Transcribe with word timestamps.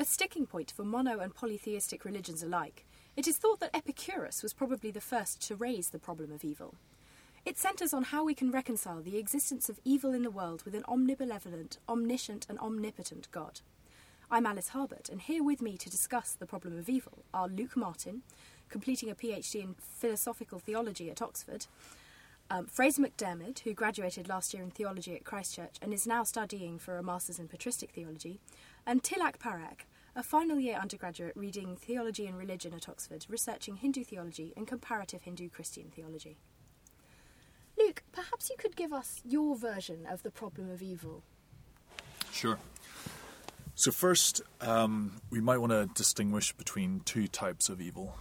A 0.00 0.04
sticking 0.06 0.46
point 0.46 0.72
for 0.74 0.82
mono 0.82 1.18
and 1.18 1.34
polytheistic 1.34 2.06
religions 2.06 2.42
alike, 2.42 2.86
it 3.18 3.28
is 3.28 3.36
thought 3.36 3.60
that 3.60 3.76
Epicurus 3.76 4.42
was 4.42 4.54
probably 4.54 4.90
the 4.90 4.98
first 4.98 5.46
to 5.46 5.56
raise 5.56 5.90
the 5.90 5.98
problem 5.98 6.32
of 6.32 6.42
evil. 6.42 6.74
It 7.44 7.58
centres 7.58 7.92
on 7.92 8.04
how 8.04 8.24
we 8.24 8.32
can 8.32 8.50
reconcile 8.50 9.02
the 9.02 9.18
existence 9.18 9.68
of 9.68 9.78
evil 9.84 10.14
in 10.14 10.22
the 10.22 10.30
world 10.30 10.62
with 10.64 10.74
an 10.74 10.84
omnibenevolent, 10.84 11.76
omniscient, 11.86 12.46
and 12.48 12.58
omnipotent 12.60 13.28
God. 13.30 13.60
I'm 14.30 14.46
Alice 14.46 14.70
Harbert, 14.70 15.10
and 15.10 15.20
here 15.20 15.44
with 15.44 15.60
me 15.60 15.76
to 15.76 15.90
discuss 15.90 16.32
the 16.32 16.46
problem 16.46 16.78
of 16.78 16.88
evil 16.88 17.22
are 17.34 17.46
Luke 17.46 17.76
Martin, 17.76 18.22
completing 18.70 19.10
a 19.10 19.14
PhD 19.14 19.56
in 19.62 19.74
philosophical 19.78 20.60
theology 20.60 21.10
at 21.10 21.20
Oxford, 21.20 21.66
um, 22.50 22.66
Fraser 22.66 23.02
McDermid, 23.02 23.60
who 23.60 23.72
graduated 23.72 24.28
last 24.28 24.52
year 24.52 24.62
in 24.62 24.70
theology 24.70 25.14
at 25.14 25.24
Christchurch 25.24 25.76
and 25.80 25.94
is 25.94 26.06
now 26.06 26.24
studying 26.24 26.78
for 26.78 26.98
a 26.98 27.02
master's 27.02 27.38
in 27.38 27.46
patristic 27.46 27.90
theology, 27.90 28.40
and 28.84 29.02
Tilak 29.02 29.38
Parekh, 29.38 29.84
a 30.20 30.22
final 30.22 30.60
year 30.60 30.76
undergraduate 30.76 31.34
reading 31.34 31.74
theology 31.76 32.26
and 32.26 32.36
religion 32.36 32.74
at 32.74 32.90
Oxford, 32.90 33.24
researching 33.30 33.76
Hindu 33.76 34.04
theology 34.04 34.52
and 34.54 34.66
comparative 34.66 35.22
Hindu 35.22 35.48
Christian 35.48 35.90
theology. 35.96 36.36
Luke, 37.78 38.02
perhaps 38.12 38.50
you 38.50 38.56
could 38.58 38.76
give 38.76 38.92
us 38.92 39.22
your 39.24 39.56
version 39.56 40.04
of 40.04 40.22
the 40.22 40.30
problem 40.30 40.70
of 40.70 40.82
evil. 40.82 41.22
Sure. 42.30 42.58
So, 43.74 43.90
first, 43.90 44.42
um, 44.60 45.22
we 45.30 45.40
might 45.40 45.56
want 45.56 45.72
to 45.72 45.88
distinguish 45.94 46.52
between 46.52 47.00
two 47.06 47.26
types 47.26 47.70
of 47.70 47.80
evil 47.80 48.14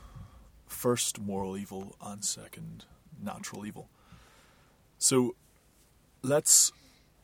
first, 0.68 1.20
moral 1.20 1.58
evil, 1.58 1.98
and 2.02 2.24
second, 2.24 2.86
natural 3.22 3.66
evil. 3.66 3.90
So 5.00 5.36
let's 6.22 6.72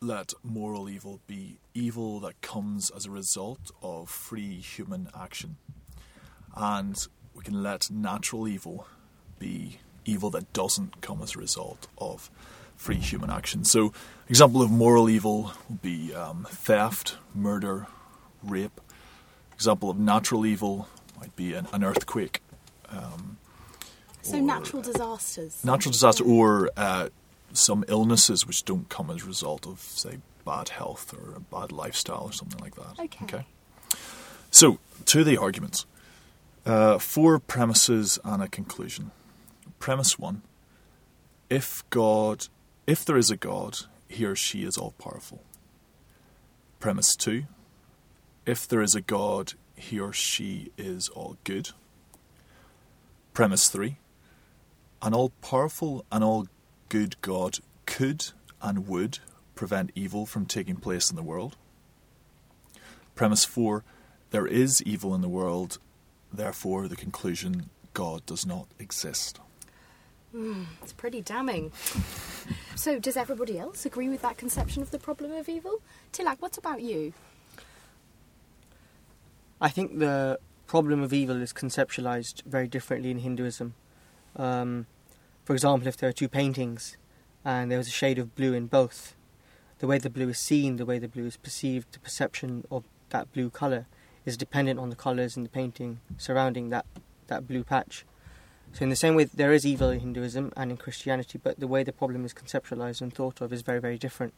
let 0.00 0.32
moral 0.42 0.88
evil 0.88 1.20
be 1.26 1.58
evil 1.74 2.20
that 2.20 2.40
comes 2.40 2.90
as 2.90 3.06
a 3.06 3.10
result 3.10 3.70
of 3.82 4.08
free 4.08 4.60
human 4.60 5.08
action. 5.18 5.56
And 6.54 6.96
we 7.34 7.42
can 7.42 7.62
let 7.62 7.90
natural 7.90 8.48
evil 8.48 8.86
be 9.38 9.78
evil 10.04 10.30
that 10.30 10.52
doesn't 10.52 11.00
come 11.00 11.22
as 11.22 11.34
a 11.34 11.38
result 11.38 11.88
of 11.98 12.30
free 12.76 12.96
human 12.96 13.30
action. 13.30 13.64
So, 13.64 13.92
example 14.28 14.62
of 14.62 14.70
moral 14.70 15.08
evil 15.08 15.52
would 15.68 15.82
be 15.82 16.14
um, 16.14 16.46
theft, 16.48 17.16
murder, 17.34 17.86
rape. 18.42 18.80
Example 19.54 19.90
of 19.90 19.98
natural 19.98 20.44
evil 20.46 20.88
might 21.18 21.34
be 21.36 21.54
an, 21.54 21.66
an 21.72 21.82
earthquake. 21.82 22.40
Um, 22.90 23.38
so 24.22 24.40
natural 24.40 24.82
disasters. 24.82 25.64
Natural 25.64 25.92
disaster, 25.92 26.24
or 26.24 26.70
uh, 26.76 27.08
some 27.56 27.84
illnesses 27.88 28.46
which 28.46 28.64
don't 28.64 28.88
come 28.88 29.10
as 29.10 29.22
a 29.22 29.26
result 29.26 29.66
of, 29.66 29.80
say, 29.80 30.18
bad 30.44 30.70
health 30.70 31.12
or 31.12 31.36
a 31.36 31.40
bad 31.40 31.72
lifestyle 31.72 32.24
or 32.24 32.32
something 32.32 32.60
like 32.60 32.76
that. 32.76 32.98
Okay. 32.98 33.24
okay? 33.24 33.46
So, 34.50 34.78
to 35.06 35.24
the 35.24 35.36
arguments. 35.36 35.86
Uh, 36.64 36.98
four 36.98 37.38
premises 37.38 38.18
and 38.24 38.42
a 38.42 38.48
conclusion. 38.48 39.12
Premise 39.78 40.18
one 40.18 40.42
if 41.48 41.84
God, 41.90 42.48
if 42.88 43.04
there 43.04 43.16
is 43.16 43.30
a 43.30 43.36
God, 43.36 43.78
he 44.08 44.24
or 44.24 44.34
she 44.34 44.64
is 44.64 44.76
all 44.76 44.92
powerful. 44.98 45.42
Premise 46.80 47.14
two 47.14 47.44
if 48.44 48.66
there 48.66 48.82
is 48.82 48.94
a 48.94 49.00
God, 49.00 49.54
he 49.76 50.00
or 50.00 50.12
she 50.12 50.72
is 50.76 51.08
all 51.08 51.36
good. 51.44 51.70
Premise 53.32 53.68
three 53.68 53.98
an 55.02 55.14
all 55.14 55.30
powerful 55.40 56.04
and 56.10 56.24
all 56.24 56.48
good 56.88 57.20
God 57.20 57.58
could 57.86 58.26
and 58.60 58.86
would 58.86 59.18
prevent 59.54 59.90
evil 59.94 60.26
from 60.26 60.46
taking 60.46 60.76
place 60.76 61.10
in 61.10 61.16
the 61.16 61.22
world. 61.22 61.56
Premise 63.14 63.44
4 63.44 63.84
There 64.30 64.46
is 64.46 64.82
evil 64.82 65.14
in 65.14 65.22
the 65.22 65.28
world, 65.28 65.78
therefore, 66.32 66.88
the 66.88 66.96
conclusion 66.96 67.70
God 67.94 68.24
does 68.26 68.44
not 68.44 68.66
exist. 68.78 69.40
Mm, 70.34 70.66
it's 70.82 70.92
pretty 70.92 71.22
damning. 71.22 71.72
so, 72.74 72.98
does 72.98 73.16
everybody 73.16 73.58
else 73.58 73.86
agree 73.86 74.08
with 74.08 74.20
that 74.22 74.36
conception 74.36 74.82
of 74.82 74.90
the 74.90 74.98
problem 74.98 75.32
of 75.32 75.48
evil? 75.48 75.80
Tilak, 76.12 76.40
what 76.40 76.58
about 76.58 76.82
you? 76.82 77.14
I 79.60 79.70
think 79.70 79.98
the 79.98 80.38
problem 80.66 81.02
of 81.02 81.12
evil 81.14 81.40
is 81.40 81.52
conceptualized 81.52 82.42
very 82.44 82.68
differently 82.68 83.10
in 83.10 83.20
Hinduism. 83.20 83.74
Um, 84.34 84.86
for 85.46 85.52
example, 85.52 85.86
if 85.86 85.96
there 85.96 86.08
are 86.08 86.12
two 86.12 86.28
paintings 86.28 86.96
and 87.44 87.70
there 87.70 87.78
was 87.78 87.86
a 87.86 87.92
shade 87.92 88.18
of 88.18 88.34
blue 88.34 88.52
in 88.52 88.66
both, 88.66 89.14
the 89.78 89.86
way 89.86 89.96
the 89.96 90.10
blue 90.10 90.28
is 90.28 90.40
seen, 90.40 90.76
the 90.76 90.84
way 90.84 90.98
the 90.98 91.06
blue 91.06 91.24
is 91.26 91.36
perceived, 91.36 91.92
the 91.92 92.00
perception 92.00 92.66
of 92.68 92.82
that 93.10 93.32
blue 93.32 93.48
colour 93.48 93.86
is 94.24 94.36
dependent 94.36 94.80
on 94.80 94.90
the 94.90 94.96
colours 94.96 95.36
in 95.36 95.44
the 95.44 95.48
painting 95.48 96.00
surrounding 96.18 96.70
that, 96.70 96.84
that 97.28 97.46
blue 97.46 97.62
patch. 97.62 98.04
So, 98.72 98.82
in 98.82 98.90
the 98.90 98.96
same 98.96 99.14
way, 99.14 99.24
there 99.24 99.52
is 99.52 99.64
evil 99.64 99.88
in 99.90 100.00
Hinduism 100.00 100.52
and 100.56 100.72
in 100.72 100.76
Christianity, 100.76 101.38
but 101.40 101.60
the 101.60 101.68
way 101.68 101.84
the 101.84 101.92
problem 101.92 102.24
is 102.24 102.34
conceptualized 102.34 103.00
and 103.00 103.14
thought 103.14 103.40
of 103.40 103.52
is 103.52 103.62
very, 103.62 103.80
very 103.80 103.96
different. 103.96 104.34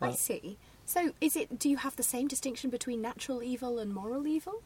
I 0.00 0.08
uh, 0.08 0.12
see. 0.12 0.56
So, 0.86 1.12
is 1.20 1.36
it? 1.36 1.58
Do 1.58 1.68
you 1.68 1.76
have 1.76 1.96
the 1.96 2.02
same 2.02 2.26
distinction 2.26 2.70
between 2.70 3.02
natural 3.02 3.42
evil 3.42 3.78
and 3.78 3.92
moral 3.92 4.26
evil? 4.26 4.62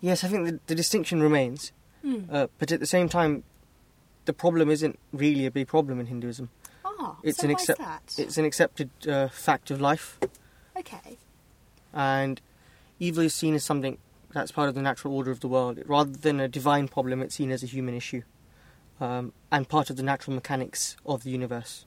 Yes, 0.00 0.22
I 0.22 0.28
think 0.28 0.46
the, 0.46 0.60
the 0.68 0.74
distinction 0.76 1.20
remains, 1.20 1.72
mm. 2.04 2.32
uh, 2.32 2.46
but 2.58 2.70
at 2.70 2.78
the 2.78 2.86
same 2.86 3.08
time, 3.08 3.42
the 4.24 4.32
problem 4.32 4.70
isn't 4.70 4.98
really 5.12 5.46
a 5.46 5.50
big 5.50 5.68
problem 5.68 6.00
in 6.00 6.06
Hinduism. 6.06 6.50
Ah, 6.84 7.16
it's 7.22 7.38
so 7.38 7.44
an 7.44 7.50
accept- 7.50 7.78
that? 7.78 8.14
It's 8.18 8.38
an 8.38 8.44
accepted 8.44 8.90
uh, 9.08 9.28
fact 9.28 9.70
of 9.70 9.80
life. 9.80 10.18
Okay. 10.76 11.18
And 11.92 12.40
evil 12.98 13.24
is 13.24 13.34
seen 13.34 13.54
as 13.54 13.64
something 13.64 13.98
that's 14.32 14.50
part 14.50 14.68
of 14.68 14.74
the 14.74 14.82
natural 14.82 15.14
order 15.14 15.30
of 15.30 15.40
the 15.40 15.48
world. 15.48 15.80
Rather 15.86 16.10
than 16.10 16.40
a 16.40 16.48
divine 16.48 16.88
problem, 16.88 17.22
it's 17.22 17.36
seen 17.36 17.52
as 17.52 17.62
a 17.62 17.66
human 17.66 17.94
issue 17.94 18.22
um, 19.00 19.32
and 19.50 19.68
part 19.68 19.90
of 19.90 19.96
the 19.96 20.02
natural 20.02 20.34
mechanics 20.34 20.96
of 21.06 21.22
the 21.22 21.30
universe. 21.30 21.86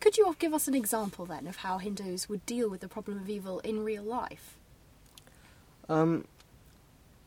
Could 0.00 0.16
you 0.16 0.34
give 0.38 0.52
us 0.52 0.66
an 0.66 0.74
example 0.74 1.26
then 1.26 1.46
of 1.46 1.56
how 1.56 1.78
Hindus 1.78 2.28
would 2.28 2.44
deal 2.44 2.68
with 2.68 2.80
the 2.80 2.88
problem 2.88 3.18
of 3.18 3.28
evil 3.28 3.60
in 3.60 3.84
real 3.84 4.02
life? 4.02 4.56
Um, 5.88 6.26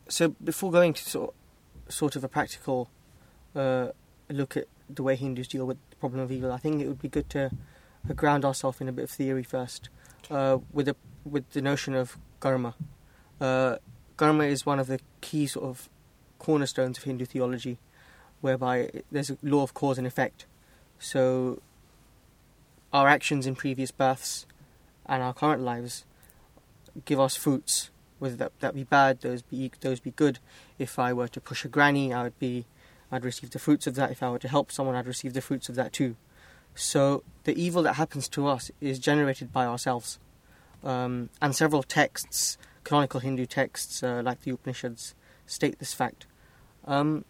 so, 0.09 0.29
before 0.43 0.71
going 0.71 0.93
to 0.93 1.03
sort, 1.03 1.33
sort 1.87 2.15
of 2.15 2.23
a 2.23 2.27
practical 2.27 2.89
uh, 3.55 3.89
look 4.33 4.57
at 4.57 4.67
the 4.89 5.03
way 5.03 5.15
Hindus 5.15 5.47
deal 5.47 5.65
with 5.65 5.77
the 5.89 5.95
problem 5.97 6.21
of 6.21 6.31
evil, 6.31 6.51
I 6.51 6.57
think 6.57 6.81
it 6.81 6.87
would 6.87 7.01
be 7.01 7.09
good 7.09 7.29
to 7.31 7.51
uh, 8.09 8.13
ground 8.13 8.45
ourselves 8.45 8.81
in 8.81 8.87
a 8.87 8.91
bit 8.91 9.03
of 9.03 9.09
theory 9.09 9.43
first, 9.43 9.89
uh, 10.29 10.59
with 10.73 10.87
the 10.87 10.95
with 11.23 11.49
the 11.51 11.61
notion 11.61 11.95
of 11.95 12.17
karma. 12.39 12.75
Uh, 13.41 13.77
karma 14.17 14.45
is 14.45 14.65
one 14.65 14.79
of 14.79 14.87
the 14.87 14.99
key 15.21 15.47
sort 15.47 15.65
of 15.65 15.89
cornerstones 16.39 16.97
of 16.97 17.03
Hindu 17.03 17.25
theology, 17.25 17.77
whereby 18.41 18.89
there's 19.11 19.31
a 19.31 19.37
law 19.41 19.63
of 19.63 19.73
cause 19.73 19.97
and 19.97 20.05
effect. 20.05 20.45
So, 20.99 21.61
our 22.93 23.07
actions 23.07 23.47
in 23.47 23.55
previous 23.55 23.91
births 23.91 24.45
and 25.05 25.21
our 25.21 25.33
current 25.33 25.61
lives 25.61 26.05
give 27.03 27.19
us 27.19 27.35
fruits, 27.35 27.89
whether 28.19 28.35
that, 28.35 28.51
that 28.59 28.73
be 28.73 28.83
bad, 28.83 29.21
those 29.21 29.41
be 29.41 29.71
those 29.81 29.99
be 29.99 30.11
good. 30.11 30.39
If 30.79 30.97
I 30.99 31.11
were 31.13 31.27
to 31.27 31.41
push 31.41 31.65
a 31.65 31.67
granny, 31.67 32.13
I 32.13 32.23
would 32.23 32.39
be 32.39 32.65
I'd 33.15 33.25
receive 33.25 33.51
the 33.51 33.59
fruits 33.59 33.87
of 33.87 33.95
that. 33.95 34.11
If 34.11 34.21
I 34.21 34.29
were 34.29 34.39
to 34.39 34.47
help 34.47 34.71
someone, 34.71 34.95
I'd 34.95 35.07
receive 35.07 35.33
the 35.33 35.41
fruits 35.41 35.69
of 35.69 35.75
that 35.75 35.93
too. 35.93 36.15
So 36.75 37.23
the 37.45 37.59
evil 37.59 37.81
that 37.83 37.93
happens 37.93 38.27
to 38.29 38.47
us 38.47 38.69
is 38.81 38.99
generated 38.99 39.51
by 39.51 39.65
ourselves. 39.65 40.19
Um, 40.83 41.29
and 41.41 41.55
several 41.55 41.81
texts, 41.81 42.57
canonical 42.83 43.21
Hindu 43.21 43.45
texts 43.45 44.03
uh, 44.03 44.21
like 44.23 44.41
the 44.41 44.51
Upanishads, 44.51 45.15
state 45.47 45.79
this 45.79 45.93
fact. 45.93 46.27
Um, 46.85 47.25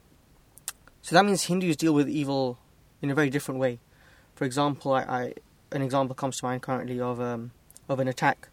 so 1.02 1.16
that 1.16 1.24
means 1.24 1.44
Hindus 1.44 1.78
deal 1.78 1.94
with 1.94 2.10
evil 2.10 2.58
in 3.02 3.12
a 3.12 3.16
very 3.16 3.30
different 3.30 3.60
way. 3.60 3.80
For 4.34 4.44
example, 4.44 4.94
I, 4.94 5.04
I 5.04 5.34
an 5.72 5.82
example 5.82 6.16
comes 6.16 6.40
to 6.40 6.46
mind 6.46 6.62
currently 6.62 7.00
of 7.00 7.22
um, 7.22 7.52
of 7.88 8.00
an 8.00 8.08
attack 8.08 8.50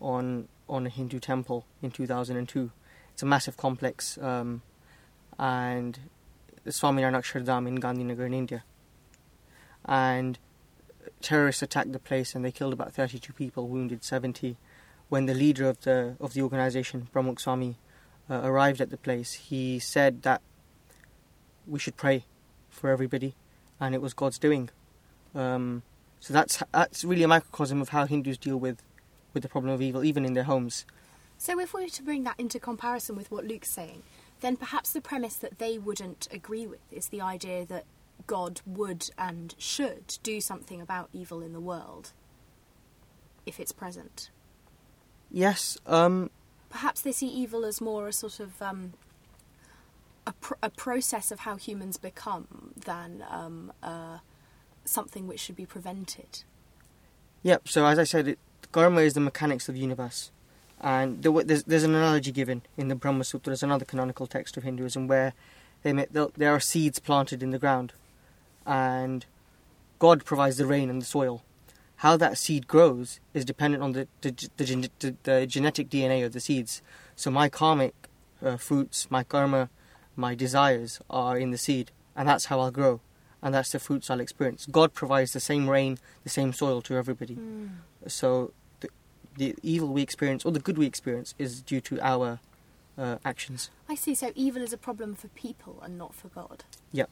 on 0.00 0.48
on 0.68 0.86
a 0.86 0.88
Hindu 0.88 1.20
temple 1.20 1.66
in 1.82 1.90
2002. 1.90 2.70
It's 3.12 3.22
a 3.22 3.26
massive 3.26 3.56
complex, 3.56 4.18
um, 4.18 4.62
and 5.38 5.98
the 6.66 6.72
Swaminarayan 6.72 7.14
Akshardham 7.14 7.68
in 7.68 7.78
Gandhinagar 7.78 8.26
in 8.26 8.34
India. 8.34 8.64
And 9.84 10.36
terrorists 11.22 11.62
attacked 11.62 11.92
the 11.92 12.00
place 12.00 12.34
and 12.34 12.44
they 12.44 12.50
killed 12.50 12.72
about 12.72 12.92
32 12.92 13.32
people, 13.32 13.68
wounded 13.68 14.02
70. 14.02 14.56
When 15.08 15.26
the 15.26 15.34
leader 15.34 15.68
of 15.68 15.80
the 15.82 16.16
of 16.20 16.34
the 16.34 16.42
organization, 16.42 17.08
Pramukh 17.12 17.38
Swami, 17.38 17.76
uh, 18.28 18.40
arrived 18.42 18.80
at 18.80 18.90
the 18.90 18.96
place, 18.96 19.34
he 19.34 19.78
said 19.78 20.22
that 20.22 20.42
we 21.64 21.78
should 21.78 21.96
pray 21.96 22.24
for 22.68 22.90
everybody, 22.90 23.36
and 23.78 23.94
it 23.94 24.02
was 24.02 24.12
God's 24.12 24.36
doing. 24.36 24.68
Um, 25.32 25.84
so 26.18 26.34
that's 26.34 26.60
that's 26.72 27.04
really 27.04 27.22
a 27.22 27.28
microcosm 27.28 27.80
of 27.80 27.90
how 27.90 28.06
Hindus 28.06 28.38
deal 28.38 28.56
with 28.56 28.82
with 29.32 29.44
the 29.44 29.48
problem 29.48 29.72
of 29.72 29.80
evil, 29.80 30.02
even 30.02 30.24
in 30.24 30.32
their 30.32 30.44
homes. 30.44 30.84
So, 31.38 31.60
if 31.60 31.72
we 31.72 31.82
were 31.82 31.88
to 31.88 32.02
bring 32.02 32.24
that 32.24 32.40
into 32.40 32.58
comparison 32.58 33.14
with 33.14 33.30
what 33.30 33.44
Luke's 33.44 33.70
saying, 33.70 34.02
then 34.40 34.56
perhaps 34.56 34.92
the 34.92 35.00
premise 35.00 35.36
that 35.36 35.58
they 35.58 35.78
wouldn't 35.78 36.28
agree 36.32 36.66
with 36.66 36.80
is 36.90 37.08
the 37.08 37.20
idea 37.20 37.64
that 37.66 37.84
God 38.26 38.60
would 38.66 39.10
and 39.18 39.54
should 39.58 40.18
do 40.22 40.40
something 40.40 40.80
about 40.80 41.08
evil 41.12 41.42
in 41.42 41.52
the 41.52 41.60
world 41.60 42.12
if 43.44 43.60
it's 43.60 43.72
present. 43.72 44.30
Yes, 45.30 45.78
um, 45.86 46.30
perhaps 46.70 47.00
they 47.00 47.12
see 47.12 47.28
evil 47.28 47.64
as 47.64 47.80
more 47.80 48.08
a 48.08 48.12
sort 48.12 48.40
of 48.40 48.60
um, 48.60 48.92
a, 50.26 50.32
pr- 50.32 50.54
a 50.62 50.70
process 50.70 51.30
of 51.30 51.40
how 51.40 51.56
humans 51.56 51.96
become 51.96 52.72
than 52.84 53.24
um, 53.30 53.72
uh, 53.82 54.18
something 54.84 55.26
which 55.26 55.40
should 55.40 55.56
be 55.56 55.66
prevented. 55.66 56.42
Yep. 57.42 57.68
So 57.68 57.86
as 57.86 57.98
I 57.98 58.04
said, 58.04 58.28
it, 58.28 58.38
karma 58.72 59.02
is 59.02 59.14
the 59.14 59.20
mechanics 59.20 59.68
of 59.68 59.74
the 59.74 59.80
universe, 59.80 60.30
and 60.80 61.22
the, 61.22 61.32
there's, 61.44 61.64
there's 61.64 61.84
an 61.84 61.94
analogy 61.94 62.32
given 62.32 62.62
in 62.76 62.88
the 62.88 62.94
Brahma 62.94 63.24
Sutra. 63.24 63.50
There's 63.50 63.62
another 63.62 63.84
canonical 63.84 64.26
text 64.26 64.56
of 64.56 64.62
Hinduism 64.62 65.06
where 65.06 65.32
they 65.82 65.92
make, 65.92 66.12
there 66.12 66.52
are 66.52 66.60
seeds 66.60 66.98
planted 66.98 67.42
in 67.42 67.50
the 67.50 67.58
ground, 67.58 67.92
and 68.66 69.24
God 69.98 70.24
provides 70.24 70.56
the 70.56 70.66
rain 70.66 70.90
and 70.90 71.00
the 71.00 71.06
soil. 71.06 71.42
How 72.00 72.16
that 72.18 72.36
seed 72.36 72.68
grows 72.68 73.20
is 73.32 73.44
dependent 73.44 73.82
on 73.82 73.92
the 73.92 74.08
the, 74.20 74.50
the, 74.56 74.90
the, 74.98 75.16
the 75.22 75.46
genetic 75.46 75.88
DNA 75.88 76.24
of 76.26 76.32
the 76.32 76.40
seeds. 76.40 76.82
So 77.14 77.30
my 77.30 77.48
karmic 77.48 77.94
uh, 78.44 78.58
fruits, 78.58 79.10
my 79.10 79.24
karma, 79.24 79.70
my 80.14 80.34
desires 80.34 81.00
are 81.08 81.38
in 81.38 81.52
the 81.52 81.58
seed, 81.58 81.90
and 82.14 82.28
that's 82.28 82.46
how 82.46 82.60
I'll 82.60 82.70
grow, 82.70 83.00
and 83.42 83.54
that's 83.54 83.72
the 83.72 83.78
fruits 83.78 84.10
I'll 84.10 84.20
experience. 84.20 84.66
God 84.66 84.92
provides 84.92 85.32
the 85.32 85.40
same 85.40 85.70
rain, 85.70 85.98
the 86.22 86.30
same 86.30 86.52
soil 86.52 86.82
to 86.82 86.96
everybody. 86.96 87.36
Mm. 87.36 87.70
So 88.08 88.52
the, 89.36 89.52
the 89.52 89.58
evil 89.62 89.88
we 89.88 90.02
experience 90.02 90.44
or 90.44 90.52
the 90.52 90.60
good 90.60 90.78
we 90.78 90.86
experience 90.86 91.34
is 91.38 91.62
due 91.62 91.80
to 91.82 92.00
our 92.00 92.40
uh, 92.98 93.16
actions. 93.24 93.70
I 93.88 93.94
see. 93.94 94.14
So 94.14 94.32
evil 94.34 94.62
is 94.62 94.72
a 94.72 94.78
problem 94.78 95.14
for 95.14 95.28
people 95.28 95.80
and 95.82 95.98
not 95.98 96.14
for 96.14 96.28
God. 96.28 96.64
Yep. 96.92 97.10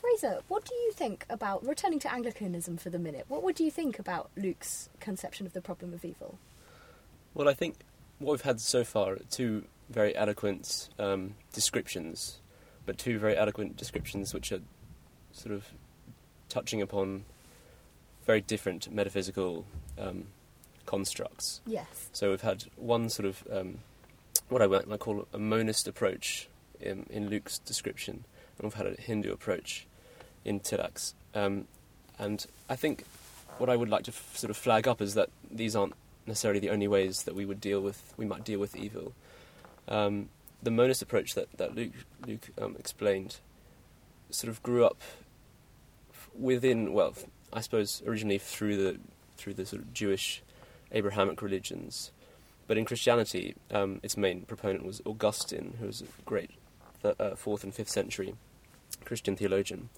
Fraser, 0.00 0.40
what 0.48 0.64
do 0.64 0.74
you 0.74 0.92
think 0.92 1.26
about 1.28 1.66
returning 1.66 1.98
to 2.00 2.12
Anglicanism 2.12 2.76
for 2.76 2.90
the 2.90 2.98
minute? 2.98 3.24
What 3.28 3.42
would 3.42 3.58
you 3.58 3.70
think 3.70 3.98
about 3.98 4.30
Luke's 4.36 4.88
conception 5.00 5.46
of 5.46 5.52
the 5.52 5.60
problem 5.60 5.92
of 5.92 6.04
evil? 6.04 6.38
Well, 7.34 7.48
I 7.48 7.54
think 7.54 7.76
what 8.18 8.32
we've 8.32 8.40
had 8.42 8.60
so 8.60 8.84
far 8.84 9.14
are 9.14 9.18
two 9.30 9.64
very 9.90 10.14
adequate 10.14 10.88
um, 10.98 11.34
descriptions, 11.52 12.40
but 12.84 12.98
two 12.98 13.18
very 13.18 13.36
adequate 13.36 13.76
descriptions 13.76 14.32
which 14.32 14.52
are 14.52 14.60
sort 15.32 15.54
of 15.54 15.66
touching 16.48 16.80
upon 16.80 17.24
very 18.24 18.40
different 18.40 18.90
metaphysical 18.92 19.64
um, 19.98 20.26
constructs. 20.86 21.60
Yes. 21.66 22.08
So 22.12 22.30
we've 22.30 22.40
had 22.40 22.64
one 22.76 23.08
sort 23.10 23.26
of 23.26 23.46
um, 23.52 23.78
what 24.48 24.62
I 24.62 24.66
might 24.66 24.98
call 25.00 25.26
a 25.32 25.38
monist 25.38 25.88
approach 25.88 26.48
in, 26.80 27.06
in 27.10 27.28
Luke's 27.28 27.58
description, 27.58 28.24
and 28.58 28.64
we've 28.64 28.74
had 28.74 28.86
a 28.86 29.00
Hindu 29.00 29.32
approach 29.32 29.86
in 30.44 30.60
Tilak's. 30.60 31.14
Um, 31.34 31.66
and 32.18 32.46
I 32.68 32.76
think 32.76 33.04
what 33.58 33.68
I 33.68 33.76
would 33.76 33.88
like 33.88 34.04
to 34.04 34.12
f- 34.12 34.36
sort 34.36 34.50
of 34.50 34.56
flag 34.56 34.86
up 34.88 35.00
is 35.00 35.14
that 35.14 35.30
these 35.50 35.74
aren't 35.76 35.94
necessarily 36.26 36.60
the 36.60 36.70
only 36.70 36.88
ways 36.88 37.22
that 37.24 37.34
we 37.34 37.44
would 37.44 37.60
deal 37.60 37.80
with 37.80 38.12
we 38.16 38.24
might 38.24 38.44
deal 38.44 38.58
with 38.58 38.76
evil. 38.76 39.12
Um, 39.88 40.28
the 40.62 40.70
monist 40.70 41.02
approach 41.02 41.34
that 41.34 41.48
that 41.58 41.74
Luke 41.74 41.92
Luke 42.26 42.48
um, 42.60 42.76
explained 42.78 43.36
sort 44.30 44.50
of 44.50 44.62
grew 44.62 44.84
up 44.84 45.00
within 46.38 46.92
well, 46.92 47.14
I 47.52 47.60
suppose 47.60 48.02
originally 48.06 48.38
through 48.38 48.76
the 48.76 48.98
through 49.36 49.54
the 49.54 49.66
sort 49.66 49.82
of 49.82 49.92
Jewish 49.92 50.42
Abrahamic 50.92 51.42
religions, 51.42 52.10
but 52.66 52.78
in 52.78 52.84
Christianity, 52.84 53.54
um, 53.70 54.00
its 54.02 54.16
main 54.16 54.42
proponent 54.42 54.84
was 54.84 55.02
Augustine, 55.04 55.74
who 55.78 55.86
was 55.86 56.02
a 56.02 56.22
great 56.24 56.50
th- 57.02 57.16
uh, 57.18 57.34
fourth 57.34 57.64
and 57.64 57.74
fifth 57.74 57.90
century 57.90 58.34
Christian 59.04 59.36
theologian. 59.36 59.88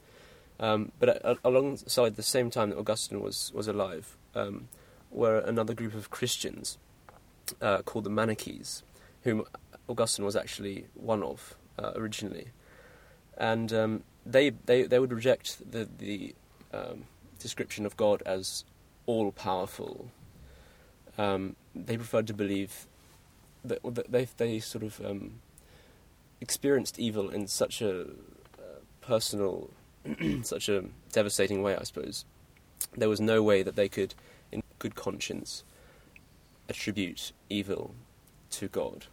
Um, 0.61 0.93
but 0.99 1.25
uh, 1.25 1.37
alongside 1.45 2.17
the 2.17 2.23
same 2.23 2.51
time 2.51 2.71
that 2.71 2.79
Augustine 2.79 3.21
was 3.21 3.53
was 3.55 3.69
alive, 3.69 4.17
um, 4.35 4.69
were 5.11 5.39
another 5.39 5.75
group 5.75 5.95
of 5.95 6.11
Christians 6.11 6.79
uh, 7.63 7.83
called 7.83 8.05
the 8.05 8.11
Manichees, 8.11 8.83
whom 9.23 9.45
Augustine 9.89 10.25
was 10.25 10.37
actually 10.37 10.87
one 10.95 11.23
of 11.23 11.55
uh, 11.79 11.93
originally, 11.95 12.49
and 13.37 13.73
um, 13.73 14.03
they, 14.27 14.51
they 14.51 14.83
they 14.83 14.99
would 14.99 15.13
reject 15.13 15.71
the 15.71 15.89
the 15.99 16.35
um, 16.73 17.05
description 17.39 17.87
of 17.87 17.97
God 17.97 18.23
as 18.27 18.65
all 19.07 19.33
powerful. 19.33 20.11
Um, 21.19 21.57
they 21.75 21.97
preferred 21.97 22.27
to 22.29 22.35
believe 22.35 22.87
that, 23.65 23.81
that 23.83 24.11
they 24.11 24.29
they 24.37 24.59
sort 24.61 24.85
of 24.85 25.05
um, 25.05 25.41
experienced 26.41 26.99
evil 26.99 27.29
in 27.29 27.47
such 27.49 27.83
a 27.83 28.03
uh, 28.03 28.81
personal, 29.01 29.71
such 30.43 30.69
a 30.69 30.85
devastating 31.13 31.63
way. 31.63 31.77
I 31.77 31.83
suppose 31.83 32.25
there 32.97 33.09
was 33.09 33.21
no 33.21 33.43
way 33.43 33.63
that 33.63 33.77
they 33.77 33.89
could, 33.89 34.15
in 34.53 34.63
good 34.79 34.95
conscience, 34.95 35.65
attribute 36.69 37.33
evil 37.49 37.95
to 38.51 38.69
God. 38.69 39.07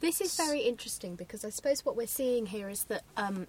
This 0.00 0.20
is 0.20 0.36
very 0.36 0.60
interesting 0.60 1.14
because 1.14 1.44
I 1.44 1.50
suppose 1.50 1.84
what 1.84 1.96
we're 1.96 2.06
seeing 2.06 2.46
here 2.46 2.68
is 2.68 2.84
that 2.84 3.02
um, 3.16 3.46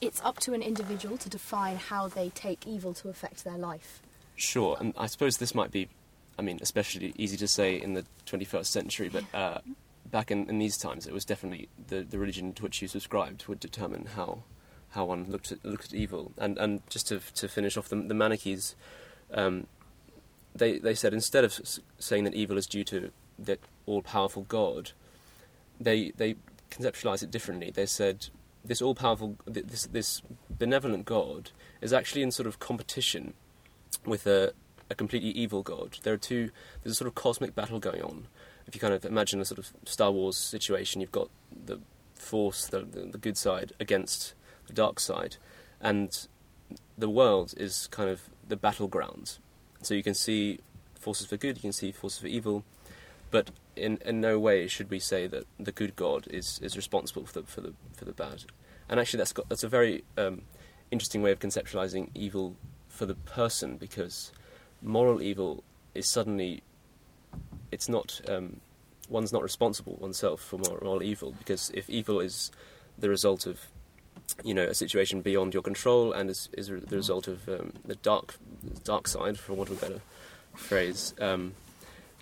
it's 0.00 0.20
up 0.22 0.38
to 0.40 0.52
an 0.52 0.62
individual 0.62 1.16
to 1.18 1.28
define 1.28 1.76
how 1.76 2.08
they 2.08 2.30
take 2.30 2.66
evil 2.66 2.92
to 2.94 3.08
affect 3.08 3.44
their 3.44 3.58
life. 3.58 4.02
Sure, 4.34 4.76
and 4.80 4.92
I 4.98 5.06
suppose 5.06 5.38
this 5.38 5.54
might 5.54 5.70
be, 5.70 5.88
I 6.38 6.42
mean, 6.42 6.58
especially 6.60 7.14
easy 7.16 7.36
to 7.38 7.48
say 7.48 7.80
in 7.80 7.94
the 7.94 8.04
21st 8.26 8.66
century, 8.66 9.08
but 9.08 9.24
uh, 9.32 9.60
back 10.10 10.30
in, 10.30 10.48
in 10.48 10.58
these 10.58 10.76
times, 10.76 11.06
it 11.06 11.12
was 11.12 11.24
definitely 11.24 11.68
the, 11.88 12.02
the 12.02 12.18
religion 12.18 12.52
to 12.54 12.62
which 12.62 12.82
you 12.82 12.88
subscribed 12.88 13.46
would 13.46 13.60
determine 13.60 14.06
how 14.16 14.42
how 14.90 15.04
one 15.04 15.26
looked 15.28 15.52
at 15.52 15.64
looked 15.64 15.86
at 15.86 15.94
evil. 15.94 16.32
And 16.38 16.58
and 16.58 16.82
just 16.88 17.08
to 17.08 17.20
to 17.34 17.48
finish 17.48 17.76
off 17.76 17.88
the, 17.88 17.96
the 17.96 18.14
Manichees, 18.14 18.74
um, 19.32 19.66
they 20.54 20.78
they 20.78 20.94
said 20.94 21.12
instead 21.12 21.44
of 21.44 21.58
saying 21.98 22.24
that 22.24 22.34
evil 22.34 22.58
is 22.58 22.66
due 22.66 22.84
to 22.84 23.10
the 23.38 23.58
all 23.86 24.02
powerful 24.02 24.42
God, 24.42 24.92
they 25.80 26.12
they 26.16 26.36
conceptualized 26.70 27.22
it 27.22 27.30
differently. 27.30 27.70
They 27.70 27.86
said 27.86 28.28
this 28.64 28.82
all 28.82 28.94
powerful 28.94 29.36
this 29.46 29.86
this 29.86 30.22
benevolent 30.50 31.04
God 31.04 31.50
is 31.80 31.92
actually 31.92 32.22
in 32.22 32.30
sort 32.30 32.46
of 32.46 32.58
competition 32.58 33.34
with 34.04 34.26
a 34.26 34.52
a 34.90 34.94
completely 34.94 35.30
evil 35.30 35.62
God. 35.62 35.98
There 36.02 36.14
are 36.14 36.18
two. 36.18 36.50
There's 36.82 36.92
a 36.92 36.96
sort 36.96 37.08
of 37.08 37.14
cosmic 37.14 37.54
battle 37.54 37.78
going 37.78 38.02
on. 38.02 38.26
If 38.66 38.74
you 38.74 38.80
kind 38.80 38.94
of 38.94 39.04
imagine 39.04 39.40
a 39.40 39.44
sort 39.44 39.58
of 39.58 39.72
Star 39.84 40.10
Wars 40.10 40.36
situation, 40.36 41.00
you've 41.00 41.12
got 41.12 41.28
the 41.64 41.80
Force, 42.14 42.66
the 42.66 42.80
the, 42.80 43.18
good 43.18 43.36
side 43.36 43.72
against 43.78 44.34
the 44.66 44.72
dark 44.72 44.98
side, 44.98 45.36
and 45.80 46.26
the 46.96 47.10
world 47.10 47.54
is 47.56 47.88
kind 47.88 48.08
of 48.08 48.22
the 48.48 48.56
battleground. 48.56 49.38
So 49.82 49.94
you 49.94 50.02
can 50.02 50.14
see 50.14 50.60
forces 50.98 51.26
for 51.26 51.36
good, 51.36 51.56
you 51.56 51.62
can 51.62 51.72
see 51.72 51.92
forces 51.92 52.18
for 52.20 52.26
evil, 52.26 52.64
but 53.30 53.50
in, 53.76 53.98
in 54.04 54.20
no 54.20 54.38
way 54.38 54.66
should 54.66 54.90
we 54.90 54.98
say 54.98 55.26
that 55.26 55.44
the 55.60 55.72
good 55.72 55.94
God 55.94 56.26
is, 56.28 56.58
is 56.62 56.74
responsible 56.76 57.26
for 57.26 57.40
the, 57.40 57.46
for 57.46 57.60
the 57.60 57.74
for 57.94 58.04
the 58.06 58.12
bad. 58.12 58.44
And 58.88 58.98
actually, 58.98 59.18
that's 59.18 59.32
got 59.32 59.48
that's 59.48 59.64
a 59.64 59.68
very 59.68 60.04
um, 60.16 60.42
interesting 60.90 61.22
way 61.22 61.32
of 61.32 61.38
conceptualizing 61.38 62.10
evil 62.14 62.56
for 62.88 63.06
the 63.06 63.14
person 63.14 63.76
because 63.76 64.32
moral 64.82 65.22
evil 65.22 65.62
is 65.94 66.08
suddenly 66.08 66.62
it's 67.72 67.88
not 67.88 68.20
um, 68.28 68.60
one's 69.08 69.32
not 69.32 69.42
responsible 69.42 69.96
oneself 70.00 70.40
for 70.40 70.58
moral, 70.58 71.02
evil 71.02 71.34
because 71.38 71.70
if 71.74 71.88
evil 71.88 72.20
is 72.20 72.50
the 72.98 73.08
result 73.08 73.46
of 73.46 73.60
you 74.42 74.54
know 74.54 74.64
a 74.64 74.74
situation 74.74 75.20
beyond 75.20 75.54
your 75.54 75.62
control 75.62 76.12
and 76.12 76.30
is, 76.30 76.48
is 76.52 76.68
the 76.68 76.96
result 76.96 77.28
of 77.28 77.48
um, 77.48 77.72
the 77.84 77.96
dark 77.96 78.36
dark 78.84 79.08
side, 79.08 79.38
for 79.38 79.54
want 79.54 79.70
of 79.70 79.78
a 79.78 79.86
better 79.86 80.00
phrase, 80.54 81.14
um, 81.20 81.54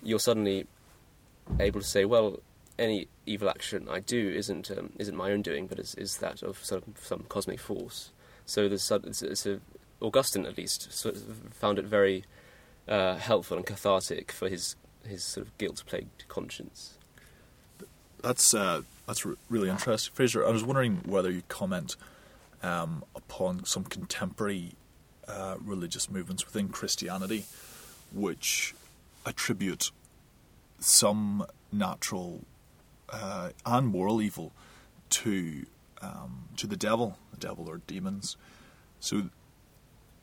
you're 0.03 0.19
suddenly 0.19 0.67
able 1.59 1.79
to 1.79 1.85
say, 1.85 2.05
well, 2.05 2.39
any 2.77 3.07
evil 3.25 3.49
action 3.49 3.87
I 3.89 3.99
do 3.99 4.29
isn't 4.29 4.69
um, 4.71 4.91
isn't 4.99 5.15
my 5.15 5.31
own 5.31 5.41
doing, 5.41 5.67
but 5.67 5.79
is, 5.79 5.95
is 5.95 6.17
that 6.17 6.43
of 6.43 6.63
some, 6.63 6.83
some 7.01 7.25
cosmic 7.29 7.59
force. 7.59 8.11
So 8.45 8.67
there's 8.67 8.89
it's, 8.91 9.21
it's 9.21 9.45
a, 9.45 9.59
Augustine 10.01 10.45
at 10.45 10.57
least 10.57 10.91
sort 10.91 11.15
of 11.15 11.23
found 11.51 11.79
it 11.79 11.85
very 11.85 12.25
uh, 12.87 13.15
helpful 13.15 13.57
and 13.57 13.65
cathartic 13.65 14.31
for 14.31 14.49
his 14.49 14.75
his 15.07 15.23
sort 15.23 15.45
of 15.45 15.57
guilt 15.57 15.83
plagued 15.85 16.27
conscience. 16.27 16.97
That's 18.21 18.53
uh, 18.53 18.81
that's 19.07 19.25
re- 19.25 19.35
really 19.49 19.69
interesting, 19.69 20.13
Fraser. 20.13 20.45
I 20.45 20.49
was 20.49 20.63
wondering 20.63 21.01
whether 21.05 21.29
you 21.29 21.43
comment 21.47 21.95
um, 22.63 23.03
upon 23.15 23.65
some 23.65 23.83
contemporary 23.83 24.73
uh, 25.27 25.55
religious 25.63 26.09
movements 26.09 26.45
within 26.45 26.69
Christianity, 26.69 27.45
which 28.13 28.73
attribute 29.25 29.91
some 30.79 31.45
natural 31.71 32.41
uh, 33.09 33.49
and 33.65 33.87
moral 33.87 34.21
evil 34.21 34.51
to 35.09 35.65
um, 36.01 36.49
to 36.57 36.67
the 36.67 36.75
devil, 36.77 37.17
the 37.31 37.37
devil 37.37 37.69
or 37.69 37.77
demons. 37.87 38.37
So, 38.99 39.29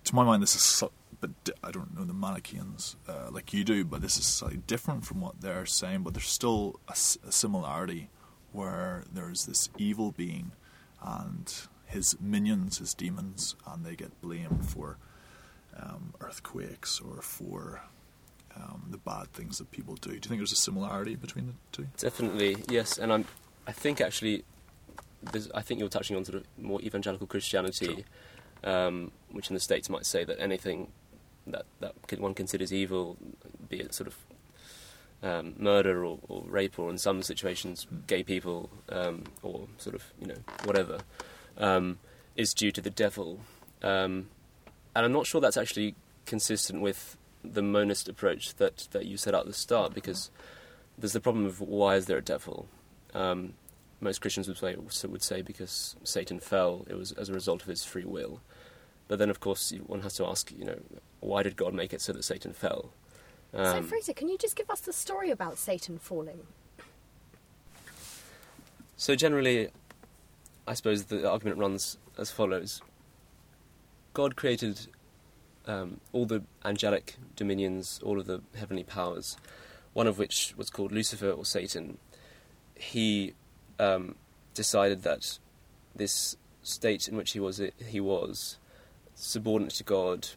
to 0.04 0.14
my 0.14 0.24
mind, 0.24 0.42
this 0.42 0.56
is, 0.56 0.82
but 1.22 1.30
I 1.62 1.70
don't 1.70 1.96
know 1.96 2.04
the 2.04 2.12
Manichaeans 2.12 2.96
uh, 3.08 3.30
like 3.30 3.54
you 3.54 3.62
do, 3.62 3.84
but 3.84 4.02
this 4.02 4.18
is 4.18 4.26
slightly 4.26 4.60
different 4.66 5.06
from 5.06 5.20
what 5.20 5.40
they're 5.40 5.64
saying. 5.64 6.02
But 6.02 6.14
there's 6.14 6.28
still 6.28 6.80
a, 6.88 6.92
a 6.92 7.32
similarity 7.32 8.10
where 8.50 9.04
there's 9.10 9.46
this 9.46 9.70
evil 9.78 10.10
being 10.10 10.50
and 11.00 11.54
his 11.86 12.16
minions, 12.20 12.78
his 12.78 12.92
demons, 12.92 13.54
and 13.66 13.86
they 13.86 13.94
get 13.94 14.20
blamed 14.20 14.68
for 14.68 14.98
um, 15.80 16.12
earthquakes 16.20 17.00
or 17.00 17.22
for 17.22 17.82
um, 18.56 18.88
the 18.90 18.98
bad 18.98 19.32
things 19.32 19.58
that 19.58 19.70
people 19.70 19.94
do. 19.94 20.10
Do 20.10 20.14
you 20.16 20.20
think 20.20 20.40
there's 20.40 20.52
a 20.52 20.56
similarity 20.56 21.14
between 21.14 21.46
the 21.46 21.52
two? 21.70 21.86
Definitely, 21.98 22.56
yes. 22.68 22.98
And 22.98 23.12
I'm, 23.12 23.26
I 23.66 23.72
think 23.72 24.00
actually, 24.00 24.44
I 25.54 25.62
think 25.62 25.78
you're 25.78 25.88
touching 25.88 26.16
on 26.16 26.24
sort 26.24 26.38
of 26.38 26.44
more 26.58 26.80
evangelical 26.82 27.28
Christianity, 27.28 28.04
um, 28.64 29.12
which 29.30 29.50
in 29.50 29.54
the 29.54 29.60
states 29.60 29.88
might 29.88 30.04
say 30.04 30.24
that 30.24 30.40
anything 30.40 30.88
that 31.46 31.66
that 31.80 31.94
one 32.20 32.34
considers 32.34 32.72
evil, 32.72 33.16
be 33.68 33.80
it 33.80 33.94
sort 33.94 34.08
of 34.08 34.16
um, 35.22 35.54
murder 35.58 36.04
or, 36.04 36.18
or, 36.28 36.42
rape, 36.46 36.78
or 36.78 36.90
in 36.90 36.98
some 36.98 37.22
situations, 37.22 37.86
gay 38.06 38.22
people, 38.22 38.70
um, 38.88 39.24
or 39.42 39.68
sort 39.78 39.94
of 39.94 40.12
you 40.20 40.26
know 40.26 40.38
whatever, 40.64 40.98
um, 41.58 41.98
is 42.36 42.54
due 42.54 42.72
to 42.72 42.80
the 42.80 42.90
devil. 42.90 43.40
Um, 43.82 44.28
and 44.94 45.06
I'm 45.06 45.12
not 45.12 45.26
sure 45.26 45.40
that's 45.40 45.56
actually 45.56 45.94
consistent 46.26 46.82
with 46.82 47.16
the 47.44 47.62
monist 47.62 48.08
approach 48.08 48.54
that, 48.56 48.88
that 48.92 49.06
you 49.06 49.16
set 49.16 49.34
out 49.34 49.42
at 49.42 49.46
the 49.46 49.52
start, 49.52 49.94
because 49.94 50.30
there's 50.98 51.12
the 51.12 51.20
problem 51.20 51.46
of 51.46 51.60
why 51.60 51.96
is 51.96 52.06
there 52.06 52.18
a 52.18 52.22
devil? 52.22 52.68
Um, 53.14 53.54
most 54.00 54.20
Christians 54.20 54.48
would 54.48 54.58
say, 54.58 54.76
would 55.06 55.22
say 55.22 55.42
because 55.42 55.96
Satan 56.04 56.40
fell, 56.40 56.84
it 56.88 56.94
was 56.94 57.12
as 57.12 57.28
a 57.28 57.32
result 57.32 57.62
of 57.62 57.68
his 57.68 57.84
free 57.84 58.04
will. 58.04 58.40
But 59.12 59.18
then, 59.18 59.28
of 59.28 59.40
course, 59.40 59.74
one 59.88 60.00
has 60.00 60.14
to 60.14 60.24
ask, 60.24 60.50
you 60.50 60.64
know, 60.64 60.78
why 61.20 61.42
did 61.42 61.54
God 61.54 61.74
make 61.74 61.92
it 61.92 62.00
so 62.00 62.14
that 62.14 62.24
Satan 62.24 62.54
fell? 62.54 62.94
Um, 63.52 63.66
so, 63.66 63.82
Fraser, 63.82 64.14
can 64.14 64.26
you 64.26 64.38
just 64.38 64.56
give 64.56 64.70
us 64.70 64.80
the 64.80 64.92
story 64.94 65.30
about 65.30 65.58
Satan 65.58 65.98
falling? 65.98 66.46
So, 68.96 69.14
generally, 69.14 69.68
I 70.66 70.72
suppose 70.72 71.04
the 71.04 71.28
argument 71.28 71.58
runs 71.58 71.98
as 72.16 72.30
follows 72.30 72.80
God 74.14 74.34
created 74.34 74.86
um, 75.66 76.00
all 76.14 76.24
the 76.24 76.42
angelic 76.64 77.16
dominions, 77.36 78.00
all 78.02 78.18
of 78.18 78.24
the 78.24 78.40
heavenly 78.56 78.82
powers, 78.82 79.36
one 79.92 80.06
of 80.06 80.16
which 80.16 80.54
was 80.56 80.70
called 80.70 80.90
Lucifer 80.90 81.32
or 81.32 81.44
Satan. 81.44 81.98
He 82.76 83.34
um, 83.78 84.14
decided 84.54 85.02
that 85.02 85.38
this 85.94 86.38
state 86.62 87.08
in 87.08 87.16
which 87.16 87.32
he 87.32 87.40
was 87.40 87.60
he 87.86 88.00
was 88.00 88.56
subordinate 89.14 89.74
to 89.74 89.84
God, 89.84 90.28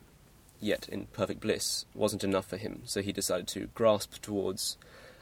yet 0.60 0.88
in 0.90 1.08
perfect 1.08 1.40
bliss, 1.40 1.86
wasn't 1.94 2.24
enough 2.24 2.48
for 2.48 2.58
him. 2.58 2.82
So 2.86 3.02
he 3.02 3.12
decided 3.12 3.48
to 3.50 3.68
grasp 3.74 4.22
towards. 4.22 4.78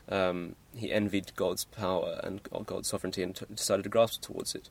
Um, 0.10 0.56
he 0.76 0.92
envied 0.92 1.32
God's 1.36 1.66
power 1.66 2.20
and 2.24 2.42
God's 2.66 2.90
sovereignty, 2.90 3.24
and 3.24 3.36
t- 3.36 3.46
decided 3.54 3.84
to 3.84 3.90
grasp 3.90 4.22
towards 4.22 4.56
it. 4.56 4.70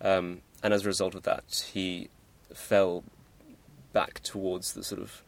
Um, 0.00 0.40
and 0.62 0.72
as 0.72 0.84
a 0.84 0.88
result 0.88 1.14
of 1.14 1.22
that, 1.24 1.68
he 1.72 2.08
fell 2.54 3.04
back 3.92 4.22
towards 4.22 4.72
the 4.72 4.82
sort 4.82 5.00
of 5.00 5.22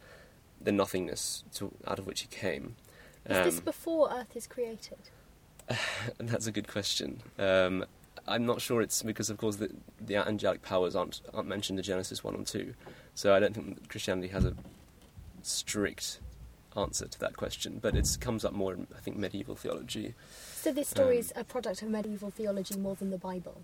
the 0.59 0.71
nothingness 0.71 1.43
to, 1.55 1.71
out 1.85 1.99
of 1.99 2.07
which 2.07 2.21
he 2.21 2.27
came. 2.27 2.75
Is 3.25 3.37
um, 3.37 3.43
this 3.43 3.59
before 3.59 4.09
Earth 4.11 4.35
is 4.35 4.47
created? 4.47 4.97
that's 6.17 6.47
a 6.47 6.51
good 6.51 6.67
question. 6.67 7.21
Um, 7.37 7.85
I'm 8.27 8.45
not 8.45 8.61
sure 8.61 8.81
it's 8.81 9.03
because, 9.03 9.29
of 9.29 9.37
course, 9.37 9.57
the, 9.57 9.69
the 9.99 10.15
angelic 10.15 10.61
powers 10.61 10.95
aren't 10.95 11.21
aren't 11.33 11.47
mentioned 11.47 11.79
in 11.79 11.83
Genesis 11.83 12.23
one 12.23 12.35
and 12.35 12.47
two, 12.47 12.73
so 13.15 13.33
I 13.33 13.39
don't 13.39 13.53
think 13.53 13.89
Christianity 13.89 14.29
has 14.29 14.45
a 14.45 14.53
strict 15.41 16.19
answer 16.75 17.07
to 17.07 17.19
that 17.19 17.35
question. 17.35 17.79
But 17.81 17.95
it 17.95 18.17
comes 18.19 18.45
up 18.45 18.53
more 18.53 18.73
in, 18.73 18.87
I 18.95 18.99
think, 18.99 19.17
medieval 19.17 19.55
theology. 19.55 20.13
So 20.55 20.71
this 20.71 20.87
story 20.87 21.15
um, 21.15 21.19
is 21.19 21.33
a 21.35 21.43
product 21.43 21.81
of 21.81 21.89
medieval 21.89 22.31
theology 22.31 22.77
more 22.77 22.95
than 22.95 23.09
the 23.09 23.17
Bible. 23.17 23.61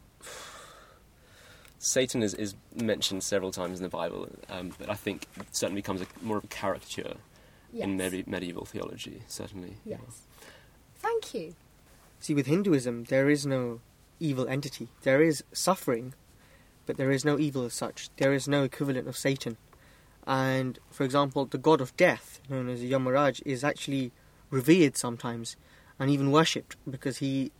Satan 1.81 2.21
is, 2.21 2.33
is 2.33 2.55
mentioned 2.75 3.23
several 3.23 3.51
times 3.51 3.79
in 3.79 3.83
the 3.83 3.89
Bible, 3.89 4.27
um, 4.49 4.73
but 4.77 4.89
I 4.89 4.95
think 4.95 5.27
it 5.37 5.55
certainly 5.55 5.81
becomes 5.81 6.01
a, 6.01 6.05
more 6.21 6.37
of 6.37 6.43
a 6.43 6.47
caricature 6.47 7.13
yes. 7.71 7.85
in 7.85 7.95
med- 7.95 8.27
medieval 8.27 8.65
theology, 8.65 9.21
certainly. 9.29 9.77
Yes. 9.85 10.23
Thank 10.95 11.33
you. 11.33 11.55
See, 12.19 12.33
with 12.33 12.47
Hinduism, 12.47 13.05
there 13.05 13.29
is 13.29 13.45
no 13.45 13.79
evil 14.19 14.47
entity. 14.47 14.89
There 15.03 15.21
is 15.21 15.43
suffering, 15.51 16.13
but 16.85 16.97
there 16.97 17.11
is 17.11 17.25
no 17.25 17.37
evil 17.39 17.65
as 17.65 17.73
such. 17.73 18.09
There 18.17 18.33
is 18.33 18.47
no 18.47 18.63
equivalent 18.63 19.07
of 19.07 19.17
Satan. 19.17 19.57
And, 20.27 20.77
for 20.91 21.03
example, 21.03 21.45
the 21.45 21.57
god 21.57 21.81
of 21.81 21.95
death, 21.97 22.39
known 22.49 22.69
as 22.69 22.81
Yamaraj, 22.81 23.41
is 23.45 23.63
actually 23.63 24.11
revered 24.51 24.97
sometimes 24.97 25.55
and 25.97 26.09
even 26.09 26.31
worshipped 26.31 26.75
because 26.89 27.17
he 27.17 27.51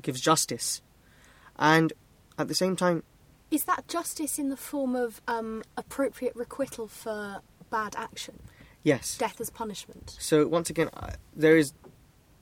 gives 0.00 0.20
justice. 0.20 0.82
And 1.56 1.92
at 2.38 2.48
the 2.48 2.54
same 2.54 2.76
time. 2.76 3.02
Is 3.50 3.64
that 3.64 3.86
justice 3.88 4.38
in 4.38 4.48
the 4.48 4.56
form 4.56 4.96
of 4.96 5.20
um, 5.28 5.62
appropriate 5.76 6.34
requital 6.34 6.88
for 6.88 7.42
bad 7.70 7.94
action? 7.96 8.38
Yes. 8.82 9.16
Death 9.18 9.40
as 9.40 9.50
punishment. 9.50 10.16
So 10.18 10.46
once 10.46 10.70
again, 10.70 10.88
there 11.34 11.56
is 11.56 11.72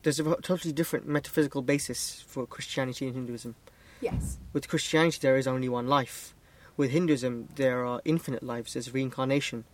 there's 0.03 0.21
a 0.21 0.37
totally 0.43 0.73
different 0.73 1.07
metaphysical 1.07 1.63
basis 1.63 2.25
for 2.27 2.47
Christianity 2.47 3.07
and 3.07 3.15
Hinduism. 3.15 3.55
Yes. 4.01 4.39
With 4.53 4.69
Christianity, 4.69 5.19
there 5.21 5.37
is 5.37 5.47
only 5.47 5.69
one 5.69 5.87
life. 5.87 6.35
With 6.77 6.91
Hinduism, 6.91 7.49
there 7.57 7.85
are 7.85 8.01
infinite 8.05 8.43
lives. 8.43 8.73
There's 8.73 8.95
reincarnation. 8.95 9.65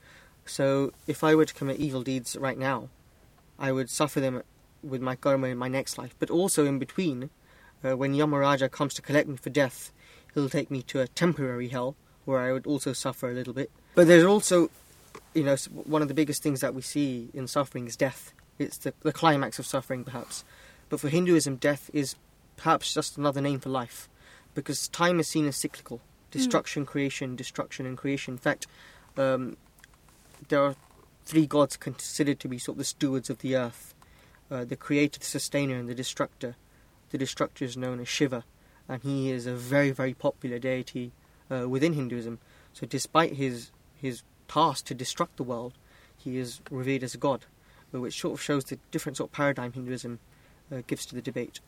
So 0.44 0.92
if 1.06 1.22
I 1.22 1.34
were 1.34 1.44
to 1.44 1.54
commit 1.54 1.78
evil 1.78 2.02
deeds 2.02 2.36
right 2.36 2.58
now, 2.58 2.88
I 3.58 3.72
would 3.72 3.90
suffer 3.90 4.20
them 4.20 4.42
with 4.82 5.00
my 5.00 5.16
karma 5.16 5.48
in 5.48 5.58
my 5.58 5.68
next 5.68 5.98
life. 5.98 6.14
But 6.18 6.30
also 6.30 6.66
in 6.66 6.78
between, 6.78 7.30
uh, 7.84 7.96
when 7.96 8.14
Yamaraja 8.14 8.70
comes 8.70 8.94
to 8.94 9.02
collect 9.02 9.28
me 9.28 9.36
for 9.36 9.50
death, 9.50 9.92
he'll 10.34 10.48
take 10.48 10.70
me 10.70 10.82
to 10.82 11.00
a 11.00 11.08
temporary 11.08 11.68
hell 11.68 11.96
where 12.24 12.40
I 12.40 12.52
would 12.52 12.66
also 12.66 12.92
suffer 12.92 13.30
a 13.30 13.34
little 13.34 13.52
bit. 13.52 13.70
But 13.94 14.08
there's 14.08 14.24
also, 14.24 14.70
you 15.34 15.44
know, 15.44 15.56
one 15.72 16.02
of 16.02 16.08
the 16.08 16.14
biggest 16.14 16.42
things 16.42 16.60
that 16.60 16.74
we 16.74 16.82
see 16.82 17.30
in 17.32 17.46
suffering 17.46 17.86
is 17.86 17.96
death. 17.96 18.32
It's 18.58 18.78
the, 18.78 18.94
the 19.00 19.12
climax 19.12 19.58
of 19.58 19.66
suffering, 19.66 20.04
perhaps. 20.04 20.44
But 20.88 21.00
for 21.00 21.08
Hinduism, 21.08 21.56
death 21.56 21.90
is 21.92 22.16
perhaps 22.56 22.94
just 22.94 23.18
another 23.18 23.40
name 23.40 23.60
for 23.60 23.68
life, 23.68 24.08
because 24.54 24.88
time 24.88 25.20
is 25.20 25.28
seen 25.28 25.46
as 25.46 25.56
cyclical 25.56 26.00
destruction, 26.30 26.84
mm. 26.84 26.88
creation, 26.88 27.36
destruction, 27.36 27.86
and 27.86 27.96
creation. 27.96 28.34
In 28.34 28.38
fact, 28.38 28.66
um, 29.16 29.56
there 30.48 30.62
are 30.62 30.76
three 31.24 31.46
gods 31.46 31.76
considered 31.76 32.40
to 32.40 32.48
be 32.48 32.58
sort 32.58 32.74
of 32.74 32.78
the 32.78 32.84
stewards 32.84 33.30
of 33.30 33.38
the 33.38 33.56
earth 33.56 33.94
uh, 34.50 34.64
the 34.64 34.76
creator, 34.76 35.18
the 35.18 35.26
sustainer, 35.26 35.76
and 35.76 35.88
the 35.88 35.94
destructor. 35.94 36.54
The 37.10 37.18
destructor 37.18 37.64
is 37.64 37.76
known 37.76 38.00
as 38.00 38.08
Shiva 38.08 38.44
and 38.88 39.02
he 39.02 39.30
is 39.30 39.46
a 39.46 39.54
very 39.54 39.90
very 39.90 40.14
popular 40.14 40.58
deity 40.58 41.12
uh, 41.50 41.68
within 41.68 41.94
Hinduism. 41.94 42.38
So 42.72 42.86
despite 42.86 43.34
his 43.34 43.70
his 43.94 44.22
task 44.48 44.86
to 44.86 44.94
destruct 44.94 45.36
the 45.36 45.42
world, 45.42 45.74
he 46.16 46.38
is 46.38 46.60
revered 46.70 47.02
as 47.02 47.14
a 47.14 47.18
god, 47.18 47.46
which 48.00 48.20
sort 48.20 48.34
of 48.34 48.42
shows 48.42 48.64
the 48.64 48.78
different 48.90 49.16
sort 49.16 49.30
of 49.30 49.32
paradigm 49.32 49.72
Hinduism 49.72 50.18
uh, 50.72 50.82
gives 50.86 51.06
to 51.06 51.14
the 51.14 51.22
debate. 51.22 51.60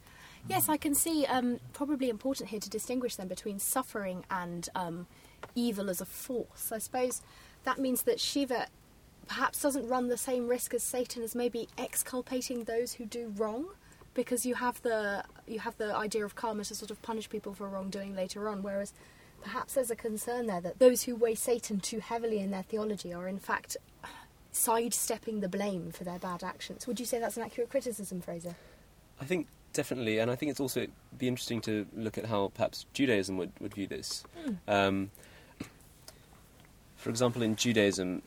Yes, 0.48 0.68
I 0.68 0.76
can 0.76 0.94
see. 0.94 1.26
Um, 1.26 1.58
probably 1.72 2.08
important 2.08 2.50
here 2.50 2.60
to 2.60 2.70
distinguish 2.70 3.16
then 3.16 3.28
between 3.28 3.58
suffering 3.58 4.24
and 4.30 4.68
um, 4.74 5.06
evil 5.54 5.90
as 5.90 6.00
a 6.00 6.06
force. 6.06 6.72
I 6.72 6.78
suppose 6.78 7.22
that 7.64 7.78
means 7.78 8.02
that 8.02 8.20
Shiva 8.20 8.66
perhaps 9.26 9.60
doesn't 9.60 9.86
run 9.88 10.08
the 10.08 10.16
same 10.16 10.48
risk 10.48 10.72
as 10.74 10.82
Satan 10.82 11.22
as 11.22 11.34
maybe 11.34 11.68
exculpating 11.76 12.64
those 12.64 12.94
who 12.94 13.04
do 13.04 13.32
wrong 13.36 13.66
because 14.14 14.46
you 14.46 14.54
have 14.54 14.80
the 14.82 15.22
you 15.46 15.60
have 15.60 15.76
the 15.76 15.94
idea 15.94 16.24
of 16.24 16.34
karma 16.34 16.64
to 16.64 16.74
sort 16.74 16.90
of 16.90 17.00
punish 17.02 17.28
people 17.28 17.52
for 17.54 17.68
wrongdoing 17.68 18.16
later 18.16 18.48
on, 18.48 18.62
whereas 18.62 18.92
perhaps 19.42 19.74
there's 19.74 19.90
a 19.90 19.96
concern 19.96 20.46
there 20.46 20.60
that 20.60 20.78
those 20.78 21.02
who 21.02 21.14
weigh 21.14 21.34
Satan 21.34 21.78
too 21.78 22.00
heavily 22.00 22.40
in 22.40 22.50
their 22.50 22.62
theology 22.62 23.12
are 23.12 23.28
in 23.28 23.38
fact 23.38 23.76
sidestepping 24.52 25.40
the 25.40 25.48
blame 25.48 25.90
for 25.92 26.04
their 26.04 26.18
bad 26.18 26.42
actions. 26.42 26.86
Would 26.86 27.00
you 27.00 27.06
say 27.06 27.18
that's 27.18 27.36
an 27.36 27.42
accurate 27.42 27.70
criticism, 27.70 28.20
Fraser? 28.20 28.54
I 29.20 29.24
think 29.24 29.46
definitely, 29.72 30.18
and 30.18 30.30
I 30.30 30.36
think 30.36 30.50
it's 30.50 30.60
also 30.60 30.86
be 31.16 31.28
interesting 31.28 31.60
to 31.62 31.86
look 31.94 32.18
at 32.18 32.26
how 32.26 32.50
perhaps 32.54 32.86
Judaism 32.92 33.36
would, 33.36 33.52
would 33.60 33.74
view 33.74 33.86
this. 33.86 34.24
Mm. 34.46 34.56
Um, 34.66 35.10
for 36.96 37.10
example, 37.10 37.42
in 37.42 37.56
Judaism, 37.56 38.22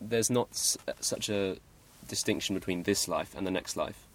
there's 0.00 0.30
not 0.30 0.48
s- 0.52 0.78
such 1.00 1.28
a 1.28 1.56
distinction 2.08 2.54
between 2.54 2.82
this 2.84 3.06
life 3.06 3.34
and 3.36 3.46
the 3.46 3.50
next 3.50 3.76
life 3.76 4.06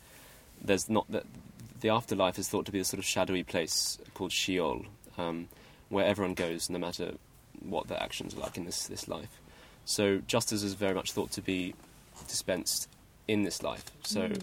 there's 0.61 0.89
not 0.89 1.09
that 1.11 1.25
the 1.81 1.89
afterlife 1.89 2.39
is 2.39 2.47
thought 2.47 2.65
to 2.65 2.71
be 2.71 2.79
a 2.79 2.85
sort 2.85 2.99
of 2.99 3.05
shadowy 3.05 3.43
place 3.43 3.97
called 4.13 4.31
Sheol, 4.31 4.85
um, 5.17 5.47
where 5.89 6.05
everyone 6.05 6.33
goes, 6.33 6.69
no 6.69 6.79
matter 6.79 7.13
what 7.61 7.87
their 7.87 8.01
actions 8.01 8.35
are 8.35 8.39
like 8.39 8.57
in 8.57 8.65
this 8.65 8.87
this 8.87 9.07
life. 9.07 9.41
So 9.85 10.17
justice 10.27 10.63
is 10.63 10.73
very 10.73 10.93
much 10.93 11.11
thought 11.11 11.31
to 11.31 11.41
be 11.41 11.75
dispensed 12.27 12.89
in 13.27 13.43
this 13.43 13.63
life. 13.63 13.85
So 14.03 14.21
mm. 14.27 14.41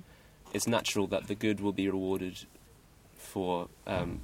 it's 0.53 0.67
natural 0.67 1.07
that 1.09 1.27
the 1.27 1.35
good 1.35 1.61
will 1.61 1.73
be 1.73 1.89
rewarded 1.89 2.45
for 3.17 3.69
um, 3.87 4.21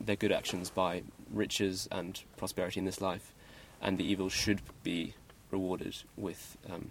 their 0.00 0.16
good 0.16 0.32
actions 0.32 0.70
by 0.70 1.02
riches 1.32 1.88
and 1.90 2.20
prosperity 2.36 2.80
in 2.80 2.86
this 2.86 3.00
life, 3.00 3.32
and 3.80 3.98
the 3.98 4.04
evil 4.04 4.28
should 4.28 4.60
be 4.82 5.14
rewarded 5.50 5.96
with, 6.16 6.56
um, 6.70 6.90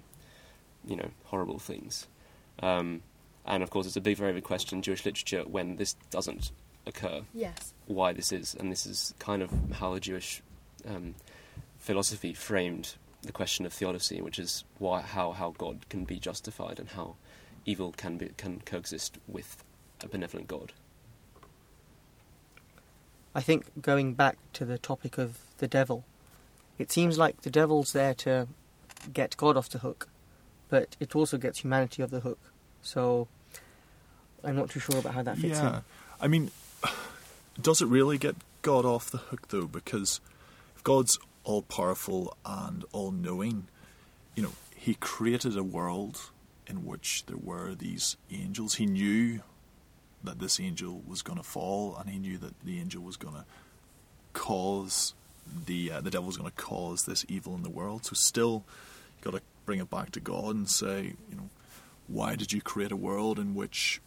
you 0.85 0.95
know, 0.95 1.09
horrible 1.25 1.59
things. 1.59 2.07
Um, 2.61 3.01
and 3.45 3.63
of 3.63 3.69
course, 3.69 3.87
it's 3.87 3.95
a 3.95 4.01
big, 4.01 4.17
very 4.17 4.33
big 4.33 4.43
question 4.43 4.77
in 4.77 4.81
Jewish 4.81 5.05
literature 5.05 5.43
when 5.43 5.77
this 5.77 5.93
doesn't 6.11 6.51
occur. 6.85 7.21
Yes. 7.33 7.73
Why 7.87 8.13
this 8.13 8.31
is, 8.31 8.55
and 8.55 8.71
this 8.71 8.85
is 8.85 9.13
kind 9.19 9.41
of 9.41 9.51
how 9.73 9.93
the 9.93 9.99
Jewish 9.99 10.41
um, 10.87 11.15
philosophy 11.79 12.33
framed 12.33 12.95
the 13.21 13.31
question 13.31 13.65
of 13.65 13.73
theodicy, 13.73 14.21
which 14.21 14.39
is 14.39 14.63
why 14.77 15.01
how 15.01 15.31
how 15.31 15.53
God 15.57 15.89
can 15.89 16.05
be 16.05 16.19
justified 16.19 16.79
and 16.79 16.89
how 16.89 17.15
evil 17.65 17.93
can 17.95 18.17
be 18.17 18.29
can 18.37 18.61
coexist 18.65 19.17
with 19.27 19.63
a 20.03 20.07
benevolent 20.07 20.47
God. 20.47 20.71
I 23.35 23.41
think 23.41 23.81
going 23.81 24.13
back 24.13 24.37
to 24.53 24.65
the 24.65 24.77
topic 24.77 25.17
of 25.17 25.39
the 25.59 25.67
devil, 25.67 26.03
it 26.77 26.91
seems 26.91 27.17
like 27.17 27.41
the 27.41 27.49
devil's 27.49 27.93
there 27.93 28.13
to 28.15 28.47
get 29.13 29.37
God 29.37 29.55
off 29.55 29.69
the 29.69 29.79
hook, 29.79 30.07
but 30.69 30.95
it 30.99 31.15
also 31.15 31.37
gets 31.37 31.59
humanity 31.59 32.01
off 32.01 32.09
the 32.09 32.21
hook. 32.21 32.39
So 32.81 33.27
I'm 34.43 34.55
not 34.55 34.69
too 34.69 34.79
sure 34.79 34.97
about 34.97 35.13
how 35.13 35.23
that 35.23 35.37
fits 35.37 35.59
yeah. 35.59 35.77
in. 35.77 35.81
I 36.21 36.27
mean, 36.27 36.51
does 37.61 37.81
it 37.81 37.87
really 37.87 38.17
get 38.17 38.35
God 38.61 38.85
off 38.85 39.11
the 39.11 39.17
hook 39.17 39.49
though? 39.49 39.67
Because 39.67 40.21
if 40.75 40.83
God's 40.83 41.19
all 41.49 41.63
powerful 41.63 42.37
and 42.45 42.85
all 42.91 43.09
knowing, 43.09 43.67
you 44.35 44.43
know, 44.43 44.51
He 44.75 44.93
created 44.93 45.57
a 45.57 45.63
world 45.63 46.29
in 46.67 46.85
which 46.85 47.25
there 47.25 47.37
were 47.37 47.73
these 47.73 48.17
angels. 48.31 48.75
He 48.75 48.85
knew 48.85 49.41
that 50.23 50.37
this 50.37 50.59
angel 50.59 51.01
was 51.07 51.23
going 51.23 51.39
to 51.39 51.43
fall, 51.43 51.95
and 51.97 52.07
He 52.07 52.19
knew 52.19 52.37
that 52.37 52.53
the 52.63 52.79
angel 52.79 53.01
was 53.01 53.17
going 53.17 53.33
to 53.33 53.45
cause 54.33 55.15
the 55.65 55.91
uh, 55.91 56.01
the 56.01 56.11
devil 56.11 56.27
was 56.27 56.37
going 56.37 56.51
to 56.51 56.55
cause 56.55 57.05
this 57.05 57.25
evil 57.27 57.55
in 57.55 57.63
the 57.63 57.69
world. 57.71 58.05
So 58.05 58.13
still, 58.13 58.63
you 59.17 59.31
got 59.31 59.35
to 59.35 59.41
bring 59.65 59.79
it 59.79 59.89
back 59.89 60.11
to 60.11 60.19
God 60.19 60.55
and 60.55 60.69
say, 60.69 61.15
you 61.31 61.35
know, 61.35 61.49
why 62.07 62.35
did 62.35 62.53
you 62.53 62.61
create 62.61 62.91
a 62.91 62.95
world 62.95 63.39
in 63.39 63.55
which 63.55 64.01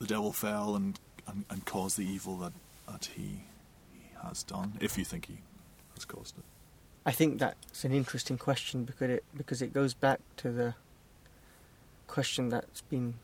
the 0.00 0.06
devil 0.06 0.32
fell 0.32 0.74
and 0.74 0.98
and, 1.28 1.44
and 1.48 1.64
caused 1.64 1.96
the 1.96 2.04
evil 2.04 2.36
that 2.38 2.52
that 2.88 3.10
he, 3.14 3.44
he 3.92 4.10
has 4.24 4.42
done? 4.42 4.72
If 4.80 4.98
you 4.98 5.04
think 5.04 5.26
he 5.26 5.38
caused 6.04 6.38
it. 6.38 6.44
I 7.04 7.12
think 7.12 7.38
that's 7.38 7.84
an 7.84 7.92
interesting 7.92 8.38
question 8.38 8.84
because 8.84 9.10
it 9.10 9.24
because 9.36 9.60
it 9.60 9.72
goes 9.72 9.94
back 9.94 10.20
to 10.38 10.50
the 10.50 10.74
question 12.06 12.48
that's 12.48 12.82
been 12.82 13.14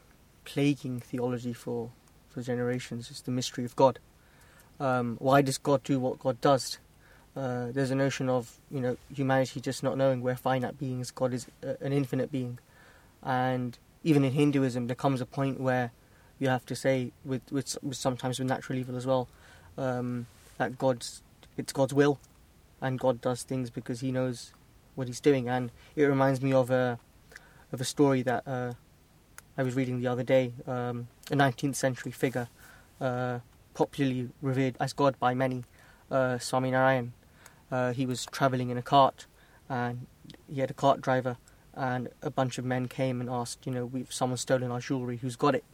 plaguing 0.44 1.00
theology 1.00 1.52
for 1.52 1.90
for 2.28 2.42
generations. 2.42 3.10
It's 3.10 3.20
the 3.20 3.30
mystery 3.30 3.64
of 3.64 3.76
God. 3.76 3.98
Um, 4.80 5.16
why 5.20 5.42
does 5.42 5.58
God 5.58 5.82
do 5.82 6.00
what 6.00 6.18
God 6.18 6.40
does? 6.40 6.78
Uh, 7.36 7.66
there's 7.70 7.90
a 7.90 7.94
notion 7.94 8.28
of 8.28 8.58
you 8.70 8.80
know 8.80 8.96
humanity 9.14 9.60
just 9.60 9.82
not 9.82 9.96
knowing 9.96 10.22
we're 10.22 10.36
finite 10.36 10.78
beings. 10.78 11.10
God 11.10 11.32
is 11.32 11.46
uh, 11.64 11.74
an 11.80 11.92
infinite 11.92 12.32
being, 12.32 12.58
and 13.22 13.78
even 14.02 14.24
in 14.24 14.32
Hinduism, 14.32 14.86
there 14.86 14.96
comes 14.96 15.20
a 15.20 15.26
point 15.26 15.60
where 15.60 15.92
you 16.38 16.48
have 16.48 16.64
to 16.66 16.76
say, 16.76 17.12
with, 17.24 17.42
with, 17.50 17.76
with 17.82 17.96
sometimes 17.96 18.38
with 18.38 18.48
natural 18.48 18.78
evil 18.78 18.96
as 18.96 19.06
well, 19.06 19.28
um, 19.76 20.26
that 20.56 20.78
God's 20.78 21.22
it's 21.56 21.72
God's 21.72 21.92
will, 21.92 22.20
and 22.80 22.98
God 22.98 23.20
does 23.20 23.42
things 23.42 23.70
because 23.70 24.00
He 24.00 24.12
knows 24.12 24.52
what 24.94 25.08
He's 25.08 25.20
doing. 25.20 25.48
And 25.48 25.70
it 25.96 26.04
reminds 26.04 26.40
me 26.42 26.52
of 26.52 26.70
a 26.70 26.98
of 27.72 27.80
a 27.80 27.84
story 27.84 28.22
that 28.22 28.46
uh, 28.46 28.72
I 29.56 29.62
was 29.62 29.74
reading 29.74 30.00
the 30.00 30.06
other 30.06 30.22
day. 30.22 30.52
Um, 30.66 31.08
a 31.30 31.34
19th 31.34 31.76
century 31.76 32.12
figure, 32.12 32.48
uh, 33.00 33.40
popularly 33.74 34.30
revered 34.40 34.76
as 34.80 34.92
God 34.92 35.18
by 35.18 35.34
many, 35.34 35.64
uh, 36.10 36.38
Swami 36.38 36.70
Narayan. 36.70 37.12
Uh, 37.70 37.92
he 37.92 38.06
was 38.06 38.26
traveling 38.26 38.70
in 38.70 38.78
a 38.78 38.82
cart, 38.82 39.26
and 39.68 40.06
he 40.52 40.60
had 40.60 40.70
a 40.70 40.74
cart 40.74 41.00
driver, 41.00 41.36
and 41.74 42.08
a 42.22 42.30
bunch 42.30 42.58
of 42.58 42.64
men 42.64 42.88
came 42.88 43.20
and 43.20 43.28
asked, 43.28 43.66
you 43.66 43.72
know, 43.72 43.84
we've 43.84 44.12
someone 44.12 44.38
stolen 44.38 44.70
our 44.70 44.80
jewelry. 44.80 45.18
Who's 45.18 45.36
got 45.36 45.54
it? 45.54 45.64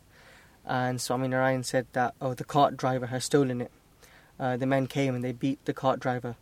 And 0.66 1.00
Swami 1.00 1.28
Narayan 1.28 1.62
said 1.62 1.86
that, 1.92 2.14
oh, 2.20 2.34
the 2.34 2.44
cart 2.44 2.76
driver 2.76 3.06
has 3.06 3.24
stolen 3.24 3.60
it. 3.60 3.70
Uh, 4.40 4.56
the 4.56 4.66
men 4.66 4.86
came 4.86 5.14
and 5.14 5.22
they 5.22 5.32
beat 5.32 5.64
the 5.64 5.74
cart 5.74 6.00
driver, 6.00 6.36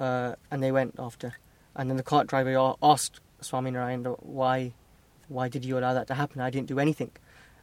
uh, 0.00 0.34
and 0.50 0.62
they 0.62 0.72
went 0.72 0.94
after. 0.98 1.34
And 1.76 1.88
then 1.88 1.96
the 1.96 2.02
cart 2.02 2.26
driver 2.26 2.74
asked 2.82 3.20
Swami 3.40 3.70
Narayan, 3.70 4.04
why, 4.04 4.72
why 5.28 5.48
did 5.48 5.64
you 5.64 5.78
allow 5.78 5.94
that 5.94 6.08
to 6.08 6.14
happen? 6.14 6.40
I 6.40 6.50
didn't 6.50 6.66
do 6.66 6.80
anything. 6.80 7.12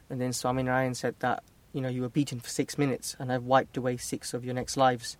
And 0.08 0.20
then 0.20 0.32
Swami 0.32 0.62
Narayan 0.62 0.94
said 0.94 1.16
that, 1.18 1.42
you 1.72 1.82
know, 1.82 1.88
you 1.88 2.00
were 2.00 2.08
beaten 2.08 2.40
for 2.40 2.48
six 2.48 2.78
minutes, 2.78 3.14
and 3.18 3.30
I've 3.30 3.44
wiped 3.44 3.76
away 3.76 3.98
six 3.98 4.32
of 4.32 4.44
your 4.44 4.54
next 4.54 4.76
lives 4.76 5.18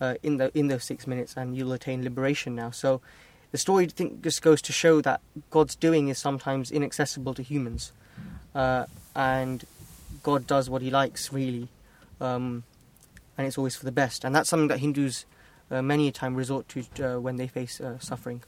uh, 0.00 0.14
in 0.22 0.36
the 0.36 0.56
in 0.56 0.68
those 0.68 0.84
six 0.84 1.06
minutes, 1.06 1.34
and 1.36 1.56
you'll 1.56 1.72
attain 1.72 2.04
liberation 2.04 2.54
now. 2.54 2.70
So, 2.70 3.00
the 3.50 3.58
story 3.58 3.86
I 3.86 3.88
think 3.88 4.22
just 4.22 4.40
goes 4.40 4.62
to 4.62 4.72
show 4.72 5.00
that 5.00 5.20
God's 5.50 5.74
doing 5.74 6.08
is 6.08 6.16
sometimes 6.16 6.70
inaccessible 6.70 7.34
to 7.34 7.42
humans, 7.42 7.92
uh, 8.54 8.86
and 9.16 9.64
God 10.22 10.46
does 10.46 10.70
what 10.70 10.80
He 10.80 10.90
likes, 10.90 11.32
really, 11.32 11.68
um, 12.20 12.62
and 13.36 13.48
it's 13.48 13.58
always 13.58 13.74
for 13.74 13.84
the 13.84 13.92
best. 13.92 14.24
And 14.24 14.32
that's 14.32 14.48
something 14.48 14.68
that 14.68 14.78
Hindus 14.78 15.26
many 15.70 16.08
a 16.08 16.12
time 16.12 16.34
resort 16.34 16.68
to 16.68 16.80
uh, 17.00 17.20
when 17.20 17.36
they 17.36 17.46
face 17.46 17.80
uh, 17.80 17.98
suffering. 17.98 18.42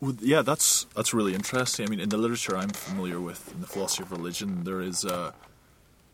Well, 0.00 0.16
yeah, 0.20 0.42
that's 0.42 0.86
that's 0.94 1.12
really 1.12 1.34
interesting. 1.34 1.86
I 1.86 1.90
mean, 1.90 2.00
in 2.00 2.08
the 2.08 2.16
literature 2.16 2.56
I'm 2.56 2.70
familiar 2.70 3.20
with, 3.20 3.52
in 3.52 3.60
the 3.60 3.66
philosophy 3.66 4.04
of 4.04 4.12
religion, 4.12 4.64
there 4.64 4.80
is 4.80 5.04
a, 5.04 5.34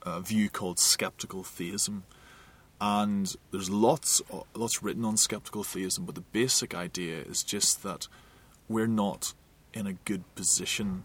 a 0.03 0.21
view 0.21 0.49
called 0.49 0.79
skeptical 0.79 1.43
theism, 1.43 2.05
and 2.81 3.37
there's 3.51 3.69
lots 3.69 4.23
lots 4.55 4.83
written 4.83 5.05
on 5.05 5.17
skeptical 5.17 5.65
theism. 5.65 6.05
But 6.07 6.15
the 6.15 6.23
basic 6.23 6.75
idea 6.75 7.19
is 7.19 7.43
just 7.43 7.83
that 7.83 8.09
we're 8.69 8.87
not 8.87 9.35
in 9.75 9.87
a 9.87 9.93
good 9.93 10.23
position 10.35 11.05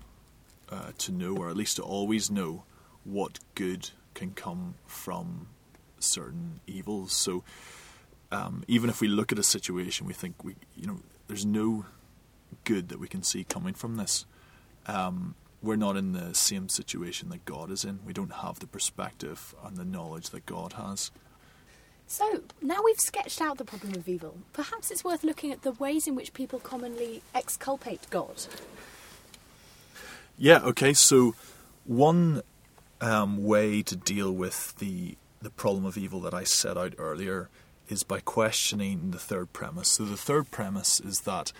uh, 0.69 0.91
to 0.99 1.11
know, 1.11 1.35
or 1.35 1.49
at 1.49 1.57
least 1.57 1.75
to 1.77 1.81
always 1.81 2.29
know, 2.29 2.63
what 3.03 3.39
good 3.55 3.89
can 4.13 4.31
come 4.31 4.75
from 4.85 5.47
certain 5.99 6.59
evils. 6.67 7.13
So, 7.13 7.43
um, 8.31 8.63
even 8.67 8.89
if 8.89 9.01
we 9.01 9.07
look 9.07 9.31
at 9.31 9.39
a 9.39 9.43
situation, 9.43 10.05
we 10.05 10.13
think 10.13 10.43
we, 10.43 10.55
you 10.75 10.87
know, 10.87 10.99
there's 11.27 11.45
no 11.45 11.85
good 12.63 12.89
that 12.89 12.99
we 12.99 13.07
can 13.07 13.23
see 13.23 13.43
coming 13.43 13.73
from 13.73 13.97
this. 13.97 14.25
Um, 14.87 15.35
we're 15.61 15.75
not 15.75 15.97
in 15.97 16.13
the 16.13 16.33
same 16.33 16.69
situation 16.69 17.29
that 17.29 17.45
God 17.45 17.69
is 17.71 17.83
in. 17.83 17.99
We 18.05 18.13
don't 18.13 18.33
have 18.33 18.59
the 18.59 18.67
perspective 18.67 19.53
and 19.63 19.75
the 19.77 19.83
knowledge 19.83 20.29
that 20.29 20.45
God 20.45 20.73
has. 20.73 21.11
So, 22.07 22.41
now 22.61 22.81
we've 22.83 22.99
sketched 22.99 23.39
out 23.39 23.59
the 23.59 23.65
problem 23.65 23.93
of 23.93 24.07
evil, 24.07 24.37
perhaps 24.51 24.89
it's 24.89 25.03
worth 25.03 25.23
looking 25.23 25.51
at 25.51 25.61
the 25.61 25.73
ways 25.73 26.07
in 26.07 26.15
which 26.15 26.33
people 26.33 26.57
commonly 26.57 27.21
exculpate 27.35 28.07
God. 28.09 28.47
Yeah, 30.35 30.59
okay, 30.63 30.93
so 30.93 31.35
one 31.85 32.41
um, 32.99 33.43
way 33.43 33.83
to 33.83 33.95
deal 33.95 34.31
with 34.31 34.75
the, 34.79 35.17
the 35.41 35.51
problem 35.51 35.85
of 35.85 35.97
evil 35.97 36.19
that 36.21 36.33
I 36.33 36.45
set 36.45 36.77
out 36.77 36.95
earlier 36.97 37.49
is 37.89 38.03
by 38.03 38.19
questioning 38.19 39.11
the 39.11 39.19
third 39.19 39.51
premise. 39.51 39.91
So, 39.91 40.05
the 40.05 40.17
third 40.17 40.51
premise 40.51 40.99
is 40.99 41.21
that 41.21 41.51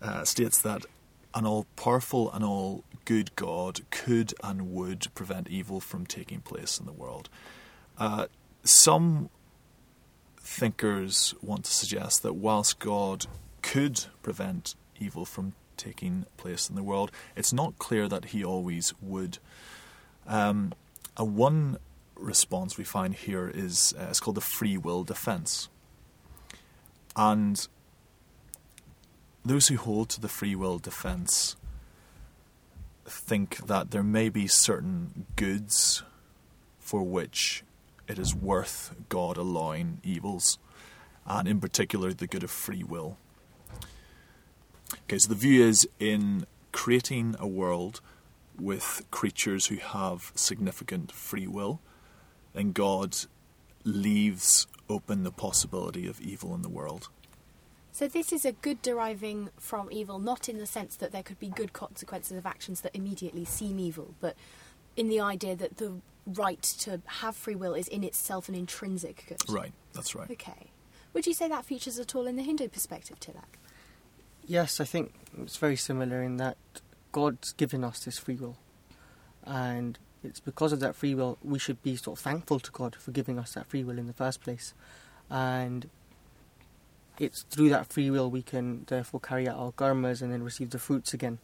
uh, 0.00 0.24
states 0.24 0.60
that 0.62 0.86
an 1.34 1.44
all 1.44 1.66
powerful 1.76 2.32
and 2.32 2.42
all 2.42 2.84
good 3.04 3.34
God 3.36 3.80
could 3.90 4.32
and 4.42 4.72
would 4.72 5.14
prevent 5.14 5.48
evil 5.48 5.80
from 5.80 6.06
taking 6.06 6.40
place 6.40 6.78
in 6.78 6.86
the 6.86 6.92
world. 6.92 7.28
Uh, 7.98 8.26
some 8.64 9.28
thinkers 10.38 11.34
want 11.42 11.64
to 11.64 11.72
suggest 11.72 12.22
that 12.22 12.34
whilst 12.34 12.78
God 12.78 13.26
could 13.62 14.06
prevent 14.22 14.74
evil 14.98 15.24
from 15.24 15.52
taking 15.76 16.24
place 16.36 16.70
in 16.70 16.76
the 16.76 16.82
world, 16.82 17.10
it's 17.36 17.52
not 17.52 17.78
clear 17.78 18.08
that 18.08 18.26
he 18.26 18.44
always 18.44 18.94
would. 19.02 19.38
Um, 20.26 20.72
one 21.18 21.78
response 22.16 22.76
we 22.76 22.84
find 22.84 23.14
here 23.14 23.50
is 23.52 23.94
uh, 23.98 24.06
it's 24.08 24.20
called 24.20 24.36
the 24.36 24.40
free 24.40 24.76
will 24.76 25.04
defense. 25.04 25.68
And 27.14 27.66
those 29.44 29.68
who 29.68 29.76
hold 29.76 30.08
to 30.10 30.20
the 30.20 30.28
free 30.28 30.54
will 30.54 30.78
defense 30.78 31.56
think 33.04 33.66
that 33.66 33.90
there 33.90 34.02
may 34.02 34.28
be 34.28 34.46
certain 34.46 35.26
goods 35.36 36.02
for 36.78 37.02
which 37.02 37.62
it 38.08 38.18
is 38.18 38.34
worth 38.34 38.94
God 39.08 39.36
allowing 39.36 40.00
evils, 40.02 40.58
and 41.24 41.48
in 41.48 41.60
particular 41.60 42.12
the 42.12 42.26
good 42.26 42.44
of 42.44 42.50
free 42.50 42.84
will. 42.84 43.16
Okay, 45.04 45.18
so 45.18 45.28
the 45.28 45.34
view 45.34 45.64
is 45.64 45.88
in 45.98 46.46
creating 46.72 47.34
a 47.38 47.46
world 47.46 48.00
with 48.58 49.04
creatures 49.10 49.66
who 49.66 49.76
have 49.76 50.32
significant 50.34 51.12
free 51.12 51.46
will, 51.46 51.80
then 52.56 52.72
God 52.72 53.14
leaves 53.84 54.66
open 54.88 55.24
the 55.24 55.30
possibility 55.30 56.08
of 56.08 56.20
evil 56.20 56.54
in 56.54 56.62
the 56.62 56.70
world. 56.70 57.08
So, 57.92 58.08
this 58.08 58.32
is 58.32 58.44
a 58.44 58.52
good 58.52 58.82
deriving 58.82 59.50
from 59.58 59.90
evil, 59.92 60.18
not 60.18 60.48
in 60.48 60.58
the 60.58 60.66
sense 60.66 60.96
that 60.96 61.12
there 61.12 61.22
could 61.22 61.38
be 61.38 61.48
good 61.48 61.72
consequences 61.72 62.36
of 62.36 62.46
actions 62.46 62.80
that 62.80 62.94
immediately 62.94 63.44
seem 63.44 63.78
evil, 63.78 64.14
but 64.20 64.36
in 64.96 65.08
the 65.08 65.20
idea 65.20 65.54
that 65.54 65.76
the 65.76 66.00
right 66.26 66.62
to 66.62 67.00
have 67.06 67.36
free 67.36 67.54
will 67.54 67.74
is 67.74 67.88
in 67.88 68.02
itself 68.02 68.48
an 68.48 68.54
intrinsic 68.54 69.24
good. 69.28 69.38
Right, 69.48 69.72
that's 69.92 70.14
right. 70.14 70.30
Okay. 70.30 70.70
Would 71.12 71.26
you 71.26 71.34
say 71.34 71.48
that 71.48 71.64
features 71.64 71.98
at 71.98 72.14
all 72.14 72.26
in 72.26 72.36
the 72.36 72.42
Hindu 72.42 72.68
perspective, 72.68 73.20
Tilak? 73.20 73.58
Yes, 74.46 74.80
I 74.80 74.84
think 74.84 75.14
it's 75.38 75.56
very 75.56 75.76
similar 75.76 76.22
in 76.22 76.36
that 76.38 76.56
God's 77.12 77.52
given 77.52 77.84
us 77.84 78.04
this 78.04 78.18
free 78.18 78.36
will. 78.36 78.56
And 79.44 79.98
it's 80.24 80.40
because 80.40 80.72
of 80.72 80.80
that 80.80 80.94
free 80.94 81.14
will 81.14 81.38
we 81.42 81.58
should 81.58 81.82
be 81.82 81.96
sort 81.96 82.18
of 82.18 82.22
thankful 82.22 82.60
to 82.60 82.70
God 82.70 82.96
for 82.96 83.10
giving 83.10 83.38
us 83.38 83.54
that 83.54 83.66
free 83.66 83.84
will 83.84 83.98
in 83.98 84.06
the 84.06 84.12
first 84.12 84.40
place. 84.40 84.74
And 85.30 85.88
it's 87.18 87.42
through 87.44 87.70
that 87.70 87.92
free 87.92 88.10
will 88.10 88.30
we 88.30 88.42
can 88.42 88.84
therefore 88.86 89.20
carry 89.20 89.48
out 89.48 89.56
our 89.56 89.72
karmas 89.72 90.22
and 90.22 90.32
then 90.32 90.42
receive 90.42 90.70
the 90.70 90.78
fruits 90.78 91.14
again. 91.14 91.38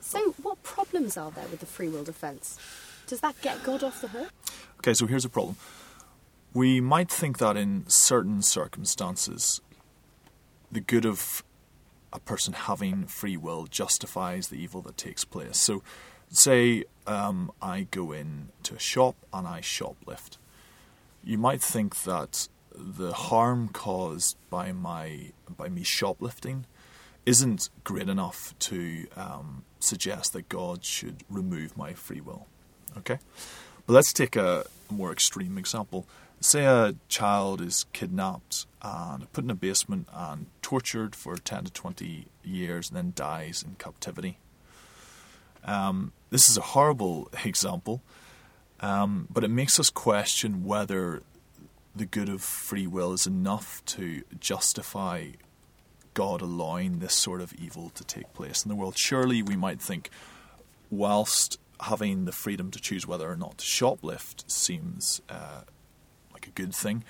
So, 0.00 0.34
what 0.42 0.62
problems 0.62 1.16
are 1.16 1.30
there 1.30 1.46
with 1.50 1.60
the 1.60 1.66
free 1.66 1.88
will 1.88 2.04
defence? 2.04 2.58
Does 3.06 3.20
that 3.20 3.40
get 3.40 3.62
God 3.64 3.82
off 3.82 4.00
the 4.00 4.08
hook? 4.08 4.32
Okay, 4.78 4.92
so 4.92 5.06
here's 5.06 5.24
a 5.24 5.30
problem. 5.30 5.56
We 6.52 6.80
might 6.80 7.10
think 7.10 7.38
that 7.38 7.56
in 7.56 7.84
certain 7.88 8.42
circumstances, 8.42 9.60
the 10.70 10.80
good 10.80 11.06
of 11.06 11.42
a 12.12 12.18
person 12.20 12.52
having 12.52 13.06
free 13.06 13.36
will 13.36 13.66
justifies 13.66 14.48
the 14.48 14.56
evil 14.56 14.82
that 14.82 14.96
takes 14.96 15.24
place. 15.24 15.56
So, 15.56 15.82
say 16.36 16.84
um, 17.06 17.50
I 17.60 17.86
go 17.90 18.12
in 18.12 18.48
to 18.64 18.74
a 18.74 18.78
shop 18.78 19.16
and 19.32 19.46
I 19.46 19.60
shoplift. 19.60 20.38
You 21.22 21.38
might 21.38 21.60
think 21.62 22.02
that 22.02 22.48
the 22.74 23.12
harm 23.12 23.68
caused 23.68 24.36
by 24.50 24.72
my 24.72 25.32
by 25.56 25.68
me 25.68 25.82
shoplifting 25.84 26.66
isn't 27.24 27.70
great 27.84 28.08
enough 28.08 28.54
to 28.58 29.06
um, 29.16 29.62
suggest 29.80 30.32
that 30.32 30.48
God 30.48 30.84
should 30.84 31.22
remove 31.30 31.76
my 31.76 31.92
free 31.94 32.20
will. 32.20 32.46
Okay, 32.98 33.18
but 33.86 33.92
let's 33.92 34.12
take 34.12 34.36
a 34.36 34.64
more 34.90 35.12
extreme 35.12 35.56
example. 35.56 36.06
Say 36.40 36.64
a 36.64 36.94
child 37.08 37.60
is 37.62 37.86
kidnapped 37.92 38.66
and 38.82 39.32
put 39.32 39.44
in 39.44 39.50
a 39.50 39.54
basement 39.54 40.08
and 40.12 40.46
tortured 40.60 41.16
for 41.16 41.36
10 41.36 41.64
to 41.64 41.72
20 41.72 42.26
years 42.42 42.90
and 42.90 42.96
then 42.98 43.12
dies 43.16 43.64
in 43.66 43.76
captivity. 43.76 44.38
Um, 45.64 46.12
this 46.30 46.48
is 46.48 46.56
a 46.56 46.62
horrible 46.62 47.30
example, 47.44 48.02
um, 48.80 49.28
but 49.30 49.44
it 49.44 49.48
makes 49.48 49.78
us 49.80 49.90
question 49.90 50.64
whether 50.64 51.22
the 51.96 52.06
good 52.06 52.28
of 52.28 52.42
free 52.42 52.86
will 52.86 53.12
is 53.12 53.26
enough 53.26 53.84
to 53.86 54.22
justify 54.40 55.28
God 56.12 56.40
allowing 56.40 56.98
this 56.98 57.14
sort 57.14 57.40
of 57.40 57.52
evil 57.54 57.90
to 57.90 58.04
take 58.04 58.32
place 58.34 58.64
in 58.64 58.68
the 58.68 58.74
world. 58.74 58.96
Surely 58.96 59.42
we 59.42 59.56
might 59.56 59.80
think, 59.80 60.10
whilst 60.90 61.58
having 61.80 62.24
the 62.24 62.32
freedom 62.32 62.70
to 62.70 62.80
choose 62.80 63.06
whether 63.06 63.30
or 63.30 63.36
not 63.36 63.58
to 63.58 63.64
shoplift 63.64 64.50
seems 64.50 65.20
uh, 65.28 65.62
like 66.32 66.46
a 66.46 66.50
good 66.50 66.74
thing, 66.74 67.04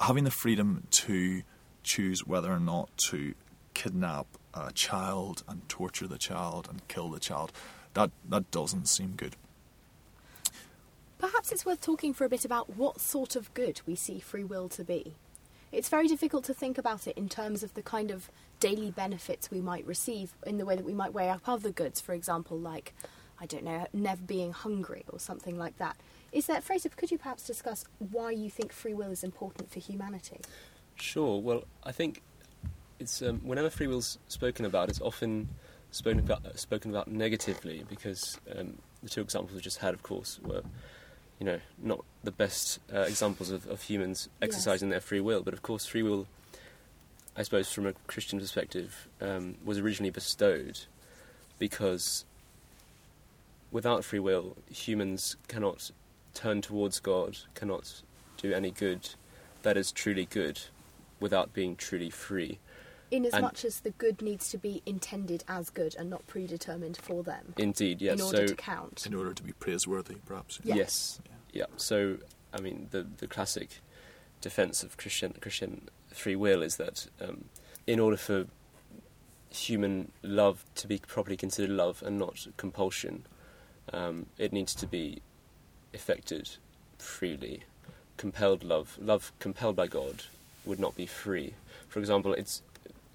having 0.00 0.24
the 0.24 0.30
freedom 0.30 0.86
to 0.90 1.42
choose 1.82 2.26
whether 2.26 2.50
or 2.52 2.60
not 2.60 2.96
to 2.96 3.34
kidnap 3.74 4.26
a 4.54 4.72
child 4.72 5.42
and 5.48 5.68
torture 5.68 6.06
the 6.06 6.18
child 6.18 6.68
and 6.70 6.86
kill 6.88 7.10
the 7.10 7.20
child, 7.20 7.52
that, 7.94 8.10
that 8.28 8.50
doesn't 8.50 8.86
seem 8.86 9.14
good. 9.16 9.36
Perhaps 11.18 11.52
it's 11.52 11.64
worth 11.64 11.80
talking 11.80 12.12
for 12.12 12.24
a 12.24 12.28
bit 12.28 12.44
about 12.44 12.76
what 12.76 13.00
sort 13.00 13.34
of 13.34 13.52
good 13.54 13.80
we 13.86 13.94
see 13.94 14.20
free 14.20 14.44
will 14.44 14.68
to 14.70 14.84
be. 14.84 15.14
It's 15.72 15.88
very 15.88 16.06
difficult 16.06 16.44
to 16.44 16.54
think 16.54 16.78
about 16.78 17.06
it 17.06 17.16
in 17.16 17.28
terms 17.28 17.62
of 17.62 17.74
the 17.74 17.82
kind 17.82 18.10
of 18.10 18.30
daily 18.60 18.90
benefits 18.90 19.50
we 19.50 19.60
might 19.60 19.84
receive 19.86 20.34
in 20.46 20.58
the 20.58 20.64
way 20.64 20.76
that 20.76 20.84
we 20.84 20.94
might 20.94 21.12
weigh 21.12 21.30
up 21.30 21.48
other 21.48 21.70
goods, 21.70 22.00
for 22.00 22.12
example, 22.12 22.58
like, 22.58 22.94
I 23.40 23.46
don't 23.46 23.64
know, 23.64 23.86
never 23.92 24.22
being 24.22 24.52
hungry 24.52 25.04
or 25.08 25.18
something 25.18 25.58
like 25.58 25.78
that. 25.78 25.96
Is 26.30 26.46
that, 26.46 26.62
Fraser, 26.62 26.90
could 26.90 27.10
you 27.10 27.18
perhaps 27.18 27.44
discuss 27.44 27.84
why 27.98 28.30
you 28.30 28.50
think 28.50 28.72
free 28.72 28.94
will 28.94 29.10
is 29.10 29.24
important 29.24 29.70
for 29.70 29.80
humanity? 29.80 30.40
Sure. 30.96 31.40
Well, 31.40 31.64
I 31.82 31.92
think 31.92 32.22
it's 33.00 33.22
um, 33.22 33.40
whenever 33.40 33.70
free 33.70 33.86
will's 33.86 34.18
spoken 34.28 34.64
about, 34.64 34.88
it's 34.88 35.00
often 35.00 35.48
spoken 35.94 36.18
about 36.18 36.58
spoken 36.58 36.90
about 36.90 37.08
negatively 37.08 37.84
because 37.88 38.38
um, 38.56 38.74
the 39.02 39.08
two 39.08 39.20
examples 39.20 39.54
we 39.54 39.60
just 39.60 39.78
had, 39.78 39.94
of 39.94 40.02
course, 40.02 40.40
were 40.44 40.62
you 41.38 41.46
know 41.46 41.60
not 41.78 42.04
the 42.24 42.32
best 42.32 42.80
uh, 42.92 43.00
examples 43.00 43.50
of, 43.50 43.66
of 43.68 43.82
humans 43.82 44.28
exercising 44.42 44.90
their 44.90 45.00
free 45.00 45.20
will. 45.20 45.42
But 45.42 45.54
of 45.54 45.62
course, 45.62 45.86
free 45.86 46.02
will, 46.02 46.26
I 47.36 47.42
suppose, 47.42 47.72
from 47.72 47.86
a 47.86 47.92
Christian 48.06 48.40
perspective, 48.40 49.08
um, 49.20 49.54
was 49.64 49.78
originally 49.78 50.10
bestowed 50.10 50.80
because 51.58 52.24
without 53.70 54.04
free 54.04 54.18
will, 54.18 54.56
humans 54.70 55.36
cannot 55.46 55.90
turn 56.34 56.60
towards 56.60 56.98
God, 56.98 57.38
cannot 57.54 58.02
do 58.36 58.52
any 58.52 58.72
good 58.72 59.10
that 59.62 59.76
is 59.76 59.90
truly 59.92 60.26
good 60.26 60.60
without 61.20 61.54
being 61.54 61.76
truly 61.76 62.10
free. 62.10 62.58
In 63.14 63.24
as 63.26 63.32
And- 63.32 63.42
much 63.42 63.64
as 63.64 63.80
the 63.80 63.90
good 63.90 64.20
needs 64.20 64.50
to 64.50 64.58
be 64.58 64.82
intended 64.86 65.44
as 65.46 65.70
good 65.70 65.94
and 65.94 66.10
not 66.10 66.26
predetermined 66.26 66.96
for 66.96 67.22
them 67.22 67.54
Indeed, 67.56 68.02
yes. 68.02 68.18
in 68.18 68.24
order 68.26 68.36
so 68.38 68.46
to 68.48 68.54
count. 68.56 69.06
In 69.06 69.14
order 69.14 69.32
to 69.32 69.42
be 69.42 69.52
praiseworthy, 69.52 70.16
perhaps. 70.26 70.58
Yeah. 70.64 70.74
yes, 70.74 71.20
yeah. 71.52 71.66
So 71.76 72.18
I 72.52 72.60
mean, 72.60 72.88
the 72.90 73.06
the 73.18 73.28
classic 73.28 73.80
defense 74.40 74.82
of 74.82 74.96
Christian 74.96 75.32
Christian 75.40 75.88
free 76.08 76.34
will 76.34 76.60
is 76.60 76.76
that 76.76 77.06
um, 77.20 77.44
in 77.86 78.00
order 78.00 78.16
for 78.16 78.46
human 79.50 80.10
love 80.22 80.64
to 80.74 80.88
be 80.88 80.98
properly 80.98 81.36
considered 81.36 81.70
love 81.70 82.02
and 82.04 82.18
not 82.18 82.48
compulsion, 82.56 83.24
um, 83.92 84.26
it 84.38 84.52
needs 84.52 84.74
to 84.74 84.86
be 84.88 85.22
effected 85.92 86.50
freely. 86.98 87.62
Compelled 88.16 88.64
love, 88.64 88.98
love 89.00 89.32
compelled 89.38 89.76
by 89.76 89.86
God, 89.86 90.24
would 90.64 90.80
not 90.80 90.96
be 90.96 91.06
free. 91.06 91.54
For 91.88 92.00
example, 92.00 92.32
it's, 92.32 92.62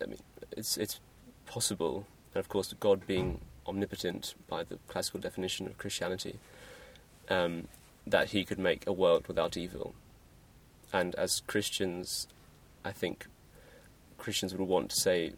I 0.01 0.05
mean, 0.05 0.19
it's 0.51 0.77
it's 0.77 0.99
possible, 1.45 2.05
and 2.33 2.39
of 2.39 2.49
course, 2.49 2.73
God 2.79 3.05
being 3.07 3.41
omnipotent 3.67 4.33
by 4.47 4.63
the 4.63 4.77
classical 4.87 5.19
definition 5.19 5.67
of 5.67 5.77
Christianity, 5.77 6.39
um, 7.29 7.67
that 8.07 8.29
He 8.29 8.43
could 8.43 8.59
make 8.59 8.85
a 8.87 8.93
world 8.93 9.27
without 9.27 9.57
evil. 9.57 9.93
And 10.91 11.13
as 11.15 11.41
Christians, 11.45 12.27
I 12.83 12.91
think 12.91 13.27
Christians 14.17 14.53
would 14.55 14.67
want 14.67 14.89
to 14.89 14.95
say, 14.95 15.33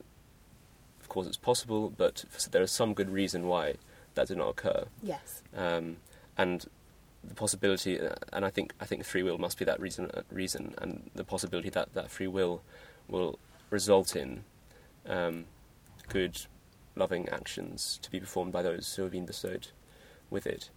of 1.02 1.10
course, 1.10 1.28
it's 1.28 1.38
possible, 1.38 1.90
but 1.96 2.24
there 2.52 2.62
is 2.62 2.72
some 2.72 2.94
good 2.94 3.10
reason 3.10 3.48
why 3.48 3.76
that 4.16 4.28
did 4.28 4.38
not 4.38 4.50
occur 4.50 4.86
Yes. 5.02 5.42
um, 5.56 5.98
and 6.38 6.66
the 7.24 7.36
possibility, 7.36 8.00
uh, 8.00 8.16
and 8.34 8.44
I 8.46 8.50
think 8.50 8.74
I 8.80 8.86
think 8.86 9.04
free 9.06 9.24
will 9.24 9.38
must 9.38 9.58
be 9.60 9.66
that 9.66 9.80
reason, 9.80 10.10
uh, 10.14 10.22
reason, 10.32 10.74
and 10.80 11.12
the 11.14 11.24
possibility 11.24 11.70
that 11.70 11.94
that 11.94 12.10
free 12.10 12.28
will 12.28 12.64
will 13.08 13.38
result 13.70 14.16
in 14.16 14.44
um, 15.06 15.46
good, 16.10 16.46
loving 16.96 17.28
actions 17.30 18.00
to 18.02 18.12
be 18.12 18.20
performed 18.20 18.52
by 18.52 18.62
those 18.62 18.94
who 18.96 19.04
have 19.04 19.12
been 19.12 19.26
bestowed 19.26 19.68
with 20.30 20.46
it. 20.48 20.70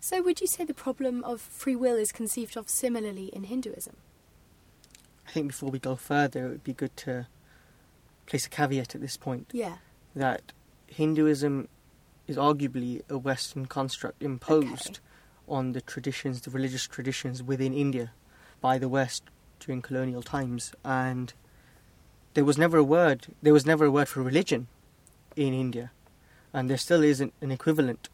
So, 0.00 0.22
would 0.22 0.40
you 0.40 0.46
say 0.46 0.64
the 0.64 0.74
problem 0.74 1.24
of 1.24 1.40
free 1.40 1.74
will 1.76 1.96
is 1.96 2.12
conceived 2.12 2.56
of 2.56 2.68
similarly 2.68 3.26
in 3.26 3.44
Hinduism? 3.44 3.96
I 5.26 5.30
think 5.32 5.48
before 5.48 5.70
we 5.70 5.78
go 5.78 5.96
further, 5.96 6.46
it 6.46 6.48
would 6.50 6.64
be 6.64 6.72
good 6.72 6.96
to 6.98 7.26
place 8.26 8.46
a 8.46 8.50
caveat 8.50 8.94
at 8.94 9.00
this 9.00 9.16
point 9.16 9.50
Yeah. 9.52 9.78
that 10.14 10.52
Hinduism 10.86 11.68
is 12.26 12.36
arguably 12.36 13.02
a 13.10 13.18
Western 13.18 13.66
construct 13.66 14.22
imposed 14.22 14.88
Okay. 14.88 14.98
on 15.48 15.72
the 15.72 15.80
traditions, 15.80 16.42
the 16.42 16.50
religious 16.50 16.86
traditions 16.86 17.42
within 17.42 17.74
India 17.74 18.12
by 18.60 18.78
the 18.78 18.88
West 18.88 19.24
during 19.60 19.82
colonial 19.82 20.22
times, 20.22 20.72
and 20.84 21.32
there 22.34 22.44
was 22.44 22.58
never 22.58 22.78
a 22.78 22.84
word. 22.84 23.26
There 23.42 23.52
was 23.52 23.66
never 23.66 23.86
a 23.86 23.90
word 23.90 24.08
for 24.08 24.22
religion 24.22 24.68
in 25.36 25.54
India, 25.54 25.90
and 26.52 26.68
there 26.68 26.76
still 26.76 27.02
isn't 27.02 27.32
an 27.40 27.50
equivalent 27.50 28.08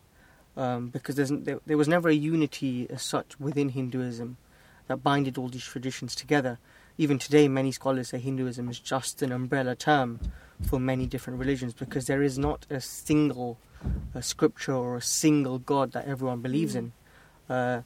um, 0.57 0.88
because 0.88 1.16
there, 1.16 1.61
there 1.66 1.77
was 1.77 1.88
never 1.88 2.09
a 2.09 2.14
unity 2.14 2.87
as 2.90 3.03
such 3.03 3.38
within 3.40 3.70
Hinduism 3.70 4.37
that 4.87 5.03
binded 5.03 5.38
all 5.38 5.48
these 5.48 5.64
traditions 5.64 6.14
together. 6.14 6.59
Even 6.96 7.18
today, 7.18 7.48
many 7.48 7.72
scholars 7.72 8.09
say 8.11 8.18
Hinduism 8.18 8.68
is 8.68 8.79
just 8.79 9.22
an 9.22 9.33
umbrella 9.33 9.74
term 9.74 10.20
for 10.62 10.79
many 10.79 11.07
different 11.07 11.38
religions 11.38 11.74
because 11.74 12.07
there 12.07 12.22
is 12.22 12.38
not 12.38 12.66
a 12.70 12.81
single 12.81 13.59
uh, 14.14 14.20
scripture 14.20 14.74
or 14.74 14.96
a 14.96 15.03
single 15.03 15.59
god 15.59 15.92
that 15.92 16.07
everyone 16.07 16.40
believes 16.40 16.74
in. 16.77 16.92
Uh, 17.48 17.81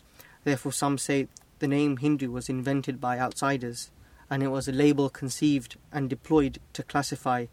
therefore, 0.45 0.73
some 0.73 0.99
say 0.99 1.29
the 1.59 1.69
name 1.69 1.97
Hindu 1.97 2.31
was 2.31 2.49
invented 2.49 3.01
by 3.01 3.19
outsiders 3.19 3.91
and 4.31 4.43
it 4.43 4.49
was 4.49 4.69
a 4.69 4.73
label 4.73 5.09
conceived 5.09 5.77
and 5.93 6.09
deployed 6.11 6.59
to 6.75 6.83
classify 6.83 7.47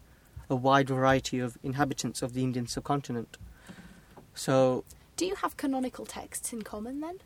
a 0.48 0.54
wide 0.56 0.88
variety 0.88 1.38
of 1.40 1.58
inhabitants 1.62 2.22
of 2.22 2.32
the 2.34 2.42
Indian 2.42 2.66
subcontinent. 2.66 3.36
So, 4.34 4.84
Do 5.16 5.24
you 5.26 5.34
have 5.36 5.56
canonical 5.56 6.04
texts 6.06 6.52
in 6.52 6.62
common 6.62 7.00
then? 7.00 7.18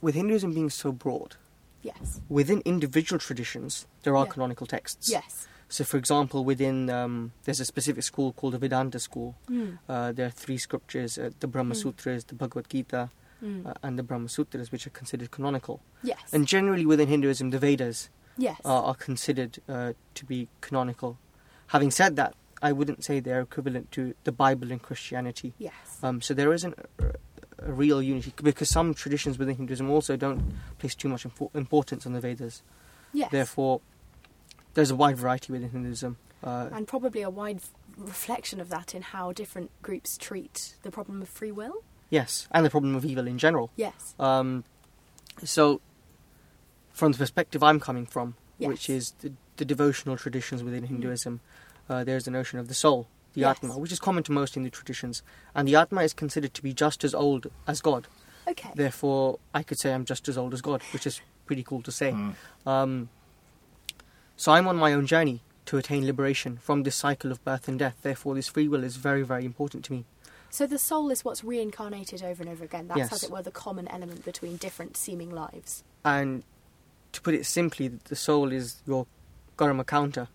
with 0.00 0.14
Hinduism 0.14 0.52
being 0.54 0.70
so 0.70 0.90
broad, 0.92 1.36
Yes. 1.82 2.20
within 2.28 2.60
individual 2.64 3.18
traditions, 3.20 3.86
there 4.02 4.16
are 4.16 4.24
Yeah. 4.26 4.32
canonical 4.32 4.66
texts. 4.66 5.08
Yes. 5.08 5.46
So, 5.68 5.84
for 5.84 5.96
example, 5.96 6.44
within 6.44 6.90
um, 6.90 7.32
there's 7.44 7.60
a 7.60 7.64
specific 7.64 8.02
school 8.02 8.32
called 8.32 8.54
the 8.54 8.58
Vedanta 8.58 8.98
school. 8.98 9.36
Mm. 9.48 9.78
Uh, 9.88 10.12
there 10.12 10.26
are 10.26 10.30
three 10.30 10.58
scriptures: 10.58 11.16
uh, 11.18 11.30
the 11.40 11.46
Brahma 11.46 11.74
Mm. 11.74 11.78
Sutras, 11.82 12.24
the 12.24 12.34
Bhagavad 12.34 12.68
Gita, 12.68 13.10
Mm. 13.42 13.66
uh, 13.66 13.74
and 13.82 13.98
the 13.98 14.02
Brahma 14.02 14.28
Sutras, 14.28 14.70
which 14.70 14.86
are 14.86 14.90
considered 14.90 15.30
canonical. 15.30 15.80
yes. 16.02 16.20
And 16.32 16.46
generally, 16.46 16.86
within 16.86 17.08
Hinduism, 17.08 17.50
the 17.50 17.58
Vedas 17.58 18.08
yes. 18.38 18.60
are, 18.64 18.82
are 18.84 18.94
considered 18.94 19.58
uh, 19.68 19.94
to 20.14 20.24
be 20.24 20.48
canonical. 20.60 21.18
Having 21.68 21.90
said 21.90 22.16
that, 22.16 22.34
I 22.62 22.70
wouldn't 22.70 23.02
say 23.02 23.18
they're 23.18 23.40
equivalent 23.40 23.90
to 23.92 24.14
the 24.24 24.30
Bible 24.30 24.70
in 24.70 24.78
Christianity. 24.78 25.54
yes. 25.58 25.72
Um, 26.02 26.20
so 26.20 26.34
there 26.34 26.52
isn't 26.52 26.74
a, 27.00 27.06
a 27.58 27.72
real 27.72 28.00
unity 28.00 28.32
because 28.42 28.68
some 28.70 28.94
traditions 28.94 29.38
within 29.38 29.56
Hinduism 29.56 29.90
also 29.90 30.16
don't 30.16 30.54
place 30.78 30.94
too 30.94 31.08
much 31.08 31.24
impo- 31.24 31.50
importance 31.54 32.06
on 32.06 32.12
the 32.12 32.20
Vedas. 32.20 32.62
Yes. 33.12 33.30
Therefore, 33.32 33.80
there's 34.74 34.90
a 34.92 34.96
wide 34.96 35.16
variety 35.16 35.52
within 35.52 35.70
Hinduism. 35.70 36.16
Uh, 36.44 36.68
and 36.72 36.86
probably 36.86 37.22
a 37.22 37.30
wide 37.30 37.56
f- 37.56 37.70
reflection 37.96 38.60
of 38.60 38.68
that 38.68 38.94
in 38.94 39.02
how 39.02 39.32
different 39.32 39.70
groups 39.82 40.16
treat 40.16 40.74
the 40.82 40.90
problem 40.90 41.20
of 41.22 41.28
free 41.28 41.52
will. 41.52 41.82
Yes, 42.12 42.46
and 42.52 42.64
the 42.64 42.70
problem 42.70 42.94
of 42.94 43.04
evil 43.04 43.26
in 43.26 43.38
general. 43.38 43.70
Yes. 43.74 44.14
Um, 44.20 44.62
so, 45.42 45.80
from 46.92 47.10
the 47.12 47.18
perspective 47.18 47.62
I'm 47.62 47.80
coming 47.80 48.06
from, 48.06 48.36
which 48.58 48.88
is 48.88 49.14
the, 49.20 49.32
the 49.56 49.64
devotional 49.64 50.16
traditions 50.16 50.62
within 50.62 50.84
Hinduism, 50.84 51.40
uh, 51.88 52.04
there's 52.04 52.24
the 52.24 52.30
notion 52.30 52.60
of 52.60 52.68
the 52.68 52.74
soul, 52.74 53.08
the 53.34 53.40
Yes. 53.40 53.56
Atma, 53.56 53.78
which 53.78 53.90
is 53.90 53.98
common 53.98 54.22
to 54.24 54.32
most 54.32 54.54
Hindu 54.54 54.70
traditions. 54.70 55.22
And 55.54 55.66
the 55.66 55.74
Atma 55.74 56.02
is 56.02 56.12
considered 56.12 56.54
to 56.54 56.62
be 56.62 56.72
just 56.72 57.02
as 57.02 57.14
old 57.14 57.48
as 57.66 57.80
God. 57.80 58.06
Okay. 58.46 58.70
Therefore, 58.74 59.38
I 59.54 59.62
could 59.62 59.78
say 59.78 59.92
I'm 59.92 60.04
just 60.04 60.28
as 60.28 60.36
old 60.36 60.52
as 60.54 60.60
God, 60.60 60.82
which 60.92 61.06
is 61.06 61.20
pretty 61.46 61.62
cool 61.62 61.82
to 61.82 61.92
say. 61.92 62.12
Mm. 62.12 62.34
Um, 62.66 63.08
so 64.36 64.52
I'm 64.52 64.68
on 64.68 64.76
my 64.76 64.92
own 64.92 65.06
journey 65.06 65.40
to 65.66 65.78
attain 65.78 66.04
liberation 66.04 66.58
from 66.58 66.82
this 66.82 66.96
cycle 66.96 67.30
of 67.30 67.44
birth 67.44 67.68
and 67.68 67.78
death. 67.78 67.96
Therefore, 68.02 68.34
this 68.34 68.48
free 68.48 68.68
will 68.68 68.84
is 68.84 68.96
very, 68.96 69.22
very 69.22 69.44
important 69.44 69.84
to 69.86 69.92
me. 69.92 70.04
So 70.52 70.66
the 70.66 70.76
soul 70.78 71.10
is 71.10 71.24
what's 71.24 71.42
reincarnated 71.42 72.22
over 72.22 72.42
and 72.42 72.52
over 72.52 72.62
again. 72.62 72.86
That's, 72.86 72.98
Yes. 72.98 73.12
as 73.14 73.22
it 73.24 73.30
were, 73.30 73.40
the 73.40 73.50
common 73.50 73.88
element 73.88 74.22
between 74.22 74.58
different 74.58 74.98
seeming 74.98 75.30
lives. 75.30 75.82
And 76.04 76.42
to 77.12 77.22
put 77.22 77.32
it 77.34 77.46
simply, 77.46 77.88
the 77.88 78.14
soul 78.14 78.52
is 78.52 78.82
your 78.86 79.06
karma 79.56 79.82
counter. 79.82 80.28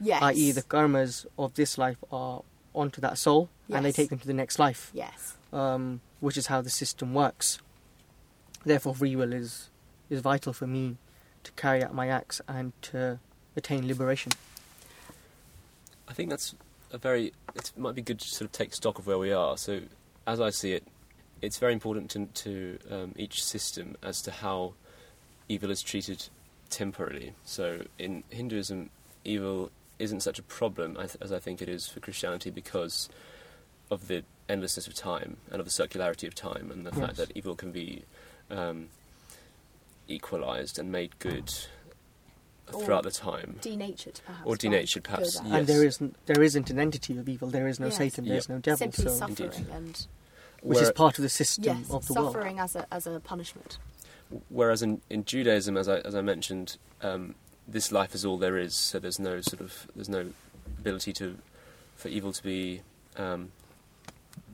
Yes. 0.00 0.22
i.e., 0.22 0.52
the 0.52 0.62
karmas 0.62 1.26
of 1.38 1.52
this 1.52 1.76
life 1.76 1.98
are 2.10 2.42
onto 2.74 3.00
that 3.02 3.18
soul, 3.18 3.50
and 3.70 3.84
they 3.84 3.92
take 3.92 4.08
them 4.08 4.18
to 4.20 4.26
the 4.26 4.32
next 4.32 4.58
life, 4.58 4.90
Yes. 4.94 5.36
um, 5.52 6.00
which 6.20 6.38
is 6.38 6.46
how 6.46 6.62
the 6.62 6.70
system 6.70 7.12
works. 7.12 7.58
Therefore, 8.64 8.94
free 8.94 9.14
will 9.14 9.34
is 9.34 9.68
is 10.08 10.20
vital 10.20 10.52
for 10.54 10.66
me 10.66 10.96
to 11.44 11.52
carry 11.52 11.84
out 11.84 11.94
my 11.94 12.08
acts 12.08 12.40
and 12.48 12.72
to 12.82 13.18
attain 13.54 13.86
liberation. 13.86 14.32
I 16.08 16.14
think 16.14 16.30
that's 16.30 16.54
a 16.92 16.98
very. 16.98 17.32
It 17.54 17.72
might 17.76 17.94
be 17.94 18.02
good 18.02 18.20
to 18.20 18.28
sort 18.28 18.46
of 18.46 18.52
take 18.52 18.74
stock 18.74 18.98
of 18.98 19.06
where 19.06 19.18
we 19.18 19.32
are. 19.32 19.56
So, 19.56 19.80
as 20.26 20.40
I 20.40 20.50
see 20.50 20.72
it, 20.72 20.86
it's 21.40 21.58
very 21.58 21.72
important 21.72 22.10
to, 22.10 22.26
to 22.26 22.78
um, 22.90 23.14
each 23.16 23.42
system 23.42 23.96
as 24.02 24.22
to 24.22 24.30
how 24.30 24.74
evil 25.48 25.70
is 25.70 25.82
treated 25.82 26.28
temporarily. 26.70 27.32
So, 27.44 27.82
in 27.98 28.22
Hinduism, 28.30 28.90
evil 29.24 29.70
isn't 29.98 30.20
such 30.20 30.38
a 30.38 30.42
problem 30.42 30.96
as 30.96 31.14
as 31.16 31.32
I 31.32 31.38
think 31.38 31.62
it 31.62 31.68
is 31.68 31.88
for 31.88 32.00
Christianity 32.00 32.50
because 32.50 33.08
of 33.90 34.08
the 34.08 34.24
endlessness 34.48 34.86
of 34.86 34.94
time 34.94 35.36
and 35.50 35.60
of 35.60 35.66
the 35.66 35.70
circularity 35.70 36.26
of 36.26 36.34
time 36.34 36.70
and 36.72 36.86
the 36.86 36.92
fact 36.92 37.16
that 37.16 37.30
evil 37.34 37.54
can 37.54 37.72
be 37.72 38.02
um, 38.50 38.88
equalized 40.08 40.78
and 40.78 40.90
made 40.90 41.18
good 41.18 41.52
throughout 42.72 43.04
the 43.04 43.10
time. 43.10 43.56
Denatured, 43.60 44.20
perhaps. 44.24 44.46
Or 44.46 44.56
denatured, 44.56 45.04
perhaps. 45.04 45.40
Yes. 45.44 45.52
And 45.52 45.66
there 45.66 45.84
isn't 45.84 46.16
there 46.26 46.42
isn't 46.42 46.70
an 46.70 46.78
entity 46.78 47.16
of 47.18 47.28
evil. 47.28 47.48
There 47.48 47.68
is 47.68 47.78
no 47.78 47.86
Yes. 47.86 47.96
Satan. 47.96 48.24
There 48.26 48.36
is 48.36 48.48
Yep. 48.48 48.56
no 48.56 48.60
devil. 48.60 48.78
Simply 48.78 49.04
so, 49.04 49.10
suffering 49.10 49.52
Indeed. 49.52 49.66
and 49.74 50.06
which 50.62 50.78
is 50.80 50.92
part 50.92 51.18
of 51.18 51.22
the 51.22 51.28
system 51.28 51.64
yes, 51.78 51.90
of 51.90 52.06
the 52.06 52.14
world. 52.14 52.32
suffering 52.32 52.58
as 52.58 52.76
a 52.76 52.86
as 52.92 53.06
a 53.06 53.20
punishment. 53.20 53.78
Whereas 54.48 54.80
in, 54.82 55.02
in 55.10 55.24
Judaism, 55.24 55.76
as 55.76 55.88
I 55.88 55.98
as 55.98 56.14
I 56.14 56.20
mentioned, 56.22 56.78
um, 57.02 57.34
this 57.68 57.92
life 57.92 58.14
is 58.14 58.24
all 58.24 58.38
there 58.38 58.56
is. 58.56 58.74
So 58.74 58.98
there's 58.98 59.18
no 59.18 59.40
sort 59.40 59.60
of 59.60 59.88
there's 59.94 60.08
no 60.08 60.32
ability 60.78 61.12
to 61.14 61.38
for 61.96 62.08
evil 62.08 62.32
to 62.32 62.42
be 62.42 62.82
um, 63.16 63.52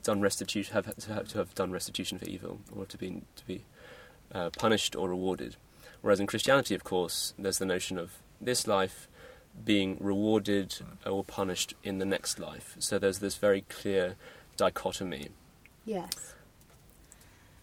done 0.03 0.21
restitution 0.21 0.73
have 0.75 0.95
to 0.97 1.13
have 1.13 1.29
to 1.29 1.39
have 1.39 1.55
done 1.55 1.71
restitution 1.71 2.19
for 2.19 2.25
evil 2.27 2.61
or 2.75 2.85
to 2.87 2.97
be 2.99 3.23
to 3.37 3.47
be 3.47 3.65
uh, 4.33 4.51
punished 4.51 4.97
or 4.97 5.09
rewarded. 5.09 5.57
Whereas 6.03 6.21
in 6.21 6.27
Christianity, 6.27 6.75
of 6.75 6.85
course, 6.85 7.35
there's 7.39 7.59
the 7.59 7.67
notion 7.67 7.99
of 7.99 8.13
this 8.41 8.67
life 8.67 9.09
being 9.65 9.97
rewarded 10.01 10.77
or 11.05 11.25
punished 11.25 11.75
in 11.83 11.99
the 11.99 12.05
next 12.05 12.39
life. 12.39 12.77
So 12.79 12.99
there's 12.99 13.19
this 13.19 13.37
very 13.37 13.63
clear 13.63 14.17
dichotomy. 14.57 15.31
Yes. 15.85 16.35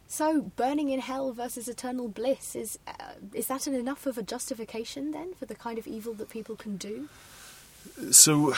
So 0.07 0.51
burning 0.55 0.89
in 0.89 0.99
hell 0.99 1.31
versus 1.31 1.67
eternal 1.67 2.07
bliss 2.07 2.55
is 2.55 2.79
uh, 2.87 3.13
is 3.33 3.47
that 3.47 3.67
an 3.67 3.73
enough 3.73 4.05
of 4.05 4.17
a 4.17 4.23
justification 4.23 5.11
then 5.11 5.33
for 5.33 5.45
the 5.45 5.55
kind 5.55 5.77
of 5.77 5.87
evil 5.87 6.13
that 6.15 6.29
people 6.29 6.55
can 6.55 6.77
do? 6.77 7.09
So, 8.11 8.53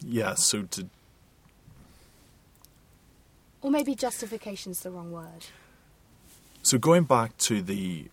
yeah, 0.00 0.34
so 0.34 0.62
to 0.62 0.88
Or 3.62 3.70
maybe 3.70 3.94
justification's 3.94 4.80
the 4.80 4.90
wrong 4.90 5.10
word. 5.10 5.46
So 6.62 6.78
going 6.78 7.04
back 7.04 7.36
to 7.38 7.62
the 7.62 8.08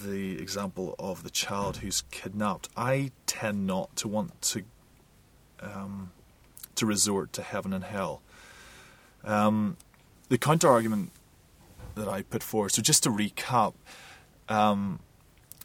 the 0.00 0.40
example 0.40 0.94
of 0.98 1.22
the 1.22 1.30
child 1.30 1.78
who's 1.78 2.02
kidnapped, 2.10 2.68
I 2.76 3.12
tend 3.26 3.66
not 3.66 3.94
to 3.96 4.08
want 4.08 4.40
to 4.42 4.62
um, 5.60 6.10
to 6.74 6.86
resort 6.86 7.32
to 7.34 7.42
heaven 7.42 7.72
and 7.72 7.84
hell. 7.84 8.22
Um, 9.24 9.76
the 10.28 10.38
counter 10.38 10.68
argument 10.68 11.12
that 11.94 12.08
I 12.08 12.22
put 12.22 12.42
forward. 12.42 12.72
So 12.72 12.82
just 12.82 13.02
to 13.04 13.10
recap, 13.10 13.74
um, 14.48 15.00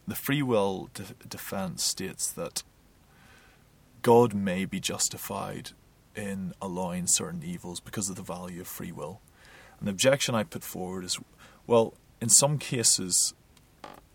the 0.07 0.15
free 0.15 0.41
will 0.41 0.89
de- 0.93 1.27
defense 1.27 1.83
states 1.83 2.29
that 2.31 2.63
God 4.01 4.33
may 4.33 4.65
be 4.65 4.79
justified 4.79 5.71
in 6.15 6.53
allowing 6.61 7.07
certain 7.07 7.43
evils 7.43 7.79
because 7.79 8.09
of 8.09 8.15
the 8.15 8.21
value 8.21 8.61
of 8.61 8.67
free 8.67 8.91
will. 8.91 9.21
The 9.81 9.91
objection 9.91 10.33
I 10.33 10.43
put 10.43 10.63
forward 10.63 11.03
is 11.03 11.19
well, 11.67 11.93
in 12.19 12.29
some 12.29 12.57
cases, 12.57 13.33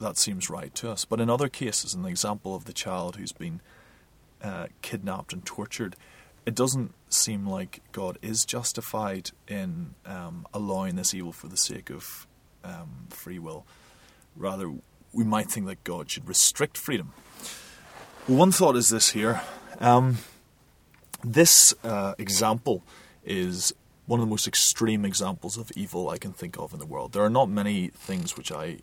that 0.02 0.18
seems 0.18 0.50
right 0.50 0.74
to 0.74 0.90
us, 0.90 1.04
but 1.04 1.20
in 1.20 1.30
other 1.30 1.48
cases, 1.48 1.94
in 1.94 2.02
the 2.02 2.08
example 2.08 2.54
of 2.54 2.64
the 2.64 2.72
child 2.72 3.16
who's 3.16 3.32
been 3.32 3.60
uh, 4.42 4.66
kidnapped 4.82 5.32
and 5.32 5.44
tortured, 5.44 5.96
it 6.44 6.54
doesn't 6.54 6.92
seem 7.08 7.46
like 7.46 7.80
God 7.92 8.18
is 8.20 8.44
justified 8.44 9.30
in 9.48 9.94
um, 10.04 10.46
allowing 10.52 10.96
this 10.96 11.14
evil 11.14 11.32
for 11.32 11.48
the 11.48 11.56
sake 11.56 11.90
of 11.90 12.26
um, 12.64 13.06
free 13.10 13.38
will. 13.38 13.64
Rather, 14.36 14.72
we 15.12 15.24
might 15.24 15.50
think 15.50 15.66
that 15.66 15.84
God 15.84 16.10
should 16.10 16.28
restrict 16.28 16.76
freedom. 16.76 17.12
Well, 18.26 18.38
one 18.38 18.52
thought 18.52 18.76
is 18.76 18.88
this 18.88 19.10
here. 19.10 19.40
Um, 19.78 20.18
this 21.24 21.74
uh, 21.84 22.14
example 22.18 22.82
is 23.24 23.72
one 24.06 24.20
of 24.20 24.26
the 24.26 24.30
most 24.30 24.48
extreme 24.48 25.04
examples 25.04 25.56
of 25.56 25.70
evil 25.76 26.08
I 26.08 26.18
can 26.18 26.32
think 26.32 26.58
of 26.58 26.72
in 26.72 26.78
the 26.78 26.86
world. 26.86 27.12
There 27.12 27.22
are 27.22 27.30
not 27.30 27.48
many 27.48 27.88
things 27.88 28.36
which 28.36 28.50
I 28.50 28.78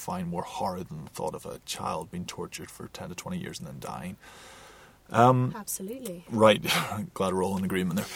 find 0.00 0.28
more 0.28 0.42
horrid 0.42 0.88
than 0.88 1.04
the 1.04 1.10
thought 1.10 1.34
of 1.34 1.46
a 1.46 1.60
child 1.66 2.10
being 2.10 2.24
tortured 2.24 2.70
for 2.70 2.88
10 2.88 3.10
to 3.10 3.14
20 3.14 3.38
years 3.38 3.58
and 3.58 3.68
then 3.68 3.76
dying. 3.78 4.16
Um, 5.10 5.54
Absolutely. 5.56 6.24
Right, 6.30 6.62
glad 7.14 7.34
we're 7.34 7.44
all 7.44 7.58
in 7.58 7.64
agreement 7.64 7.96
there. 7.96 8.06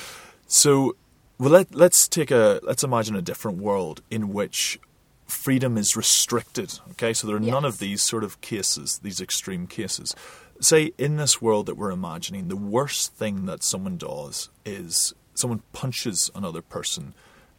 So, 0.47 0.97
well, 1.38 1.51
let, 1.51 1.75
let's 1.75 2.09
take 2.09 2.31
a 2.31 2.61
let's 2.62 2.85
imagine 2.85 3.16
a 3.16 3.23
different 3.23 3.59
world 3.59 4.03
in 4.11 4.33
which 4.33 4.79
freedom 5.27 5.77
is 5.77 5.97
restricted. 5.97 6.79
Okay, 6.92 7.12
so 7.12 7.27
there 7.27 7.37
are 7.37 7.40
none 7.40 7.64
of 7.64 7.79
these 7.79 8.03
sort 8.03 8.25
of 8.25 8.40
cases, 8.40 9.01
these 9.03 9.20
extreme 9.20 9.66
cases. 9.66 10.14
Say 10.61 10.92
in 10.99 11.16
this 11.16 11.42
world 11.42 11.66
that 11.66 11.77
we're 11.77 11.90
imagining, 11.90 12.49
the 12.49 12.57
worst 12.57 13.14
thing 13.14 13.47
that 13.47 13.64
someone 13.64 13.97
does 13.97 14.51
is 14.64 15.14
someone 15.35 15.62
punches 15.73 16.31
another 16.35 16.62
person 16.62 17.14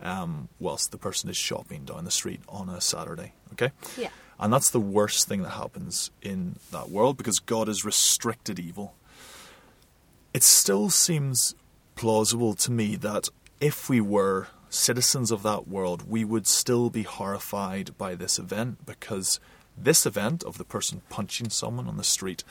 um, 0.05 0.49
whilst 0.59 0.91
the 0.91 0.97
person 0.97 1.29
is 1.29 1.37
shopping 1.37 1.85
down 1.85 2.05
the 2.05 2.11
street 2.11 2.41
on 2.47 2.69
a 2.69 2.79
Saturday. 2.79 3.33
Okay, 3.53 3.71
Yeah. 3.97 4.09
and 4.39 4.53
that's 4.53 4.69
the 4.69 4.79
worst 4.79 5.27
thing 5.27 5.41
that 5.43 5.51
happens 5.51 6.11
in 6.21 6.57
that 6.71 6.89
world 6.89 7.17
because 7.17 7.39
God 7.39 7.67
has 7.67 7.83
restricted 7.83 8.59
evil. 8.59 8.95
It 10.33 10.43
still 10.43 10.89
seems 10.89 11.55
plausible 11.95 12.53
to 12.55 12.71
me 12.71 12.95
that 12.97 13.29
if 13.59 13.89
we 13.89 14.01
were 14.01 14.47
citizens 14.69 15.31
of 15.31 15.43
that 15.43 15.67
world, 15.67 16.09
we 16.09 16.25
would 16.25 16.45
still 16.47 16.89
be 16.89 17.03
horrified 17.03 17.97
by 17.97 18.15
this 18.15 18.37
event 18.37 18.85
because 18.85 19.39
this 19.77 20.05
event 20.05 20.43
of 20.43 20.57
the 20.57 20.65
person 20.65 21.01
punching 21.09 21.49
someone 21.49 21.87
on 21.87 21.95
the 21.97 22.03
street 22.03 22.43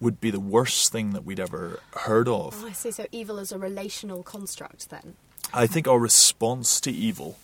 would 0.00 0.20
be 0.20 0.30
the 0.30 0.40
worst 0.40 0.90
thing 0.92 1.10
that 1.10 1.24
we'd 1.24 1.40
ever 1.40 1.80
heard 1.92 2.28
of. 2.28 2.62
Oh, 2.62 2.68
I 2.68 2.72
see. 2.72 2.90
So 2.90 3.06
evil 3.12 3.38
is 3.38 3.52
a 3.52 3.58
relational 3.58 4.22
construct 4.22 4.88
then. 4.90 5.16
I 5.52 5.66
think 5.66 5.88
our 5.88 5.98
response 5.98 6.80
to 6.82 6.90
evil, 6.90 7.38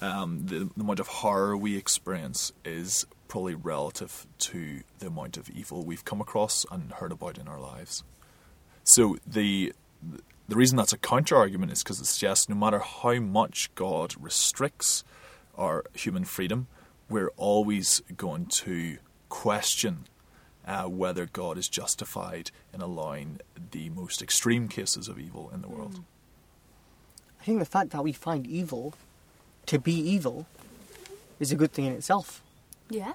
um, 0.00 0.46
the, 0.46 0.70
the 0.76 0.82
amount 0.82 1.00
of 1.00 1.08
horror 1.08 1.56
we 1.56 1.76
experience, 1.76 2.52
is 2.64 3.06
probably 3.28 3.54
relative 3.54 4.26
to 4.38 4.80
the 4.98 5.06
amount 5.06 5.36
of 5.36 5.48
evil 5.50 5.84
we've 5.84 6.04
come 6.04 6.20
across 6.20 6.66
and 6.70 6.92
heard 6.92 7.12
about 7.12 7.38
in 7.38 7.48
our 7.48 7.60
lives. 7.60 8.04
So 8.84 9.16
the 9.26 9.72
the 10.48 10.56
reason 10.56 10.76
that's 10.76 10.92
a 10.92 10.98
counter 10.98 11.36
argument 11.36 11.72
is 11.72 11.82
because 11.82 12.00
it 12.00 12.06
suggests 12.06 12.48
no 12.48 12.56
matter 12.56 12.80
how 12.80 13.14
much 13.20 13.74
God 13.74 14.14
restricts 14.20 15.04
our 15.56 15.84
human 15.94 16.24
freedom, 16.24 16.66
we're 17.08 17.30
always 17.36 18.02
going 18.16 18.46
to 18.46 18.98
question 19.28 20.08
uh, 20.66 20.84
whether 20.84 21.26
God 21.26 21.56
is 21.56 21.68
justified 21.68 22.50
in 22.74 22.80
allowing 22.80 23.40
the 23.70 23.88
most 23.90 24.20
extreme 24.20 24.68
cases 24.68 25.08
of 25.08 25.18
evil 25.18 25.50
in 25.54 25.62
the 25.62 25.68
world. 25.68 26.00
I 27.42 27.44
think 27.44 27.58
the 27.58 27.64
fact 27.64 27.90
that 27.90 28.04
we 28.04 28.12
find 28.12 28.46
evil 28.46 28.94
to 29.66 29.76
be 29.80 29.92
evil 29.92 30.46
is 31.40 31.50
a 31.50 31.56
good 31.56 31.72
thing 31.72 31.86
in 31.86 31.92
itself. 31.92 32.40
Yeah. 32.88 33.14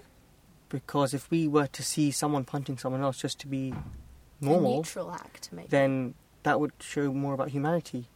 Because 0.68 1.14
if 1.14 1.32
we 1.32 1.48
were 1.48 1.68
to 1.68 1.82
see 1.82 2.12
someone 2.12 2.44
punching 2.44 2.78
someone 2.78 3.02
else 3.02 3.18
just 3.18 3.40
to 3.40 3.48
be 3.48 3.74
normal, 4.42 4.42
A 4.42 4.46
normal, 4.62 4.76
neutral 4.80 5.12
act, 5.12 5.48
maybe. 5.54 5.70
then 5.70 6.14
that 6.44 6.60
would 6.60 6.74
show 6.82 7.14
more 7.14 7.34
about 7.34 7.52
humanity. 7.52 8.08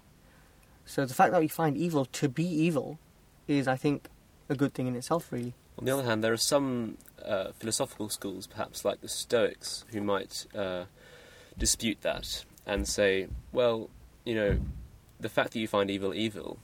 So 0.86 1.06
the 1.06 1.14
fact 1.14 1.32
that 1.32 1.40
we 1.40 1.48
find 1.48 1.78
evil 1.78 2.04
to 2.04 2.28
be 2.28 2.44
evil 2.46 3.00
is, 3.48 3.66
I 3.66 3.78
think, 3.78 4.10
a 4.50 4.56
good 4.56 4.74
thing 4.74 4.88
in 4.88 4.98
itself, 4.98 5.32
really. 5.32 5.54
On 5.80 5.86
the 5.86 5.94
other 5.94 6.04
hand, 6.04 6.22
there 6.22 6.34
are 6.34 6.38
some 6.38 6.98
uh, 7.26 7.54
philosophical 7.58 8.10
schools, 8.10 8.48
perhaps 8.48 8.84
like 8.84 9.00
the 9.00 9.08
Stoics, 9.08 9.86
who 9.94 10.02
might 10.02 10.46
uh, 10.54 10.84
dispute 11.58 12.02
that 12.02 12.44
and 12.66 12.86
say, 12.86 13.28
well, 13.54 13.90
you 14.26 14.36
know, 14.36 14.60
the 15.22 15.30
fact 15.30 15.54
that 15.54 15.60
you 15.60 15.68
find 15.68 15.90
evil 15.90 16.14
evil 16.14 16.58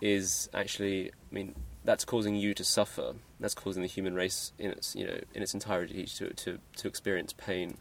is 0.00 0.48
actually, 0.54 1.10
I 1.10 1.34
mean, 1.34 1.54
that's 1.84 2.04
causing 2.04 2.34
you 2.34 2.54
to 2.54 2.64
suffer. 2.64 3.14
That's 3.38 3.54
causing 3.54 3.82
the 3.82 3.88
human 3.88 4.14
race 4.14 4.52
in 4.58 4.70
its, 4.70 4.94
you 4.94 5.06
know, 5.06 5.18
in 5.34 5.42
its 5.42 5.54
entirety 5.54 6.06
to 6.06 6.32
to, 6.32 6.58
to 6.76 6.88
experience 6.88 7.32
pain, 7.32 7.78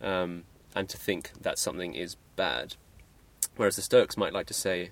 um, 0.00 0.44
and 0.74 0.88
to 0.88 0.96
think 0.96 1.32
that 1.40 1.58
something 1.58 1.94
is 1.94 2.16
bad. 2.36 2.76
Whereas 3.56 3.76
the 3.76 3.82
Stoics 3.82 4.16
might 4.16 4.32
like 4.32 4.46
to 4.46 4.54
say, 4.54 4.90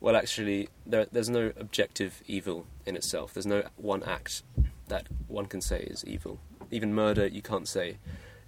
well, 0.00 0.16
actually, 0.16 0.68
there, 0.86 1.06
there's 1.12 1.30
no 1.30 1.52
objective 1.56 2.22
evil 2.26 2.66
in 2.86 2.96
itself. 2.96 3.34
There's 3.34 3.46
no 3.46 3.64
one 3.76 4.02
act 4.02 4.42
that 4.88 5.06
one 5.28 5.46
can 5.46 5.60
say 5.60 5.80
is 5.80 6.04
evil. 6.04 6.40
Even 6.70 6.94
murder, 6.94 7.26
you 7.26 7.42
can't 7.42 7.68
say, 7.68 7.98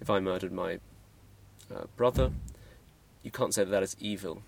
if 0.01 0.09
I 0.09 0.19
murdered 0.19 0.51
my 0.51 0.79
uh, 1.73 1.85
brother, 1.95 2.31
you 3.21 3.31
can't 3.31 3.53
say 3.53 3.63
that 3.63 3.71
that 3.71 3.83
is 3.83 3.95
evil. 3.99 4.41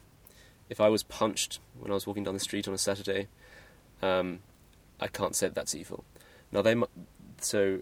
If 0.70 0.82
I 0.82 0.90
was 0.90 1.04
punched 1.04 1.60
when 1.80 1.92
I 1.92 1.94
was 1.94 2.08
walking 2.08 2.24
down 2.24 2.34
the 2.34 2.40
street 2.40 2.68
on 2.68 2.74
a 2.74 2.78
Saturday, 2.78 3.28
um, 4.02 4.40
I 5.00 5.08
can't 5.08 5.36
say 5.36 5.48
that 5.48 5.56
that's 5.56 5.76
evil. 5.76 6.04
Now 6.52 6.62
they, 6.62 6.76
so 7.40 7.82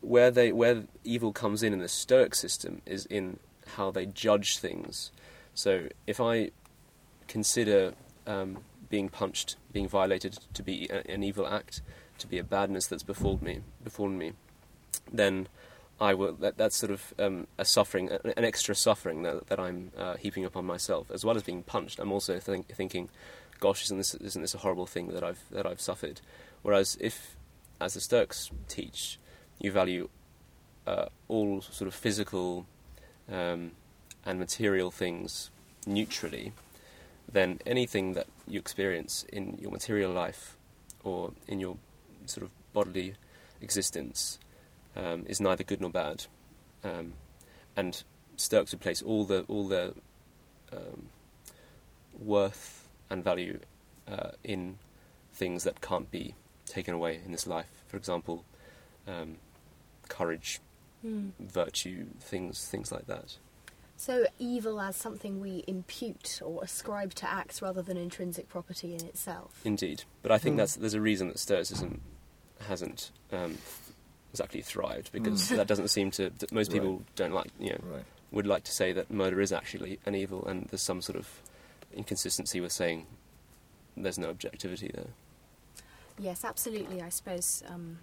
where 0.00 0.30
they 0.30 0.52
where 0.52 0.84
evil 1.04 1.32
comes 1.32 1.62
in 1.62 1.72
in 1.72 1.78
the 1.78 1.88
Stoic 1.88 2.34
system 2.34 2.82
is 2.84 3.06
in 3.06 3.38
how 3.76 3.90
they 3.90 4.06
judge 4.06 4.58
things. 4.58 5.10
So 5.54 5.88
if 6.06 6.20
I 6.20 6.50
consider 7.28 7.94
um, 8.26 8.58
being 8.90 9.08
punched, 9.08 9.56
being 9.72 9.88
violated 9.88 10.38
to 10.54 10.62
be 10.62 10.88
a, 10.90 11.08
an 11.10 11.22
evil 11.22 11.46
act, 11.46 11.82
to 12.18 12.26
be 12.26 12.38
a 12.38 12.44
badness 12.44 12.86
that's 12.86 13.02
befallen 13.02 13.42
me, 13.42 13.60
befallen 13.82 14.18
me, 14.18 14.32
then 15.12 15.48
I 16.02 16.14
will. 16.14 16.32
That, 16.32 16.58
that's 16.58 16.74
sort 16.74 16.90
of 16.90 17.14
um, 17.20 17.46
a 17.58 17.64
suffering, 17.64 18.10
an 18.10 18.44
extra 18.44 18.74
suffering 18.74 19.22
that, 19.22 19.46
that 19.46 19.60
I'm 19.60 19.92
uh, 19.96 20.16
heaping 20.16 20.44
upon 20.44 20.64
myself, 20.64 21.12
as 21.12 21.24
well 21.24 21.36
as 21.36 21.44
being 21.44 21.62
punched. 21.62 22.00
I'm 22.00 22.10
also 22.10 22.40
think, 22.40 22.66
thinking, 22.74 23.08
"Gosh, 23.60 23.84
isn't 23.84 23.98
this 23.98 24.12
isn't 24.16 24.42
this 24.42 24.52
a 24.52 24.58
horrible 24.58 24.86
thing 24.86 25.12
that 25.12 25.22
I've 25.22 25.44
that 25.52 25.64
I've 25.64 25.80
suffered?" 25.80 26.20
Whereas 26.62 26.98
if, 27.00 27.36
as 27.80 27.94
the 27.94 28.00
Stoics 28.00 28.50
teach, 28.66 29.20
you 29.60 29.70
value 29.70 30.08
uh, 30.88 31.06
all 31.28 31.60
sort 31.60 31.86
of 31.86 31.94
physical 31.94 32.66
um, 33.30 33.70
and 34.26 34.40
material 34.40 34.90
things 34.90 35.50
neutrally, 35.86 36.52
then 37.30 37.60
anything 37.64 38.14
that 38.14 38.26
you 38.48 38.58
experience 38.58 39.24
in 39.32 39.56
your 39.60 39.70
material 39.70 40.10
life 40.10 40.56
or 41.04 41.30
in 41.46 41.60
your 41.60 41.76
sort 42.26 42.44
of 42.44 42.50
bodily 42.72 43.14
existence 43.60 44.40
um, 44.96 45.24
is 45.28 45.40
neither 45.40 45.64
good 45.64 45.80
nor 45.80 45.90
bad. 45.90 46.26
Um, 46.84 47.14
and 47.76 48.02
Stoics 48.36 48.72
would 48.72 48.80
place 48.80 49.02
all 49.02 49.24
the 49.24 49.42
all 49.48 49.68
the 49.68 49.94
um, 50.72 51.08
worth 52.18 52.88
and 53.10 53.22
value 53.22 53.58
uh, 54.08 54.30
in 54.44 54.78
things 55.32 55.64
that 55.64 55.80
can't 55.80 56.10
be 56.10 56.34
taken 56.66 56.94
away 56.94 57.20
in 57.24 57.32
this 57.32 57.46
life. 57.46 57.84
For 57.86 57.96
example, 57.96 58.44
um, 59.06 59.36
courage, 60.08 60.60
Hmm. 61.02 61.30
virtue, 61.40 62.06
things 62.20 62.66
things 62.68 62.92
like 62.92 63.06
that. 63.06 63.36
So 63.96 64.26
evil 64.38 64.80
as 64.80 64.96
something 64.96 65.40
we 65.40 65.62
impute 65.66 66.40
or 66.44 66.62
ascribe 66.64 67.14
to 67.14 67.30
acts 67.30 67.60
rather 67.62 67.82
than 67.82 67.96
intrinsic 67.96 68.48
property 68.48 68.94
in 68.94 69.04
itself. 69.04 69.60
Indeed, 69.64 70.04
but 70.22 70.32
I 70.32 70.38
think 70.38 70.54
Hmm. 70.54 70.58
that's 70.58 70.76
there's 70.76 70.94
a 70.94 71.00
reason 71.00 71.28
that 71.28 71.38
Stoicism 71.38 72.00
hasn't 72.68 73.10
um, 73.32 73.58
exactly 74.32 74.62
thrived 74.62 75.12
because 75.12 75.50
Mm. 75.50 75.56
that 75.56 75.66
doesn't 75.66 75.88
seem 75.88 76.10
to. 76.12 76.30
that 76.30 76.52
Most 76.52 76.68
Right. 76.68 76.80
people 76.80 77.02
don't 77.16 77.32
like 77.32 77.50
you 77.60 77.70
know 77.70 77.78
Right. 77.84 78.04
would 78.30 78.46
like 78.46 78.64
to 78.64 78.72
say 78.72 78.92
that 78.92 79.10
murder 79.10 79.40
is 79.40 79.52
actually 79.52 79.98
an 80.06 80.14
evil, 80.14 80.44
and 80.46 80.66
there's 80.68 80.82
some 80.82 81.02
sort 81.02 81.16
of 81.18 81.28
inconsistency 81.92 82.60
with 82.60 82.72
saying 82.72 83.06
there's 83.96 84.18
no 84.18 84.30
objectivity 84.30 84.88
there. 84.94 85.10
Yes, 86.18 86.44
absolutely. 86.44 87.02
I 87.02 87.10
suppose 87.10 87.62
um, 87.68 87.98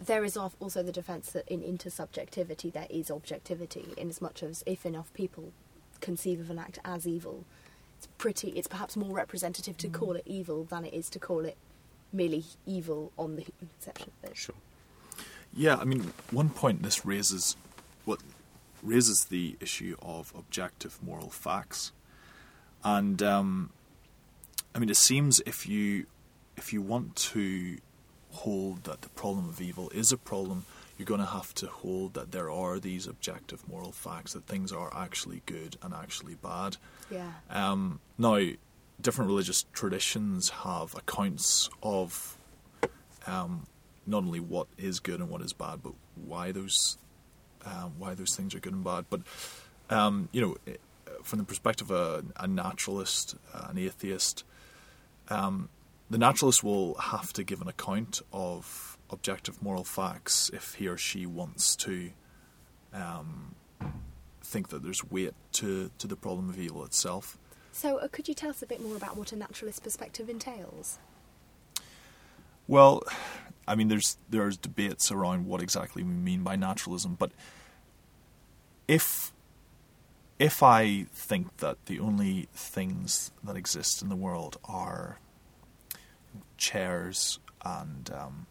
there 0.00 0.24
is 0.24 0.36
also 0.38 0.82
the 0.82 0.92
defence 0.92 1.32
that 1.32 1.46
in 1.48 1.60
intersubjectivity 1.60 2.72
there 2.72 2.86
is 2.88 3.10
objectivity, 3.10 3.92
in 3.98 4.08
as 4.08 4.22
much 4.22 4.42
as 4.42 4.62
if 4.66 4.86
enough 4.86 5.12
people 5.12 5.52
conceive 6.00 6.40
of 6.40 6.48
an 6.50 6.58
act 6.58 6.78
as 6.84 7.06
evil, 7.06 7.44
it's 7.98 8.06
pretty. 8.16 8.48
It's 8.52 8.68
perhaps 8.68 8.96
more 8.96 9.14
representative 9.14 9.76
to 9.78 9.88
call 9.90 10.12
it 10.16 10.22
evil 10.24 10.64
than 10.64 10.86
it 10.86 10.94
is 10.94 11.10
to 11.10 11.18
call 11.18 11.44
it 11.44 11.58
merely 12.12 12.44
evil 12.66 13.12
on 13.18 13.36
the 13.36 13.42
human 13.42 13.68
conception 13.74 14.10
of 14.22 14.30
it. 14.30 14.36
Sure. 14.38 14.56
Yeah, 15.54 15.76
I 15.76 15.84
mean, 15.84 16.12
one 16.30 16.50
point 16.50 16.82
this 16.82 17.04
raises 17.04 17.56
what 18.04 18.20
raises 18.82 19.26
the 19.26 19.56
issue 19.60 19.96
of 20.00 20.32
objective 20.36 20.98
moral 21.02 21.30
facts, 21.30 21.92
and 22.84 23.22
um, 23.22 23.70
I 24.74 24.78
mean, 24.78 24.90
it 24.90 24.96
seems 24.96 25.40
if 25.46 25.68
you 25.68 26.06
if 26.56 26.72
you 26.72 26.82
want 26.82 27.16
to 27.16 27.78
hold 28.32 28.84
that 28.84 29.02
the 29.02 29.08
problem 29.10 29.48
of 29.48 29.60
evil 29.60 29.90
is 29.90 30.12
a 30.12 30.16
problem, 30.16 30.64
you're 30.96 31.06
going 31.06 31.20
to 31.20 31.26
have 31.26 31.54
to 31.54 31.66
hold 31.66 32.14
that 32.14 32.30
there 32.30 32.50
are 32.50 32.78
these 32.78 33.06
objective 33.06 33.66
moral 33.68 33.90
facts 33.90 34.34
that 34.34 34.46
things 34.46 34.70
are 34.72 34.94
actually 34.94 35.42
good 35.46 35.76
and 35.82 35.94
actually 35.94 36.34
bad. 36.34 36.76
Yeah. 37.10 37.32
Um, 37.48 38.00
now, 38.18 38.38
different 39.00 39.30
religious 39.30 39.64
traditions 39.72 40.50
have 40.50 40.94
accounts 40.94 41.70
of 41.82 42.36
um, 43.26 43.66
not 44.10 44.24
only 44.24 44.40
what 44.40 44.66
is 44.76 45.00
good 45.00 45.20
and 45.20 45.30
what 45.30 45.40
is 45.40 45.52
bad, 45.52 45.82
but 45.82 45.92
why 46.14 46.52
those 46.52 46.98
um, 47.64 47.92
why 47.98 48.14
those 48.14 48.34
things 48.34 48.54
are 48.54 48.60
good 48.60 48.72
and 48.72 48.84
bad. 48.84 49.06
But 49.08 49.22
um, 49.88 50.28
you 50.32 50.40
know, 50.40 50.56
eh, 50.66 50.76
from 51.22 51.38
the 51.38 51.44
perspective 51.44 51.90
of 51.90 52.24
a, 52.36 52.42
a 52.42 52.46
naturalist, 52.46 53.36
uh, 53.54 53.68
an 53.70 53.78
atheist, 53.78 54.44
um, 55.28 55.68
the 56.08 56.18
naturalist 56.18 56.64
will 56.64 56.94
have 56.94 57.32
to 57.34 57.44
give 57.44 57.60
an 57.60 57.68
account 57.68 58.20
of 58.32 58.98
objective 59.10 59.62
moral 59.62 59.84
facts 59.84 60.50
if 60.52 60.74
he 60.74 60.86
or 60.88 60.96
she 60.96 61.26
wants 61.26 61.76
to 61.76 62.10
um, 62.92 63.54
think 64.42 64.68
that 64.68 64.82
there's 64.82 65.04
weight 65.04 65.34
to, 65.52 65.90
to 65.98 66.06
the 66.06 66.16
problem 66.16 66.48
of 66.48 66.58
evil 66.58 66.84
itself. 66.84 67.38
So, 67.72 67.98
uh, 67.98 68.08
could 68.08 68.28
you 68.28 68.34
tell 68.34 68.50
us 68.50 68.62
a 68.62 68.66
bit 68.66 68.82
more 68.82 68.96
about 68.96 69.16
what 69.16 69.32
a 69.32 69.36
naturalist 69.36 69.82
perspective 69.82 70.28
entails? 70.28 70.98
Well, 72.66 73.02
I 73.70 73.76
mean, 73.76 73.86
there's 73.86 74.18
there's 74.28 74.56
debates 74.56 75.12
around 75.12 75.46
what 75.46 75.62
exactly 75.62 76.02
we 76.02 76.10
mean 76.10 76.42
by 76.42 76.56
naturalism, 76.56 77.14
but 77.14 77.30
if 78.88 79.32
if 80.40 80.60
I 80.60 81.06
think 81.12 81.58
that 81.58 81.86
the 81.86 82.00
only 82.00 82.48
things 82.52 83.30
that 83.44 83.56
exist 83.56 84.02
in 84.02 84.08
the 84.08 84.16
world 84.16 84.56
are 84.64 85.20
chairs 86.56 87.38
and 87.64 88.10
um, 88.12 88.46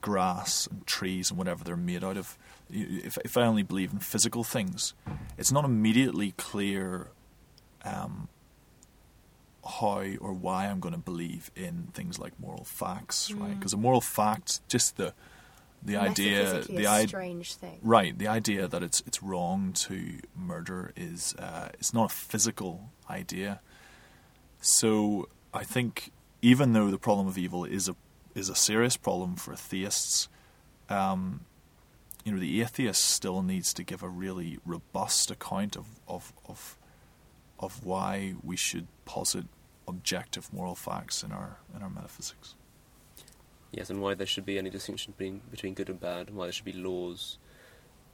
grass 0.00 0.66
and 0.66 0.86
trees 0.86 1.28
and 1.28 1.36
whatever 1.36 1.62
they're 1.62 1.76
made 1.76 2.02
out 2.02 2.16
of, 2.16 2.38
if 2.70 3.18
if 3.22 3.36
I 3.36 3.42
only 3.42 3.62
believe 3.62 3.92
in 3.92 3.98
physical 3.98 4.44
things, 4.44 4.94
it's 5.36 5.52
not 5.52 5.66
immediately 5.66 6.32
clear. 6.38 7.08
Um, 7.84 8.28
how 9.64 10.02
or 10.20 10.32
why 10.32 10.66
I'm 10.66 10.80
going 10.80 10.94
to 10.94 11.00
believe 11.00 11.50
in 11.54 11.88
things 11.92 12.18
like 12.18 12.38
moral 12.40 12.64
facts, 12.64 13.30
right? 13.32 13.50
Mm. 13.50 13.58
Because 13.58 13.72
a 13.72 13.76
moral 13.76 14.00
fact, 14.00 14.66
just 14.68 14.96
the 14.96 15.12
the 15.82 15.96
idea, 15.96 16.60
the 16.62 16.84
a 16.84 16.88
idea, 16.88 17.08
strange 17.08 17.54
thing. 17.54 17.78
right? 17.82 18.16
The 18.16 18.28
idea 18.28 18.68
that 18.68 18.82
it's 18.82 19.02
it's 19.06 19.22
wrong 19.22 19.72
to 19.74 20.18
murder 20.36 20.92
is 20.96 21.34
uh, 21.38 21.68
it's 21.74 21.94
not 21.94 22.10
a 22.10 22.14
physical 22.14 22.90
idea. 23.08 23.60
So 24.60 25.28
I 25.54 25.64
think 25.64 26.12
even 26.42 26.72
though 26.72 26.90
the 26.90 26.98
problem 26.98 27.26
of 27.26 27.38
evil 27.38 27.64
is 27.64 27.88
a 27.88 27.96
is 28.34 28.48
a 28.48 28.54
serious 28.54 28.96
problem 28.96 29.36
for 29.36 29.54
theists, 29.54 30.28
um, 30.88 31.40
you 32.24 32.32
know, 32.32 32.38
the 32.38 32.60
atheist 32.60 33.02
still 33.02 33.42
needs 33.42 33.72
to 33.74 33.82
give 33.82 34.02
a 34.02 34.08
really 34.08 34.58
robust 34.66 35.30
account 35.30 35.76
of 35.76 35.86
of 36.06 36.32
of, 36.46 36.76
of 37.58 37.84
why 37.84 38.34
we 38.42 38.56
should 38.56 38.86
posit 39.10 39.46
objective 39.88 40.52
moral 40.52 40.76
facts 40.76 41.22
in 41.24 41.32
our 41.32 41.50
in 41.74 41.82
our 41.82 41.90
metaphysics. 41.90 42.54
Yes, 43.72 43.90
and 43.90 44.00
why 44.00 44.14
there 44.14 44.26
should 44.26 44.46
be 44.46 44.56
any 44.58 44.70
distinction 44.70 45.12
between 45.16 45.40
between 45.50 45.74
good 45.74 45.88
and 45.90 45.98
bad, 46.00 46.28
and 46.28 46.36
why 46.36 46.44
there 46.46 46.52
should 46.52 46.64
be 46.64 46.72
laws. 46.72 47.38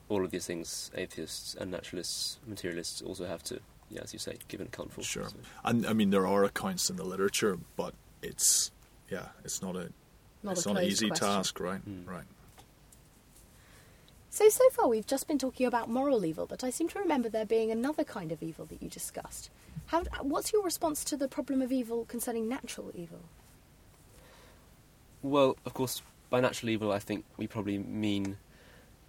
All 0.08 0.24
of 0.24 0.30
these 0.30 0.46
things, 0.46 0.90
atheists 0.94 1.54
and 1.60 1.70
naturalists, 1.70 2.38
materialists 2.46 3.02
also 3.02 3.26
have 3.26 3.42
to, 3.50 3.58
yeah, 3.90 4.02
as 4.02 4.12
you 4.12 4.20
say, 4.20 4.36
give 4.48 4.60
an 4.60 4.68
account 4.68 4.92
for. 4.92 5.02
Sure. 5.02 5.28
So- 5.28 5.36
And 5.64 5.84
I 5.86 5.92
mean, 5.94 6.10
there 6.10 6.26
are 6.26 6.44
accounts 6.44 6.88
in 6.90 6.96
the 6.96 7.04
literature, 7.04 7.58
but 7.76 7.92
it's 8.22 8.70
yeah, 9.10 9.28
it's 9.44 9.60
not 9.62 9.74
a 9.76 9.90
Not 10.42 10.52
it's 10.52 10.66
a 10.66 10.72
not 10.72 10.82
an 10.82 10.84
easy 10.88 11.08
question. 11.08 11.26
task, 11.28 11.60
right? 11.60 11.82
Mm. 11.88 12.06
Right. 12.06 12.24
So, 14.36 14.50
so 14.50 14.68
far 14.68 14.86
we've 14.86 15.06
just 15.06 15.26
been 15.26 15.38
talking 15.38 15.64
about 15.64 15.88
moral 15.88 16.22
evil, 16.26 16.44
but 16.44 16.62
I 16.62 16.68
seem 16.68 16.90
to 16.90 16.98
remember 16.98 17.30
there 17.30 17.46
being 17.46 17.70
another 17.70 18.04
kind 18.04 18.30
of 18.30 18.42
evil 18.42 18.66
that 18.66 18.82
you 18.82 18.90
discussed. 18.90 19.48
How, 19.86 20.02
what's 20.20 20.52
your 20.52 20.62
response 20.62 21.04
to 21.04 21.16
the 21.16 21.26
problem 21.26 21.62
of 21.62 21.72
evil 21.72 22.04
concerning 22.04 22.46
natural 22.46 22.92
evil? 22.94 23.20
Well, 25.22 25.56
of 25.64 25.72
course, 25.72 26.02
by 26.28 26.40
natural 26.40 26.68
evil, 26.68 26.92
I 26.92 26.98
think 26.98 27.24
we 27.38 27.46
probably 27.46 27.78
mean 27.78 28.36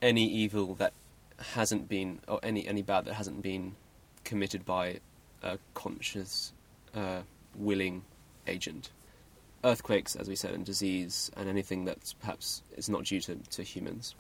any 0.02 0.26
evil 0.26 0.76
that 0.76 0.94
hasn't 1.40 1.90
been, 1.90 2.22
or 2.30 2.40
any 2.42 2.66
any 2.66 2.82
bad 2.82 3.04
that 3.04 3.16
hasn't 3.16 3.42
been 3.42 3.76
committed 4.24 4.66
by 4.66 5.02
a 5.44 5.58
conscious, 5.74 6.54
uh, 6.96 7.20
willing 7.54 8.04
agent. 8.48 8.92
Earthquakes, 9.62 10.16
as 10.16 10.30
we 10.30 10.38
said, 10.38 10.54
and 10.54 10.66
disease, 10.66 11.30
and 11.36 11.50
anything 11.50 11.84
that 11.84 12.14
perhaps 12.22 12.62
is 12.78 12.88
not 12.88 13.04
due 13.04 13.20
to, 13.20 13.36
to 13.36 13.62
humans. 13.62 14.16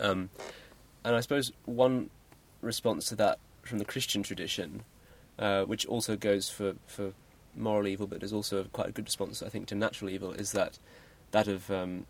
Um, 0.00 0.30
and 1.04 1.14
I 1.14 1.20
suppose 1.20 1.52
one 1.64 2.10
response 2.62 3.08
to 3.08 3.16
that 3.16 3.38
from 3.62 3.78
the 3.78 3.84
Christian 3.84 4.22
tradition, 4.22 4.82
uh, 5.38 5.64
which 5.64 5.86
also 5.86 6.16
goes 6.16 6.50
for, 6.50 6.74
for 6.86 7.12
moral 7.54 7.86
evil, 7.86 8.06
but 8.06 8.22
is 8.22 8.32
also 8.32 8.64
quite 8.72 8.88
a 8.88 8.92
good 8.92 9.06
response, 9.06 9.42
I 9.42 9.48
think, 9.48 9.66
to 9.68 9.74
natural 9.74 10.10
evil, 10.10 10.32
is 10.32 10.52
that 10.52 10.78
that 11.30 11.46
of 11.46 11.70
um, 11.70 12.06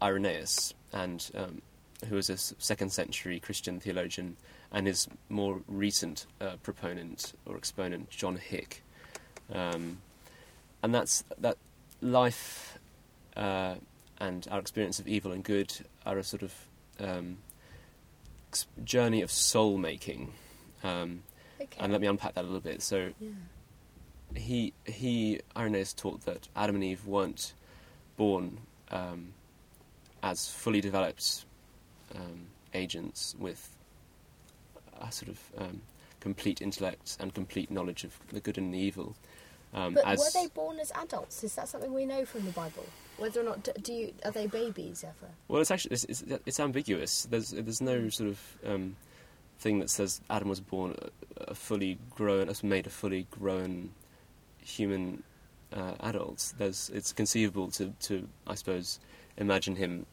Irenaeus, 0.00 0.72
and 0.92 1.28
um, 1.34 1.62
who 2.08 2.14
was 2.14 2.30
a 2.30 2.36
second 2.36 2.92
century 2.92 3.40
Christian 3.40 3.80
theologian, 3.80 4.36
and 4.72 4.86
his 4.86 5.08
more 5.28 5.60
recent 5.66 6.26
uh, 6.40 6.56
proponent 6.62 7.32
or 7.44 7.56
exponent, 7.56 8.10
John 8.10 8.36
Hick. 8.36 8.82
Um, 9.52 9.98
and 10.82 10.94
that's 10.94 11.24
that 11.38 11.56
life 12.00 12.78
uh, 13.36 13.76
and 14.18 14.46
our 14.50 14.60
experience 14.60 14.98
of 14.98 15.08
evil 15.08 15.32
and 15.32 15.42
good 15.42 15.72
are 16.04 16.18
a 16.18 16.24
sort 16.24 16.42
of 16.42 16.54
um, 17.00 17.38
journey 18.84 19.22
of 19.22 19.30
soul 19.30 19.78
making. 19.78 20.32
Um, 20.82 21.22
Okay. 21.58 21.78
and 21.80 21.90
let 21.90 22.02
me 22.02 22.06
unpack 22.06 22.34
that 22.34 22.42
a 22.42 22.46
little 22.46 22.60
bit. 22.60 22.82
So 22.82 23.12
yeah. 23.18 23.30
he 24.34 24.74
he 24.84 25.40
Irenaeus 25.56 25.94
taught 25.94 26.26
that 26.26 26.48
Adam 26.54 26.74
and 26.74 26.84
Eve 26.84 27.06
weren't 27.06 27.54
born 28.18 28.58
um, 28.90 29.32
as 30.22 30.50
fully 30.50 30.82
developed 30.82 31.46
um, 32.14 32.48
agents 32.74 33.34
with 33.38 33.70
a 35.00 35.10
sort 35.10 35.30
of 35.30 35.40
um, 35.58 35.80
complete 36.20 36.60
intellect 36.60 37.16
and 37.20 37.32
complete 37.34 37.70
knowledge 37.70 38.04
of 38.04 38.18
the 38.28 38.40
good 38.40 38.58
and 38.58 38.72
the 38.74 38.78
evil. 38.78 39.16
Um, 39.72 39.94
But 39.94 40.18
were 40.18 40.24
they 40.34 40.48
born 40.48 40.78
as 40.78 40.92
adults? 40.92 41.42
Is 41.42 41.54
that 41.54 41.68
something 41.68 41.92
we 41.92 42.04
know 42.04 42.24
from 42.24 42.44
the 42.44 42.52
Bible? 42.52 42.84
Whether 43.18 43.40
or 43.40 43.44
not 43.44 43.62
do, 43.64 43.72
do 43.82 43.92
you 43.92 44.12
are 44.24 44.30
they 44.30 44.46
babies 44.46 45.04
ever? 45.04 45.32
well, 45.48 45.60
it's 45.62 45.70
actually 45.70 45.92
it's, 45.94 46.04
it's, 46.04 46.22
it's 46.44 46.60
ambiguous. 46.60 47.24
There's 47.30 47.50
there's 47.50 47.80
no 47.80 48.08
sort 48.10 48.30
of 48.30 48.40
um, 48.66 48.96
thing 49.58 49.78
that 49.80 49.90
says 49.90 50.20
Adam 50.28 50.48
was 50.48 50.60
born 50.60 50.96
a, 51.38 51.50
a 51.52 51.54
fully 51.54 51.98
grown, 52.14 52.48
was 52.48 52.62
made 52.62 52.86
a 52.86 52.90
fully 52.90 53.26
grown 53.30 53.90
human 54.62 55.22
uh, 55.72 55.92
adult. 56.00 56.52
There's 56.58 56.90
it's 56.94 57.12
conceivable 57.12 57.70
to 57.72 57.92
to 58.02 58.28
I 58.46 58.54
suppose 58.54 59.00
imagine 59.38 59.76
him 59.76 60.06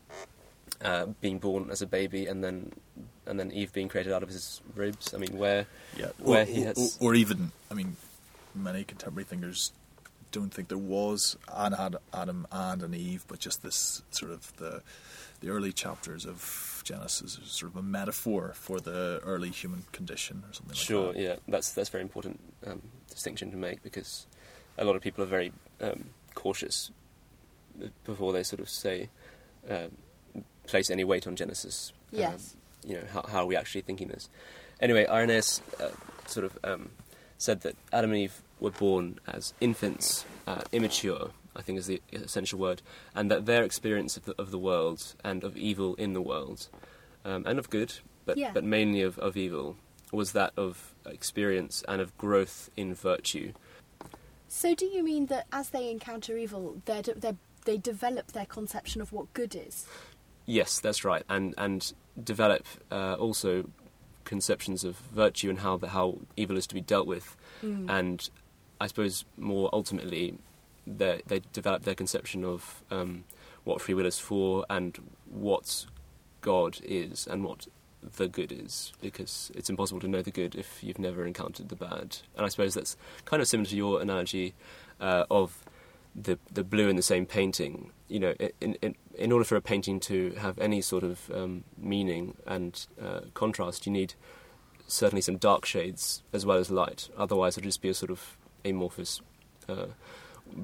uh, 0.81 1.07
being 1.21 1.39
born 1.39 1.69
as 1.71 1.81
a 1.81 1.87
baby 1.87 2.27
and 2.27 2.43
then 2.43 2.71
and 3.25 3.39
then 3.39 3.51
Eve 3.51 3.71
being 3.73 3.87
created 3.89 4.13
out 4.13 4.23
of 4.23 4.29
his 4.29 4.61
ribs. 4.75 5.13
I 5.13 5.17
mean, 5.17 5.37
where 5.37 5.65
Yeah. 5.97 6.07
Where 6.19 6.43
or, 6.43 6.45
he 6.45 6.63
or- 6.63 6.67
has- 6.67 6.97
or, 6.99 7.15
even, 7.15 7.51
I 7.71 7.73
mean, 7.73 7.95
many 8.53 8.83
contemporary 8.83 9.23
thinkers 9.23 9.71
don't 10.33 10.53
think 10.53 10.67
there 10.67 10.77
was 10.77 11.37
an 11.47 11.73
Ad- 11.73 11.95
Adam 12.13 12.45
and 12.51 12.83
an 12.83 12.93
Eve, 12.93 13.23
but 13.29 13.39
just 13.39 13.63
this 13.63 14.01
sort 14.11 14.31
of 14.31 14.53
the 14.57 14.81
the 15.39 15.49
early 15.49 15.71
chapters 15.73 16.25
of 16.25 16.81
Genesis 16.85 17.37
is 17.37 17.51
sort 17.51 17.71
of 17.71 17.77
a 17.77 17.81
metaphor 17.81 18.51
for 18.55 18.79
the 18.81 19.19
early 19.23 19.49
human 19.49 19.83
condition 19.93 20.43
or 20.47 20.53
something 20.53 20.69
like 20.69 20.77
that. 20.77 20.83
Sure, 20.83 21.13
yeah, 21.15 21.35
that's 21.47 21.71
that's 21.73 21.89
very 21.89 22.01
important 22.01 22.39
um, 22.67 22.81
distinction 23.09 23.51
to 23.51 23.57
make 23.57 23.81
because 23.83 24.27
a 24.77 24.83
lot 24.83 24.95
of 24.97 25.01
people 25.01 25.23
are 25.23 25.27
very 25.27 25.51
um, 25.81 26.05
cautious 26.35 26.91
before 28.05 28.33
they 28.33 28.43
sort 28.43 28.59
of 28.59 28.69
say 28.69 29.09
um, 29.69 29.91
place 30.67 30.89
any 30.89 31.03
weight 31.03 31.25
on 31.27 31.35
Genesis. 31.35 31.91
Um, 32.13 32.19
Yes. 32.19 32.55
you 32.85 32.95
know 32.95 33.03
how, 33.11 33.21
how 33.23 33.39
are 33.39 33.45
we 33.45 33.55
actually 33.55 33.81
thinking 33.81 34.07
this? 34.09 34.29
Anyway, 34.79 35.05
Irenaeus 35.07 35.61
uh, 35.79 35.89
sort 36.27 36.45
of 36.45 36.57
um, 36.63 36.89
said 37.43 37.61
that 37.61 37.75
Adam 37.91 38.11
and 38.11 38.19
Eve 38.21 38.41
were 38.59 38.71
born 38.71 39.19
as 39.27 39.53
infants, 39.59 40.25
uh, 40.47 40.61
immature. 40.71 41.31
I 41.55 41.61
think 41.61 41.77
is 41.77 41.85
the 41.85 42.01
essential 42.11 42.57
word, 42.57 42.81
and 43.13 43.29
that 43.29 43.45
their 43.45 43.63
experience 43.63 44.17
of 44.17 44.25
the, 44.25 44.33
of 44.41 44.49
the 44.49 44.57
world 44.57 45.13
and 45.23 45.43
of 45.43 45.55
evil 45.55 45.93
in 45.95 46.13
the 46.13 46.21
world, 46.21 46.67
um, 47.23 47.43
and 47.45 47.59
of 47.59 47.69
good, 47.69 47.93
but 48.25 48.37
Yeah. 48.37 48.51
but 48.53 48.63
mainly 48.63 49.03
of, 49.03 49.19
of 49.19 49.37
evil, 49.37 49.75
was 50.11 50.31
that 50.31 50.51
of 50.57 50.95
experience 51.05 51.83
and 51.87 52.01
of 52.01 52.17
growth 52.17 52.71
in 52.75 52.95
virtue. 52.95 53.53
So, 54.47 54.73
do 54.73 54.85
you 54.87 55.03
mean 55.03 55.27
that 55.27 55.45
as 55.51 55.69
they 55.69 55.91
encounter 55.91 56.37
evil, 56.37 56.81
they 56.85 57.01
they 57.01 57.35
they 57.65 57.77
develop 57.77 58.31
their 58.31 58.47
conception 58.47 58.99
of 59.01 59.11
what 59.11 59.31
good 59.33 59.53
is? 59.55 59.85
Yes, 60.47 60.79
that's 60.79 61.05
right, 61.05 61.23
and 61.29 61.53
and 61.57 61.93
develop 62.23 62.65
uh, 62.91 63.13
also 63.13 63.69
conceptions 64.25 64.83
of 64.83 64.97
virtue 64.97 65.49
and 65.49 65.59
how 65.59 65.77
the, 65.77 65.89
how 65.89 66.17
evil 66.37 66.57
is 66.57 66.67
to 66.67 66.75
be 66.75 66.81
dealt 66.81 67.07
with, 67.07 67.35
Mm. 67.63 67.89
and 67.89 68.29
I 68.81 68.87
suppose 68.87 69.23
more 69.37 69.69
ultimately, 69.71 70.37
they 70.85 71.21
they 71.27 71.41
develop 71.53 71.83
their 71.83 71.95
conception 71.95 72.43
of 72.43 72.83
um, 72.91 73.23
what 73.63 73.81
free 73.81 73.93
will 73.93 74.05
is 74.05 74.19
for 74.19 74.65
and 74.69 74.97
what 75.29 75.85
God 76.41 76.79
is 76.83 77.25
and 77.27 77.43
what 77.45 77.67
the 78.17 78.27
good 78.27 78.51
is, 78.51 78.91
because 79.01 79.49
it's 79.55 79.69
impossible 79.69 80.01
to 80.01 80.09
know 80.09 80.21
the 80.21 80.31
good 80.31 80.55
if 80.55 80.83
you've 80.83 80.99
never 80.99 81.25
encountered 81.25 81.69
the 81.69 81.75
bad. 81.77 82.17
And 82.35 82.45
I 82.45 82.49
suppose 82.49 82.73
that's 82.73 82.97
kind 83.23 83.41
of 83.41 83.47
similar 83.47 83.69
to 83.69 83.77
your 83.77 84.01
analogy 84.01 84.53
uh, 84.99 85.23
of 85.31 85.63
the 86.15 86.37
the 86.51 86.63
blue 86.63 86.89
in 86.89 86.95
the 86.95 87.03
same 87.03 87.25
painting. 87.25 87.91
You 88.07 88.19
know, 88.19 88.33
in 88.61 88.75
in 88.81 88.95
in 89.15 89.31
order 89.31 89.45
for 89.45 89.55
a 89.55 89.61
painting 89.61 89.99
to 90.01 90.31
have 90.39 90.57
any 90.59 90.81
sort 90.81 91.03
of 91.03 91.31
um, 91.31 91.63
meaning 91.77 92.35
and 92.45 92.85
uh, 93.01 93.21
contrast, 93.33 93.85
you 93.85 93.91
need 93.91 94.13
certainly 94.87 95.21
some 95.21 95.37
dark 95.37 95.65
shades 95.65 96.23
as 96.33 96.45
well 96.45 96.57
as 96.57 96.69
light. 96.69 97.09
Otherwise, 97.17 97.57
it'll 97.57 97.67
just 97.67 97.81
be 97.81 97.89
a 97.89 97.93
sort 97.93 98.11
of 98.11 98.37
amorphous, 98.65 99.21
uh, 99.67 99.87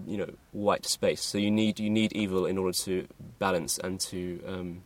you 0.06 0.18
know, 0.18 0.30
white 0.52 0.86
space. 0.86 1.22
So 1.22 1.38
you 1.38 1.52
need 1.52 1.80
you 1.80 1.89
need 1.89 2.14
evil 2.14 2.45
in 2.45 2.58
order 2.58 2.78
to 2.80 3.08
balance 3.39 3.78
and 3.78 4.00
to 4.02 4.41
um, 4.45 4.84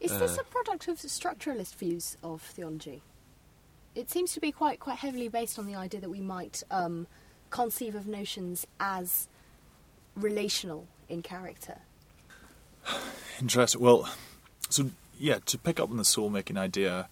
Is 0.00 0.18
this 0.18 0.36
Uh, 0.36 0.42
a 0.42 0.44
product 0.44 0.88
of 0.88 0.98
structuralist 0.98 1.76
views 1.76 2.16
of 2.22 2.42
theology? 2.42 3.02
It 3.94 4.10
seems 4.10 4.32
to 4.34 4.40
be 4.40 4.52
quite 4.52 4.80
quite 4.80 4.98
heavily 4.98 5.28
based 5.28 5.58
on 5.58 5.66
the 5.66 5.76
idea 5.76 6.00
that 6.00 6.10
we 6.10 6.20
might 6.20 6.62
um, 6.70 7.06
conceive 7.50 7.94
of 7.94 8.06
notions 8.06 8.66
as 8.80 9.28
relational 10.16 10.86
in 11.08 11.22
character. 11.22 11.78
Interesting. 13.40 13.80
Well, 13.80 14.08
so 14.68 14.90
yeah, 15.18 15.38
to 15.46 15.58
pick 15.58 15.78
up 15.78 15.90
on 15.90 15.96
the 15.96 16.04
soul 16.04 16.30
making 16.30 16.56
idea, 16.56 17.08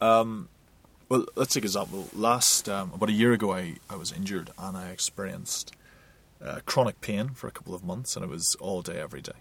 um, 0.00 0.48
well, 1.08 1.26
let's 1.36 1.54
take 1.54 1.62
an 1.62 1.66
example. 1.66 2.08
Last 2.12 2.68
um, 2.68 2.92
about 2.94 3.08
a 3.08 3.12
year 3.12 3.32
ago, 3.32 3.52
I, 3.52 3.76
I 3.88 3.96
was 3.96 4.12
injured 4.12 4.50
and 4.58 4.76
I 4.76 4.90
experienced 4.90 5.74
uh, 6.44 6.60
chronic 6.66 7.00
pain 7.00 7.30
for 7.30 7.48
a 7.48 7.50
couple 7.50 7.74
of 7.74 7.82
months, 7.82 8.16
and 8.16 8.24
it 8.24 8.28
was 8.28 8.56
all 8.60 8.82
day, 8.82 9.00
every 9.00 9.22
day. 9.22 9.32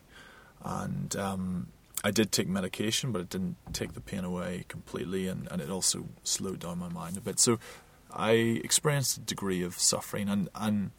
And 0.64 1.16
um, 1.16 1.68
I 2.04 2.12
did 2.12 2.32
take 2.32 2.48
medication, 2.48 3.12
but 3.12 3.22
it 3.22 3.30
didn't 3.30 3.58
take 3.74 3.94
the 3.94 4.02
pain 4.02 4.24
away 4.24 4.66
completely, 4.68 5.28
and, 5.28 5.48
and 5.52 5.62
it 5.62 5.70
also 5.70 6.06
slowed 6.24 6.60
down 6.60 6.80
my 6.80 6.90
mind 6.90 7.18
a 7.18 7.22
bit. 7.22 7.40
So 7.40 7.60
I 8.12 8.32
experienced 8.32 9.18
a 9.18 9.22
degree 9.22 9.64
of 9.64 9.78
suffering, 9.78 10.30
and, 10.30 10.50
and 10.56 10.92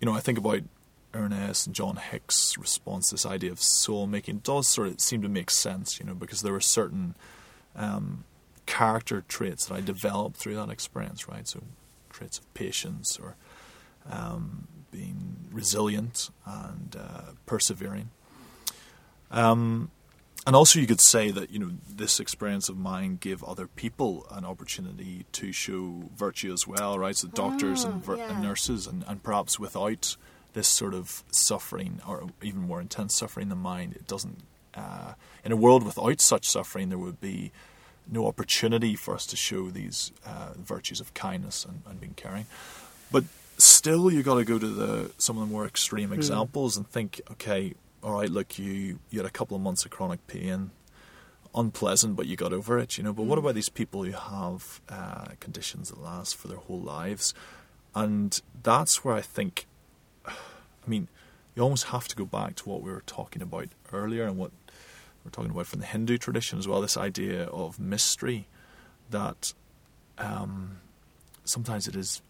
you 0.00 0.06
know, 0.06 0.12
I 0.12 0.20
think 0.20 0.38
about 0.38 0.60
Irenaeus 1.16 1.66
and 1.66 1.74
John 1.74 1.96
Hick's 1.96 2.56
response 2.58 3.10
this 3.10 3.24
idea 3.26 3.50
of 3.50 3.60
soul 3.60 4.06
making 4.06 4.38
does 4.38 4.68
sort 4.68 4.88
of 4.88 5.00
seem 5.00 5.22
to 5.22 5.28
make 5.28 5.50
sense, 5.50 5.98
you 5.98 6.04
know, 6.06 6.14
because 6.14 6.42
there 6.42 6.52
were 6.52 6.60
certain 6.60 7.14
um, 7.74 8.24
character 8.66 9.24
traits 9.26 9.66
that 9.66 9.74
I 9.74 9.80
developed 9.80 10.36
through 10.36 10.54
that 10.56 10.68
experience, 10.70 11.28
right? 11.28 11.46
So 11.48 11.62
traits 12.10 12.38
of 12.38 12.54
patience 12.54 13.18
or 13.20 13.36
um, 14.10 14.68
being 14.90 15.36
resilient 15.52 16.30
and 16.44 16.96
uh, 16.98 17.32
persevering. 17.46 18.10
Um, 19.30 19.90
and 20.46 20.54
also, 20.54 20.78
you 20.78 20.86
could 20.86 21.00
say 21.00 21.32
that 21.32 21.50
you 21.50 21.58
know 21.58 21.70
this 21.88 22.20
experience 22.20 22.68
of 22.68 22.76
mine 22.76 23.16
gave 23.20 23.42
other 23.42 23.66
people 23.66 24.26
an 24.30 24.44
opportunity 24.44 25.26
to 25.32 25.50
show 25.50 26.04
virtue 26.16 26.52
as 26.52 26.68
well, 26.68 26.96
right? 27.00 27.16
So 27.16 27.26
doctors 27.26 27.84
Ah, 27.84 27.88
and, 27.90 28.04
vir- 28.04 28.16
yeah. 28.16 28.30
and 28.32 28.42
nurses, 28.44 28.86
and, 28.86 29.04
and 29.08 29.20
perhaps 29.24 29.58
without 29.58 30.16
this 30.56 30.66
sort 30.68 30.94
of 30.94 31.22
suffering 31.30 32.00
or 32.08 32.16
even 32.42 32.60
more 32.70 32.80
intense 32.80 33.14
suffering 33.14 33.48
than 33.50 33.58
mine, 33.58 33.92
it 33.94 34.06
doesn't. 34.08 34.38
Uh, 34.74 35.12
in 35.44 35.52
a 35.52 35.56
world 35.64 35.84
without 35.84 36.20
such 36.20 36.44
suffering, 36.56 36.88
there 36.90 36.98
would 37.06 37.20
be 37.20 37.52
no 38.18 38.26
opportunity 38.26 38.94
for 38.96 39.14
us 39.14 39.24
to 39.26 39.36
show 39.36 39.70
these 39.70 40.12
uh, 40.24 40.50
virtues 40.56 41.00
of 41.00 41.14
kindness 41.14 41.64
and, 41.64 41.82
and 41.88 42.00
being 42.00 42.14
caring. 42.14 42.46
But 43.10 43.24
still, 43.58 44.10
you 44.10 44.22
got 44.22 44.36
to 44.36 44.44
go 44.44 44.58
to 44.58 44.66
the 44.82 45.10
some 45.18 45.36
of 45.38 45.46
the 45.46 45.52
more 45.54 45.62
Hmm. 45.62 45.68
extreme 45.74 46.12
examples 46.12 46.76
and 46.76 46.84
think, 46.88 47.20
okay, 47.32 47.74
all 48.02 48.12
right, 48.18 48.30
look, 48.30 48.58
you 48.58 48.98
you 49.10 49.16
had 49.20 49.26
a 49.26 49.36
couple 49.38 49.56
of 49.56 49.62
months 49.62 49.84
of 49.84 49.90
chronic 49.90 50.26
pain, 50.26 50.70
unpleasant, 51.54 52.16
but 52.16 52.26
you 52.26 52.36
got 52.36 52.52
over 52.52 52.78
it, 52.78 52.96
you 52.98 53.04
know. 53.04 53.12
But 53.12 53.24
what 53.24 53.38
Hmm. 53.38 53.44
about 53.44 53.54
these 53.54 53.68
people 53.80 54.04
who 54.04 54.12
have 54.12 54.80
uh, 54.88 55.26
conditions 55.40 55.88
that 55.90 56.00
last 56.00 56.36
for 56.36 56.48
their 56.48 56.58
whole 56.66 56.80
lives? 56.80 57.34
And 57.94 58.40
that's 58.62 59.02
where 59.04 59.14
I 59.14 59.22
think, 59.22 59.66
I 60.86 60.90
mean, 60.90 61.08
you 61.54 61.62
almost 61.62 61.84
have 61.84 62.06
to 62.08 62.16
go 62.16 62.24
back 62.24 62.56
to 62.56 62.68
what 62.68 62.82
we 62.82 62.90
were 62.90 63.02
talking 63.06 63.42
about 63.42 63.68
earlier 63.92 64.24
and 64.24 64.36
what 64.36 64.52
we're 65.24 65.30
talking 65.30 65.50
about 65.50 65.66
from 65.66 65.80
the 65.80 65.86
Hindu 65.86 66.18
tradition 66.18 66.58
as 66.58 66.68
well. 66.68 66.80
This 66.80 66.96
idea 66.96 67.44
of 67.44 67.80
mystery 67.80 68.46
that 69.10 69.52
um, 70.18 70.78
sometimes 71.44 71.88
it 71.88 71.96
is 71.96 72.22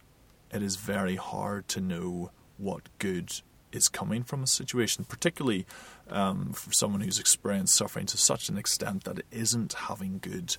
it 0.52 0.62
is 0.62 0.76
very 0.76 1.16
hard 1.16 1.68
to 1.68 1.80
know 1.80 2.30
what 2.56 2.88
good 2.98 3.32
is 3.72 3.88
coming 3.88 4.22
from 4.22 4.42
a 4.42 4.46
situation, 4.46 5.04
particularly 5.04 5.66
um, 6.08 6.52
for 6.52 6.72
someone 6.72 7.00
who's 7.00 7.18
experienced 7.18 7.74
suffering 7.74 8.06
to 8.06 8.16
such 8.16 8.48
an 8.48 8.56
extent 8.56 9.04
that 9.04 9.18
it 9.18 9.26
isn't 9.30 9.72
having 9.74 10.18
good 10.18 10.56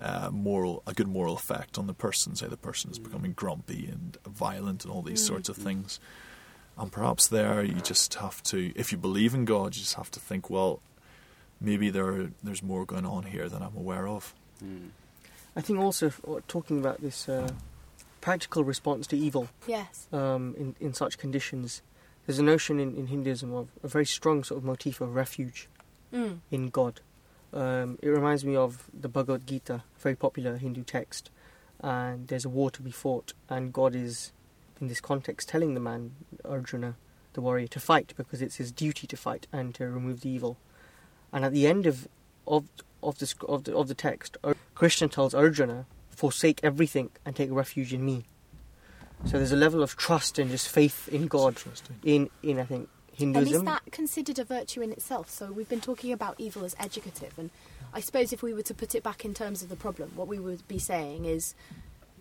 uh, 0.00 0.28
moral 0.32 0.82
a 0.86 0.92
good 0.92 1.08
moral 1.08 1.34
effect 1.34 1.78
on 1.78 1.86
the 1.86 1.94
person. 1.94 2.34
Say 2.34 2.46
the 2.46 2.56
person 2.56 2.90
is 2.90 2.98
becoming 2.98 3.32
grumpy 3.32 3.86
and 3.86 4.16
violent 4.26 4.84
and 4.84 4.92
all 4.92 5.02
these 5.02 5.24
sorts 5.24 5.48
of 5.48 5.56
things. 5.56 6.00
And 6.76 6.90
perhaps 6.90 7.28
there 7.28 7.62
you 7.62 7.74
just 7.80 8.14
have 8.14 8.42
to, 8.44 8.72
if 8.74 8.90
you 8.90 8.98
believe 8.98 9.32
in 9.34 9.44
God, 9.44 9.76
you 9.76 9.82
just 9.82 9.94
have 9.94 10.10
to 10.12 10.20
think, 10.20 10.50
well, 10.50 10.80
maybe 11.60 11.88
there 11.90 12.30
there's 12.42 12.62
more 12.62 12.84
going 12.84 13.06
on 13.06 13.24
here 13.24 13.48
than 13.48 13.62
I'm 13.62 13.76
aware 13.76 14.08
of. 14.08 14.34
Mm. 14.62 14.88
I 15.56 15.60
think 15.60 15.78
also 15.78 16.12
uh, 16.26 16.40
talking 16.48 16.80
about 16.80 17.00
this 17.00 17.28
uh, 17.28 17.48
practical 18.20 18.64
response 18.64 19.06
to 19.08 19.16
evil 19.16 19.48
Yes. 19.68 20.08
um, 20.12 20.54
in 20.58 20.74
in 20.80 20.94
such 20.94 21.16
conditions. 21.18 21.80
There's 22.26 22.38
a 22.40 22.42
notion 22.42 22.80
in, 22.80 22.96
in 22.96 23.06
Hinduism 23.06 23.54
of 23.54 23.68
a 23.82 23.88
very 23.88 24.06
strong 24.06 24.42
sort 24.44 24.58
of 24.58 24.64
motif 24.64 25.00
of 25.00 25.14
refuge 25.14 25.68
Mm. 26.12 26.38
in 26.50 26.70
God. 26.70 27.00
Um, 27.52 27.98
it 28.02 28.08
reminds 28.08 28.44
me 28.44 28.56
of 28.56 28.88
the 28.92 29.08
Bhagavad 29.08 29.46
Gita, 29.46 29.74
a 29.74 30.00
very 30.00 30.14
popular 30.16 30.56
Hindu 30.56 30.82
text, 30.84 31.30
and 31.80 32.26
there's 32.28 32.44
a 32.44 32.48
war 32.48 32.70
to 32.70 32.82
be 32.82 32.90
fought, 32.92 33.32
and 33.48 33.72
God 33.72 33.94
is, 33.96 34.32
in 34.80 34.88
this 34.88 35.00
context, 35.00 35.48
telling 35.48 35.74
the 35.74 35.80
man 35.80 36.12
Arjuna, 36.44 36.96
the 37.32 37.40
warrior, 37.40 37.66
to 37.68 37.80
fight 37.80 38.12
because 38.16 38.42
it's 38.42 38.56
his 38.56 38.72
duty 38.72 39.06
to 39.06 39.16
fight 39.16 39.46
and 39.52 39.74
to 39.74 39.86
remove 39.86 40.20
the 40.20 40.30
evil. 40.30 40.56
And 41.32 41.44
at 41.44 41.52
the 41.52 41.66
end 41.66 41.86
of 41.86 42.08
of 42.46 42.68
of 43.02 43.18
the 43.18 43.34
of 43.48 43.64
the, 43.64 43.76
of 43.76 43.88
the 43.88 43.94
text, 43.94 44.36
Ar- 44.44 44.56
Krishna 44.74 45.08
tells 45.08 45.34
Arjuna, 45.34 45.86
"Forsake 46.10 46.60
everything 46.62 47.10
and 47.24 47.34
take 47.34 47.50
refuge 47.50 47.92
in 47.92 48.04
me." 48.04 48.24
So 49.24 49.38
there's 49.38 49.52
a 49.52 49.56
level 49.56 49.82
of 49.82 49.96
trust 49.96 50.38
and 50.38 50.50
just 50.50 50.68
faith 50.68 51.08
in 51.08 51.26
God 51.28 51.56
in 52.02 52.30
in 52.42 52.60
I 52.60 52.64
think 52.64 52.88
Hinduism. 53.14 53.54
And 53.54 53.68
is 53.68 53.74
that 53.74 53.92
considered 53.92 54.38
a 54.38 54.44
virtue 54.44 54.82
in 54.82 54.92
itself? 54.92 55.30
So 55.30 55.52
we've 55.52 55.68
been 55.68 55.80
talking 55.80 56.12
about 56.12 56.34
evil 56.38 56.64
as 56.64 56.74
educative, 56.78 57.38
and 57.38 57.50
I 57.92 58.00
suppose 58.00 58.32
if 58.32 58.42
we 58.42 58.52
were 58.52 58.62
to 58.62 58.74
put 58.74 58.94
it 58.94 59.02
back 59.02 59.24
in 59.24 59.34
terms 59.34 59.62
of 59.62 59.68
the 59.68 59.76
problem, 59.76 60.12
what 60.14 60.28
we 60.28 60.38
would 60.38 60.66
be 60.68 60.78
saying 60.78 61.24
is 61.24 61.54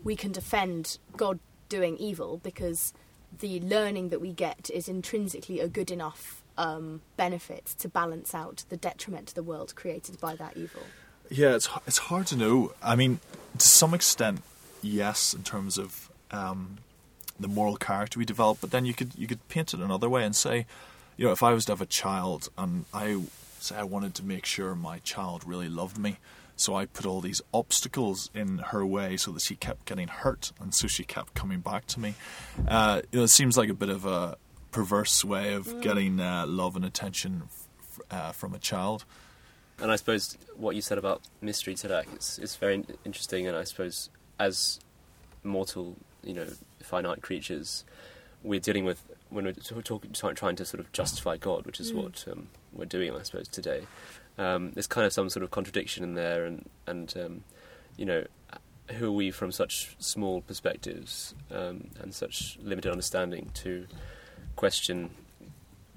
we 0.04 0.16
can 0.16 0.32
defend 0.32 0.98
God 1.18 1.40
doing 1.74 1.98
evil 1.98 2.40
because 2.44 2.94
the 3.40 3.60
learning 3.62 4.10
that 4.10 4.22
we 4.22 4.32
get 4.32 4.70
is 4.72 4.88
intrinsically 4.88 5.60
a 5.60 5.68
good 5.68 5.90
enough 5.90 6.44
um, 6.56 7.02
benefit 7.18 7.66
to 7.80 7.90
balance 7.90 8.36
out 8.36 8.64
the 8.70 8.78
detriment 8.78 9.30
to 9.30 9.36
the 9.36 9.42
world 9.42 9.76
created 9.76 10.20
by 10.20 10.36
that 10.36 10.56
evil. 10.56 10.84
Yeah, 11.32 11.56
it's 11.56 11.68
it's 11.88 11.98
hard 11.98 12.28
to 12.28 12.36
know. 12.36 12.74
I 12.84 12.96
mean, 12.96 13.20
to 13.58 13.68
some 13.68 13.94
extent, 13.96 14.44
yes, 14.84 15.34
in 15.34 15.42
terms 15.42 15.80
of 15.80 16.12
um, 16.30 16.78
the 17.40 17.48
moral 17.48 17.78
character 17.78 18.20
we 18.20 18.26
develop. 18.26 18.60
But 18.62 18.70
then 18.70 18.86
you 18.86 18.94
could 18.94 19.12
you 19.18 19.26
could 19.26 19.48
paint 19.48 19.74
it 19.74 19.80
another 19.80 20.10
way 20.10 20.24
and 20.24 20.36
say, 20.36 20.68
you 21.18 21.26
know, 21.26 21.32
if 21.32 21.42
I 21.42 21.54
was 21.54 21.66
to 21.66 21.72
have 21.72 21.82
a 21.82 21.88
child 21.88 22.50
and 22.56 22.86
I 22.94 23.24
say 23.60 23.76
I 23.78 23.84
wanted 23.84 24.14
to 24.16 24.24
make 24.24 24.46
sure 24.46 24.76
my 24.76 25.00
child 25.00 25.44
really 25.44 25.70
loved 25.70 25.98
me, 25.98 26.18
so 26.56 26.76
I 26.76 26.86
put 26.86 27.06
all 27.06 27.22
these 27.22 27.42
obstacles 27.54 28.30
in 28.34 28.60
her 28.60 28.86
way 28.86 29.18
so 29.18 29.32
that 29.32 29.42
she 29.42 29.56
kept 29.56 29.86
getting 29.86 30.08
hurt, 30.08 30.52
and 30.60 30.74
so 30.74 30.88
she 30.88 31.04
kept 31.04 31.34
coming 31.34 31.60
back 31.62 31.86
to 31.88 32.00
me. 32.00 32.14
Uh, 32.68 33.02
you 33.12 33.20
know, 33.20 33.24
it 33.26 33.30
seems 33.30 33.58
like 33.58 33.70
a 33.70 33.74
bit 33.74 33.90
of 33.90 34.06
a 34.06 34.38
perverse 34.72 35.24
way 35.26 35.54
of 35.54 35.82
getting 35.82 36.20
uh, 36.20 36.46
love 36.48 36.76
and 36.76 36.84
attention 36.86 37.44
f- 37.46 38.00
uh, 38.12 38.32
from 38.32 38.54
a 38.54 38.60
child. 38.60 39.06
And 39.80 39.92
I 39.92 39.96
suppose 39.96 40.38
what 40.56 40.76
you 40.76 40.82
said 40.82 40.98
about 40.98 41.22
mystery 41.42 41.76
today 41.76 42.04
is 42.18 42.40
is 42.42 42.56
very 42.56 42.86
interesting. 43.06 43.48
And 43.48 43.58
I 43.58 43.64
suppose 43.64 44.10
as 44.40 44.80
mortal, 45.44 45.96
you 46.24 46.34
know, 46.34 46.48
finite 46.82 47.22
creatures, 47.22 47.84
we're 48.44 48.60
dealing 48.60 48.86
with 48.86 49.04
when 49.30 49.46
we're 49.46 49.54
talk, 49.54 49.84
talk, 50.14 50.36
trying 50.36 50.56
to 50.58 50.66
sort 50.66 50.80
of 50.80 50.92
justify 50.92 51.38
God, 51.38 51.66
which 51.66 51.80
is 51.80 51.92
Mm. 51.92 52.04
what 52.04 52.26
um, 52.32 52.48
we're 52.72 52.86
doing, 52.86 53.16
I 53.16 53.24
suppose, 53.24 53.48
today. 53.48 53.88
Um, 54.38 54.72
there's 54.72 54.88
kind 54.88 55.06
of 55.06 55.14
some 55.14 55.30
sort 55.30 55.44
of 55.44 55.52
contradiction 55.52 56.04
in 56.04 56.16
there, 56.16 56.46
and 56.46 56.70
and 56.88 57.14
um, 57.18 57.44
you 57.98 58.06
know, 58.06 58.26
who 58.92 59.08
are 59.08 59.12
we 59.12 59.32
from 59.32 59.52
such 59.52 59.96
small 60.00 60.42
perspectives 60.42 61.34
um, 61.52 61.90
and 62.02 62.14
such 62.14 62.58
limited 62.62 62.92
understanding 62.92 63.52
to 63.56 63.86
question 64.56 65.12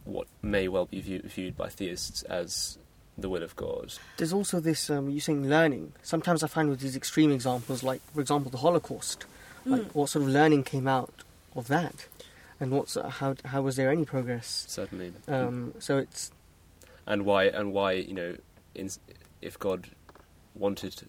what 0.04 0.26
may 0.42 0.68
well 0.68 0.86
be 0.86 1.00
view, 1.00 1.20
viewed 1.24 1.56
by 1.56 1.68
theists 1.68 2.22
as 2.24 2.78
the 3.18 3.28
will 3.28 3.42
of 3.42 3.56
God. 3.56 3.94
There's 4.18 4.32
also 4.32 4.60
this, 4.60 4.90
um, 4.90 5.08
you're 5.10 5.20
saying 5.20 5.48
learning. 5.48 5.92
Sometimes 6.02 6.42
I 6.44 6.46
find 6.48 6.68
with 6.68 6.80
these 6.80 6.94
extreme 6.96 7.32
examples, 7.32 7.82
like, 7.82 8.00
for 8.14 8.20
example, 8.20 8.50
the 8.50 8.58
Holocaust, 8.58 9.24
like, 9.64 9.80
Mm. 9.82 9.94
what 9.94 10.10
sort 10.10 10.24
of 10.24 10.28
learning 10.28 10.64
came 10.64 10.86
out 10.86 11.24
of 11.56 11.66
that? 11.68 12.06
And 12.60 12.70
what's, 12.70 12.96
uh, 12.96 13.08
how, 13.08 13.34
how 13.46 13.62
was 13.62 13.76
there 13.76 13.90
any 13.90 14.04
progress? 14.04 14.64
Certainly. 14.68 15.12
Um, 15.28 15.74
so 15.78 15.98
it's, 15.98 16.30
and 17.06 17.24
why 17.24 17.44
and 17.44 17.72
why 17.72 17.92
you 17.92 18.14
know 18.14 18.36
in, 18.74 18.90
if 19.40 19.58
God 19.58 19.88
wanted 20.54 21.02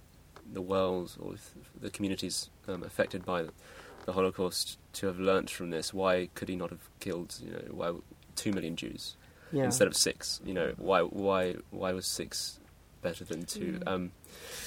the 0.51 0.61
world 0.61 1.15
or 1.19 1.33
if 1.33 1.53
the 1.79 1.89
communities 1.89 2.49
um, 2.67 2.83
affected 2.83 3.25
by 3.25 3.43
the 4.05 4.13
Holocaust 4.13 4.77
to 4.93 5.07
have 5.07 5.19
learnt 5.19 5.49
from 5.49 5.69
this, 5.69 5.93
why 5.93 6.29
could 6.35 6.47
He 6.49 6.55
not 6.55 6.69
have 6.69 6.89
killed 6.99 7.35
you 7.43 7.51
know 7.51 7.63
why 7.71 7.91
two 8.35 8.51
million 8.53 8.75
Jews 8.75 9.15
yeah. 9.51 9.63
instead 9.65 9.87
of 9.87 9.95
six? 9.95 10.39
You 10.45 10.53
know 10.53 10.73
why 10.77 11.01
why 11.01 11.55
why 11.71 11.91
was 11.93 12.05
six 12.07 12.59
better 13.01 13.23
than 13.25 13.45
two? 13.45 13.79
Mm. 13.81 13.87
Um, 13.87 14.11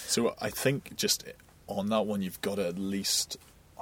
So 0.06 0.34
I 0.40 0.50
think 0.50 0.96
just 0.96 1.24
on 1.66 1.88
that 1.88 2.04
one, 2.06 2.20
you've 2.22 2.40
got 2.40 2.56
to 2.56 2.66
at 2.66 2.78
least 2.78 3.36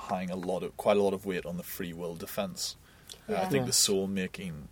hang 0.08 0.30
a 0.30 0.36
lot 0.36 0.62
of 0.62 0.76
quite 0.76 0.96
a 0.96 1.02
lot 1.02 1.14
of 1.14 1.26
weight 1.26 1.44
on 1.46 1.56
the 1.56 1.62
free 1.62 1.92
will 1.92 2.14
defence. 2.14 2.76
Uh, 3.28 3.32
I 3.32 3.34
Yeah. 3.42 3.48
think 3.48 3.66
the 3.66 3.72
soul 3.72 4.06
making 4.06 4.68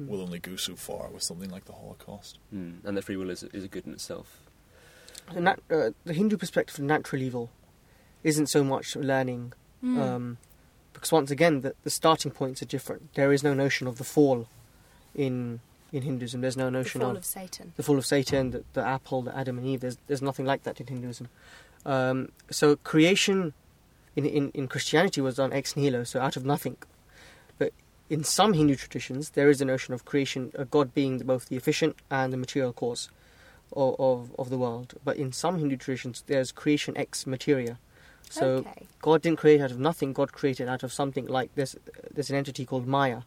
Mm. 0.00 0.06
will 0.08 0.20
only 0.22 0.38
go 0.38 0.56
so 0.56 0.76
far 0.76 1.08
with 1.10 1.22
something 1.22 1.50
like 1.50 1.64
the 1.64 1.72
Holocaust. 1.72 2.38
mm, 2.54 2.84
and 2.84 2.96
that 2.96 3.02
free 3.02 3.16
will 3.16 3.30
is 3.30 3.42
is 3.52 3.64
a 3.64 3.68
good 3.68 3.86
in 3.86 3.92
itself. 3.92 4.40
the, 5.34 5.40
nat- 5.40 5.60
uh, 5.70 5.90
the 6.04 6.14
Hindu 6.14 6.36
perspective 6.36 6.78
of 6.78 6.84
natural 6.84 7.20
evil 7.22 7.50
isn't 8.24 8.46
so 8.48 8.62
much 8.64 8.96
learning, 8.96 9.52
Mm. 9.84 9.98
um, 10.00 10.38
because 10.92 11.12
once 11.12 11.30
again, 11.30 11.60
the, 11.60 11.74
the 11.84 11.90
starting 11.90 12.32
points 12.32 12.60
are 12.62 12.66
different. 12.66 13.14
There 13.14 13.32
is 13.32 13.42
no 13.44 13.54
notion 13.54 13.86
of 13.86 13.98
the 13.98 14.04
fall 14.04 14.48
in 15.14 15.60
in 15.92 16.02
Hinduism. 16.02 16.40
There's 16.42 16.56
no 16.56 16.68
notion 16.70 16.98
the 17.00 17.04
fall 17.06 17.12
of 17.12 17.18
of 17.18 17.24
Satan. 17.24 17.72
the 17.76 17.82
fall 17.82 17.96
of 17.98 18.04
Satan, 18.06 18.50
the, 18.50 18.64
the 18.74 18.84
apple, 18.84 19.22
the 19.22 19.34
Adam 19.36 19.58
and 19.58 19.66
Eve. 19.66 19.80
There's 19.80 19.98
there's 20.06 20.22
nothing 20.22 20.46
like 20.46 20.62
that 20.64 20.80
in 20.80 20.86
Hinduism. 20.86 21.28
Um, 21.86 22.30
so 22.50 22.76
creation 22.76 23.54
in, 24.16 24.24
in 24.26 24.50
in 24.52 24.68
Christianity 24.68 25.20
was 25.20 25.36
done 25.36 25.52
ex 25.52 25.76
nihilo, 25.76 26.04
so 26.04 26.20
out 26.20 26.36
of 26.36 26.44
nothing. 26.44 26.76
But 28.08 28.14
in 28.18 28.24
some 28.24 28.52
Hindu 28.54 28.76
traditions, 28.76 29.30
there 29.30 29.50
is 29.50 29.60
a 29.60 29.64
notion 29.64 29.94
of 29.94 30.04
creation, 30.04 30.52
a 30.54 30.64
God 30.64 30.94
being 30.94 31.18
both 31.18 31.46
the 31.46 31.56
efficient 31.56 31.96
and 32.10 32.32
the 32.32 32.36
material 32.36 32.72
cause 32.72 33.08
of 33.72 33.96
of, 33.98 34.34
of 34.38 34.50
the 34.50 34.58
world. 34.58 34.94
But 35.04 35.16
in 35.16 35.32
some 35.32 35.58
Hindu 35.58 35.76
traditions, 35.76 36.24
there's 36.26 36.52
creation 36.52 36.96
ex 36.96 37.26
materia. 37.26 37.78
So 38.30 38.46
okay. 38.46 38.86
God 39.00 39.22
didn't 39.22 39.38
create 39.38 39.60
out 39.60 39.70
of 39.70 39.78
nothing. 39.78 40.12
God 40.12 40.32
created 40.32 40.68
out 40.68 40.82
of 40.82 40.92
something 40.92 41.26
like 41.26 41.50
there's 41.54 41.76
there's 42.12 42.30
an 42.30 42.36
entity 42.36 42.64
called 42.64 42.86
Maya. 42.86 43.22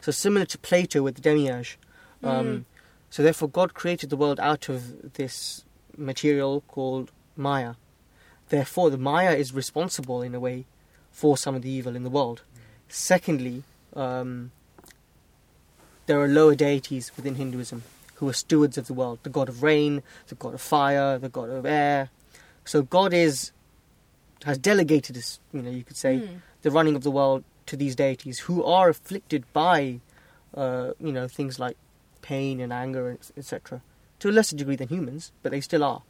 So 0.00 0.12
similar 0.12 0.46
to 0.46 0.58
Plato 0.58 1.02
with 1.02 1.16
the 1.16 1.20
demiurge. 1.22 1.78
Um, 2.22 2.46
Mm. 2.46 2.64
So 3.10 3.22
therefore, 3.22 3.48
God 3.48 3.72
created 3.72 4.10
the 4.10 4.16
world 4.16 4.40
out 4.40 4.68
of 4.68 5.14
this 5.14 5.64
material 5.96 6.62
called 6.68 7.12
Maya. 7.36 7.74
Therefore, 8.48 8.90
the 8.90 8.98
Maya 8.98 9.34
is 9.34 9.54
responsible 9.54 10.22
in 10.22 10.34
a 10.34 10.40
way 10.40 10.66
for 11.10 11.36
some 11.36 11.54
of 11.54 11.62
the 11.62 11.70
evil 11.70 11.96
in 11.96 12.02
the 12.02 12.10
world. 12.10 12.42
Secondly, 12.88 13.62
um, 13.96 14.50
there 16.06 16.20
are 16.20 16.28
lower 16.28 16.54
deities 16.54 17.10
within 17.16 17.34
Hinduism 17.36 17.82
who 18.16 18.28
are 18.28 18.32
stewards 18.32 18.78
of 18.78 18.86
the 18.86 18.94
world: 18.94 19.18
the 19.22 19.30
god 19.30 19.48
of 19.48 19.62
rain, 19.62 20.02
the 20.28 20.34
god 20.34 20.54
of 20.54 20.60
fire, 20.60 21.18
the 21.18 21.28
god 21.28 21.50
of 21.50 21.66
air. 21.66 22.10
So 22.64 22.82
God 22.82 23.12
is 23.12 23.52
has 24.44 24.58
delegated 24.58 25.16
you 25.52 25.62
know, 25.62 25.70
you 25.70 25.82
could 25.82 25.96
say, 25.96 26.18
Mm. 26.18 26.40
the 26.62 26.70
running 26.70 26.94
of 26.94 27.02
the 27.02 27.10
world 27.10 27.42
to 27.66 27.76
these 27.76 27.96
deities 27.96 28.40
who 28.40 28.62
are 28.62 28.88
afflicted 28.88 29.44
by, 29.52 30.00
uh, 30.54 30.92
you 31.00 31.10
know, 31.10 31.26
things 31.26 31.58
like 31.58 31.76
pain 32.22 32.60
and 32.60 32.72
anger, 32.72 33.18
etc. 33.36 33.80
To 34.20 34.28
a 34.28 34.32
lesser 34.32 34.54
degree 34.56 34.76
than 34.76 34.88
humans, 34.88 35.32
but 35.42 35.50
they 35.52 35.60
still 35.60 35.82
are. 35.82 36.02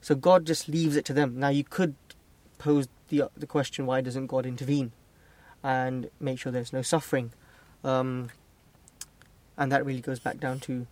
So 0.00 0.14
God 0.14 0.46
just 0.46 0.68
leaves 0.68 0.96
it 0.96 1.04
to 1.06 1.12
them. 1.12 1.38
Now 1.38 1.48
you 1.48 1.64
could 1.64 1.94
pose 2.58 2.88
the 3.08 3.30
the 3.36 3.46
question: 3.46 3.86
Why 3.86 4.00
doesn't 4.00 4.26
God 4.26 4.46
intervene? 4.46 4.92
And 5.66 6.08
make 6.20 6.38
sure 6.38 6.52
there's 6.52 6.72
no 6.72 6.80
suffering. 6.80 7.32
Um, 7.82 8.28
and 9.58 9.72
that 9.72 9.84
really 9.84 10.00
goes 10.00 10.20
back 10.20 10.38
down 10.38 10.60
to 10.60 10.86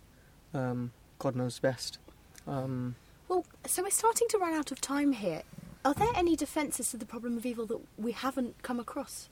um, 0.53 0.91
God 1.17 1.33
knows 1.33 1.59
best. 1.59 1.97
Um, 2.45 2.95
Well, 3.29 3.45
so 3.65 3.83
we're 3.83 3.89
starting 3.89 4.27
to 4.31 4.37
run 4.37 4.53
out 4.53 4.73
of 4.73 4.81
time 4.81 5.13
here. 5.13 5.43
Are 5.85 5.93
there 5.93 6.11
any 6.13 6.35
defences 6.35 6.91
to 6.91 6.97
the 6.97 7.05
problem 7.05 7.37
of 7.37 7.45
evil 7.45 7.65
that 7.67 7.79
we 7.97 8.11
haven't 8.11 8.61
come 8.63 8.77
across? 8.81 9.29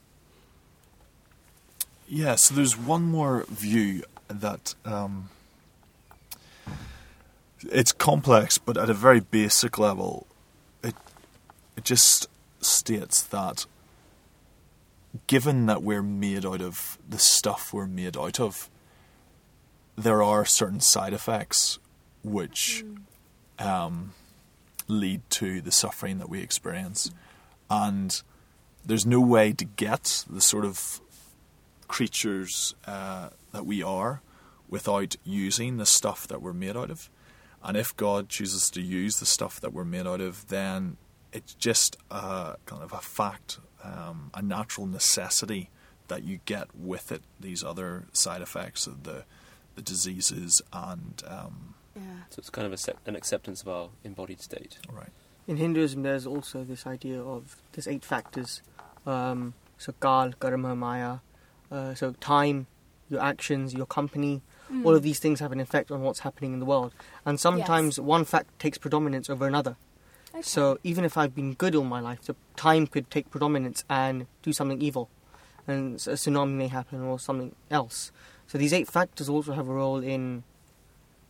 Yeah, 2.08 2.36
so 2.36 2.54
there's 2.54 2.78
one 2.78 3.02
more 3.02 3.44
view 3.48 4.04
that 4.28 4.74
um, 4.86 5.28
it's 7.70 7.92
complex, 7.92 8.56
but 8.56 8.78
at 8.78 8.88
a 8.88 8.94
very 8.94 9.20
basic 9.20 9.78
level, 9.78 10.26
it 10.82 10.94
it 11.76 11.84
just 11.84 12.28
states 12.60 13.22
that 13.24 13.66
given 15.26 15.66
that 15.66 15.82
we're 15.82 16.02
made 16.02 16.44
out 16.44 16.60
of 16.60 16.98
the 17.08 17.18
stuff 17.18 17.72
we're 17.72 17.86
made 17.86 18.16
out 18.16 18.40
of, 18.40 18.70
there 19.96 20.22
are 20.22 20.44
certain 20.44 20.80
side 20.80 21.12
effects 21.12 21.78
which 22.22 22.84
um, 23.58 24.12
lead 24.88 25.22
to 25.30 25.60
the 25.60 25.70
suffering 25.70 26.18
that 26.18 26.28
we 26.28 26.40
experience, 26.40 27.10
and 27.70 28.22
there's 28.84 29.06
no 29.06 29.20
way 29.20 29.52
to 29.52 29.64
get 29.64 30.24
the 30.28 30.40
sort 30.40 30.64
of 30.64 31.00
creatures 31.86 32.74
uh, 32.86 33.28
that 33.52 33.66
we 33.66 33.82
are 33.82 34.20
without 34.68 35.16
using 35.24 35.76
the 35.76 35.86
stuff 35.86 36.26
that 36.26 36.42
we're 36.42 36.52
made 36.52 36.76
out 36.76 36.90
of. 36.90 37.08
And 37.62 37.76
if 37.76 37.96
God 37.96 38.28
chooses 38.28 38.68
to 38.70 38.82
use 38.82 39.20
the 39.20 39.26
stuff 39.26 39.60
that 39.60 39.72
we're 39.72 39.84
made 39.84 40.06
out 40.06 40.20
of, 40.20 40.48
then 40.48 40.96
it's 41.34 41.52
just 41.54 41.96
a, 42.10 42.56
kind 42.64 42.82
of 42.82 42.92
a 42.92 42.98
fact, 43.20 43.58
um, 43.82 44.30
a 44.32 44.40
natural 44.42 44.86
necessity 44.86 45.68
that 46.08 46.22
you 46.22 46.38
get 46.46 46.68
with 46.74 47.10
it. 47.12 47.22
These 47.40 47.62
other 47.64 48.04
side 48.12 48.40
effects 48.42 48.86
of 48.86 49.02
the 49.02 49.24
the 49.76 49.82
diseases 49.82 50.62
and 50.72 51.20
um, 51.26 51.74
Yeah. 51.96 52.02
So 52.30 52.36
it's 52.38 52.50
kind 52.50 52.64
of 52.66 52.72
a 52.72 52.76
se- 52.76 52.94
an 53.06 53.16
acceptance 53.16 53.60
of 53.62 53.68
our 53.68 53.88
embodied 54.04 54.40
state. 54.40 54.78
right. 54.92 55.10
in 55.48 55.56
Hinduism, 55.56 56.02
there's 56.04 56.26
also 56.26 56.62
this 56.64 56.86
idea 56.86 57.20
of 57.20 57.56
there's 57.72 57.88
eight 57.88 58.04
factors. 58.04 58.62
Um, 59.06 59.54
so 59.78 59.92
Kal, 60.00 60.32
Karma, 60.38 60.76
Maya. 60.76 61.18
Uh, 61.72 61.94
so 61.94 62.12
time, 62.20 62.66
your 63.10 63.20
actions, 63.20 63.74
your 63.74 63.86
company, 63.86 64.42
Mm. 64.72 64.86
all 64.86 64.94
of 64.94 65.02
these 65.02 65.18
things 65.18 65.40
have 65.40 65.52
an 65.52 65.60
effect 65.60 65.90
on 65.90 66.00
what's 66.00 66.20
happening 66.20 66.54
in 66.54 66.58
the 66.58 66.64
world. 66.64 66.92
And 67.26 67.38
sometimes 67.38 68.00
one 68.00 68.24
fact 68.24 68.58
takes 68.58 68.78
predominance 68.78 69.28
over 69.28 69.46
another. 69.46 69.76
Okay. 70.34 70.42
So 70.42 70.78
even 70.82 71.04
if 71.04 71.16
I've 71.16 71.34
been 71.34 71.54
good 71.54 71.74
all 71.76 71.84
my 71.84 72.00
life, 72.00 72.22
the 72.22 72.34
time 72.56 72.86
could 72.86 73.10
take 73.10 73.30
predominance 73.30 73.84
and 73.88 74.26
do 74.42 74.52
something 74.52 74.82
evil, 74.82 75.08
and 75.66 75.94
a 75.94 75.98
tsunami 76.16 76.52
may 76.54 76.68
happen 76.68 77.02
or 77.02 77.18
something 77.20 77.54
else. 77.70 78.10
So 78.48 78.58
these 78.58 78.72
eight 78.72 78.88
factors 78.88 79.28
also 79.28 79.52
have 79.52 79.68
a 79.68 79.72
role 79.72 80.02
in 80.02 80.42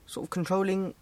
sort 0.07 0.25
of 0.27 0.31
controlling 0.31 0.95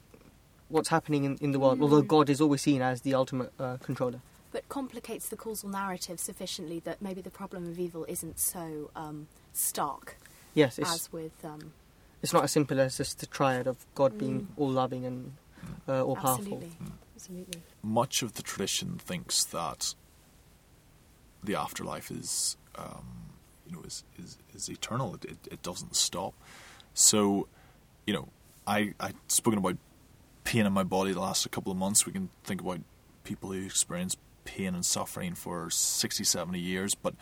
what's 0.68 0.88
happening 0.88 1.24
in, 1.24 1.36
in 1.40 1.52
the 1.52 1.60
world. 1.60 1.80
Although 1.80 2.02
Mm. 2.02 2.08
God 2.08 2.30
is 2.30 2.40
always 2.40 2.62
seen 2.62 2.82
as 2.82 3.02
the 3.02 3.14
ultimate 3.14 3.52
uh, 3.58 3.76
controller. 3.78 4.20
but 4.52 4.68
complicates 4.68 5.28
the 5.30 5.36
causal 5.36 5.70
narrative 5.70 6.18
sufficiently 6.20 6.78
that 6.80 7.00
maybe 7.00 7.22
the 7.22 7.30
problem 7.30 7.66
of 7.70 7.78
evil 7.78 8.04
isn't 8.06 8.38
so 8.38 8.90
um, 8.94 9.26
stark 9.54 10.16
Yes, 10.54 10.78
it's 10.78 10.94
as 10.94 11.12
with 11.12 11.32
um, 11.44 11.72
it's 12.22 12.32
not 12.34 12.44
as 12.44 12.52
simple 12.52 12.78
as 12.80 12.98
just 12.98 13.20
the 13.20 13.26
triad 13.26 13.66
of 13.66 13.76
God 13.94 14.18
being 14.18 14.42
Mm. 14.42 14.46
all 14.60 14.70
loving 14.70 15.06
and 15.06 15.32
uh, 15.88 16.04
all 16.04 16.16
powerful. 16.16 16.62
Absolutely. 17.22 17.62
Much 17.82 18.22
of 18.22 18.34
the 18.34 18.42
tradition 18.42 18.98
thinks 18.98 19.44
that 19.44 19.94
the 21.42 21.54
afterlife 21.54 22.10
is, 22.10 22.56
um, 22.76 23.30
you 23.66 23.72
know, 23.72 23.82
is 23.82 24.04
is, 24.18 24.38
is 24.54 24.68
eternal. 24.68 25.14
It, 25.14 25.24
it 25.24 25.38
it 25.52 25.62
doesn't 25.62 25.94
stop. 25.94 26.34
So, 26.94 27.48
you 28.06 28.14
know, 28.14 28.28
I 28.66 28.94
I 28.98 29.12
spoken 29.28 29.58
about 29.58 29.76
pain 30.44 30.66
in 30.66 30.72
my 30.72 30.82
body 30.82 31.12
the 31.12 31.20
last 31.20 31.48
couple 31.50 31.70
of 31.70 31.78
months. 31.78 32.06
We 32.06 32.12
can 32.12 32.30
think 32.44 32.60
about 32.60 32.80
people 33.24 33.52
who 33.52 33.64
experience 33.64 34.16
pain 34.44 34.74
and 34.74 34.84
suffering 34.84 35.34
for 35.34 35.70
60, 35.70 36.24
70 36.24 36.58
years. 36.58 36.94
But 36.96 37.14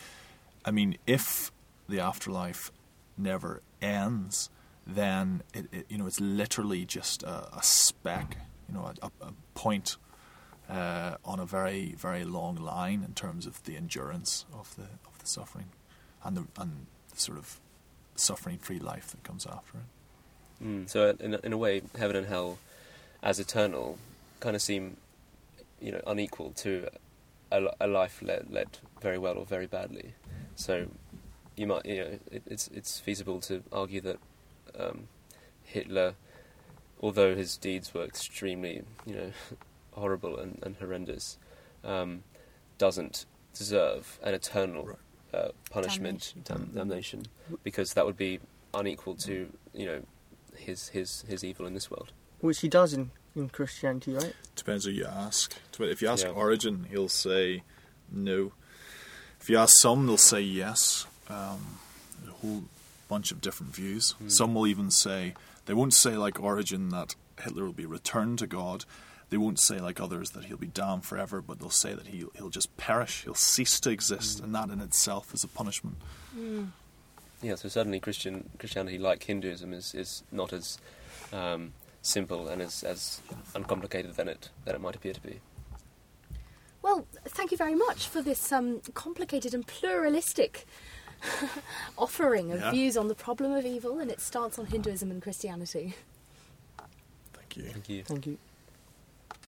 I 0.65 0.71
mean, 0.71 0.97
if 1.07 1.53
the 1.89 2.01
afterlife 2.01 2.73
never 3.19 3.61
ends, 3.83 4.49
then 4.87 5.43
it, 5.53 5.67
it 5.73 5.87
you 5.89 5.99
know 5.99 6.07
it's 6.07 6.21
literally 6.21 6.85
just 6.85 7.23
a, 7.23 7.57
a 7.57 7.63
speck, 7.63 8.39
you 8.71 8.79
know, 8.79 8.93
a, 9.03 9.11
a 9.27 9.33
point 9.55 9.97
uh, 10.69 11.17
on 11.25 11.41
a 11.41 11.47
very 11.47 11.95
very 11.99 12.25
long 12.25 12.57
line 12.57 13.03
in 13.05 13.15
terms 13.15 13.47
of 13.47 13.63
the 13.65 13.77
endurance 13.77 14.45
of 14.53 14.75
the 14.77 14.89
of 15.07 15.19
the 15.19 15.27
suffering 15.27 15.67
and 16.25 16.37
the 16.37 16.45
and 16.61 16.87
the 17.13 17.21
sort 17.21 17.39
of 17.39 17.59
suffering 18.15 18.59
free 18.59 18.79
life 18.79 19.11
that 19.11 19.23
comes 19.25 19.47
after 19.47 19.79
it. 19.79 20.65
Mm. 20.65 20.89
So 20.89 21.17
in 21.19 21.35
in 21.43 21.53
a 21.53 21.59
way, 21.59 21.83
heaven 21.99 22.17
and 22.17 22.27
hell, 22.27 22.59
as 23.23 23.41
eternal, 23.41 23.99
kind 24.41 24.55
of 24.55 24.63
seem, 24.63 24.97
you 25.81 25.93
know, 25.93 26.01
unequal 26.07 26.53
to 26.57 26.89
a, 27.51 27.69
a 27.81 27.87
life 27.87 28.23
led, 28.23 28.47
led 28.51 28.79
very 29.01 29.19
well 29.19 29.37
or 29.37 29.47
very 29.47 29.67
badly. 29.67 30.15
So 30.55 30.87
you 31.57 31.67
might, 31.67 31.87
you 31.87 31.97
know, 31.97 32.19
it, 32.31 32.43
it's 32.47 32.69
it's 32.69 33.01
feasible 33.01 33.41
to 33.43 33.63
argue 33.73 34.01
that 34.03 34.19
um, 34.79 35.09
Hitler, 35.65 36.15
although 37.01 37.35
his 37.35 37.57
deeds 37.57 37.93
were 37.95 38.05
extremely, 38.05 38.83
you 39.07 39.15
know, 39.15 39.31
horrible 39.93 40.39
and, 40.39 40.59
and 40.63 40.77
horrendous, 40.77 41.39
um, 41.85 42.23
doesn't 42.79 43.27
deserve 43.57 44.19
an 44.23 44.35
eternal 44.35 44.85
Right. 44.87 44.97
uh, 45.35 45.49
punishment, 45.71 46.35
dam- 46.45 46.71
damnation, 46.75 47.27
because 47.65 47.95
that 47.95 48.07
would 48.07 48.17
be 48.17 48.41
unequal 48.75 49.15
to, 49.17 49.51
you 49.75 49.87
know, 49.87 50.03
his 50.57 50.89
his 50.89 51.23
his 51.29 51.43
evil 51.45 51.67
in 51.67 51.75
this 51.75 51.91
world. 51.91 52.13
Which 52.41 52.61
he 52.61 52.69
does 52.69 52.93
in, 52.95 53.11
in 53.37 53.49
Christianity, 53.51 54.13
right? 54.15 54.35
Depends 54.57 54.85
who 54.85 54.91
you 54.93 55.05
ask. 55.07 55.55
If 55.79 56.01
you 56.03 56.09
ask 56.09 56.25
Yeah. 56.25 56.33
Origen, 56.33 56.87
he'll 56.91 57.09
say 57.09 57.63
no. 58.11 58.53
If 59.41 59.49
you 59.51 59.59
ask 59.59 59.75
some, 59.79 60.07
they'll 60.07 60.17
say 60.17 60.41
yes. 60.41 61.07
Um, 61.29 61.79
a 62.27 62.31
whole 62.33 62.65
bunch 63.09 63.31
of 63.33 63.41
different 63.41 63.75
views. 63.75 64.13
Hmm. 64.13 64.29
Some 64.29 64.55
will 64.55 64.67
even 64.67 64.91
say 64.91 65.35
they 65.71 65.75
won't 65.75 65.95
say 65.95 66.17
like 66.17 66.41
Origen 66.41 66.89
that 66.89 67.15
Hitler 67.41 67.63
will 67.65 67.73
be 67.73 67.87
returned 67.87 68.41
to 68.41 68.49
God. 68.49 68.85
They 69.29 69.37
won't 69.37 69.61
say 69.61 69.79
like 69.79 70.01
others 70.01 70.31
that 70.31 70.47
he'll 70.47 70.57
be 70.57 70.67
damned 70.67 71.05
forever, 71.05 71.41
but 71.41 71.61
they'll 71.61 71.71
say 71.71 71.95
that 71.95 72.09
he'll 72.09 72.33
he'll 72.35 72.51
just 72.51 72.77
perish. 72.77 73.23
He'll 73.23 73.37
cease 73.37 73.79
to 73.79 73.91
exist, 73.91 74.39
Hmm. 74.39 74.47
and 74.47 74.55
that 74.57 74.71
in 74.71 74.81
itself 74.81 75.33
is 75.33 75.45
a 75.45 75.47
punishment. 75.47 75.95
Yeah, 77.41 77.55
so 77.55 77.69
certainly 77.69 78.01
Christian 78.01 78.51
Christianity, 78.59 78.99
like 78.99 79.23
Hinduism, 79.23 79.73
is 79.73 79.95
is 79.95 80.25
not 80.33 80.53
as 80.53 80.79
um, 81.33 81.73
simple 82.03 82.49
and 82.49 82.61
as 82.61 82.83
as 82.83 83.21
uncomplicated 83.55 84.17
than 84.17 84.27
it 84.27 84.51
than 84.65 84.75
it 84.75 84.81
might 84.81 84.97
appear 84.97 85.13
to 85.13 85.21
be. 85.21 85.39
Well, 86.83 87.07
thank 87.29 87.53
you 87.53 87.57
very 87.57 87.77
much 87.77 88.09
for 88.09 88.23
this 88.23 88.51
um, 88.51 88.81
complicated 88.95 89.55
and 89.55 89.65
pluralistic 89.65 90.67
offering 91.99 92.53
of 92.53 92.61
Yeah. 92.61 92.71
views 92.71 92.97
on 92.97 93.09
the 93.09 93.15
problem 93.15 93.53
of 93.53 93.65
evil 93.65 93.99
and 93.99 94.11
its 94.11 94.25
stance 94.25 94.59
on 94.59 94.67
Hinduism 94.67 95.11
and 95.11 95.23
Christianity. 95.23 95.95
Thank 97.33 97.57
you. 97.57 97.63
Thank 97.65 97.89
you. 97.89 98.05
Thank 98.05 98.27
you. 98.27 98.39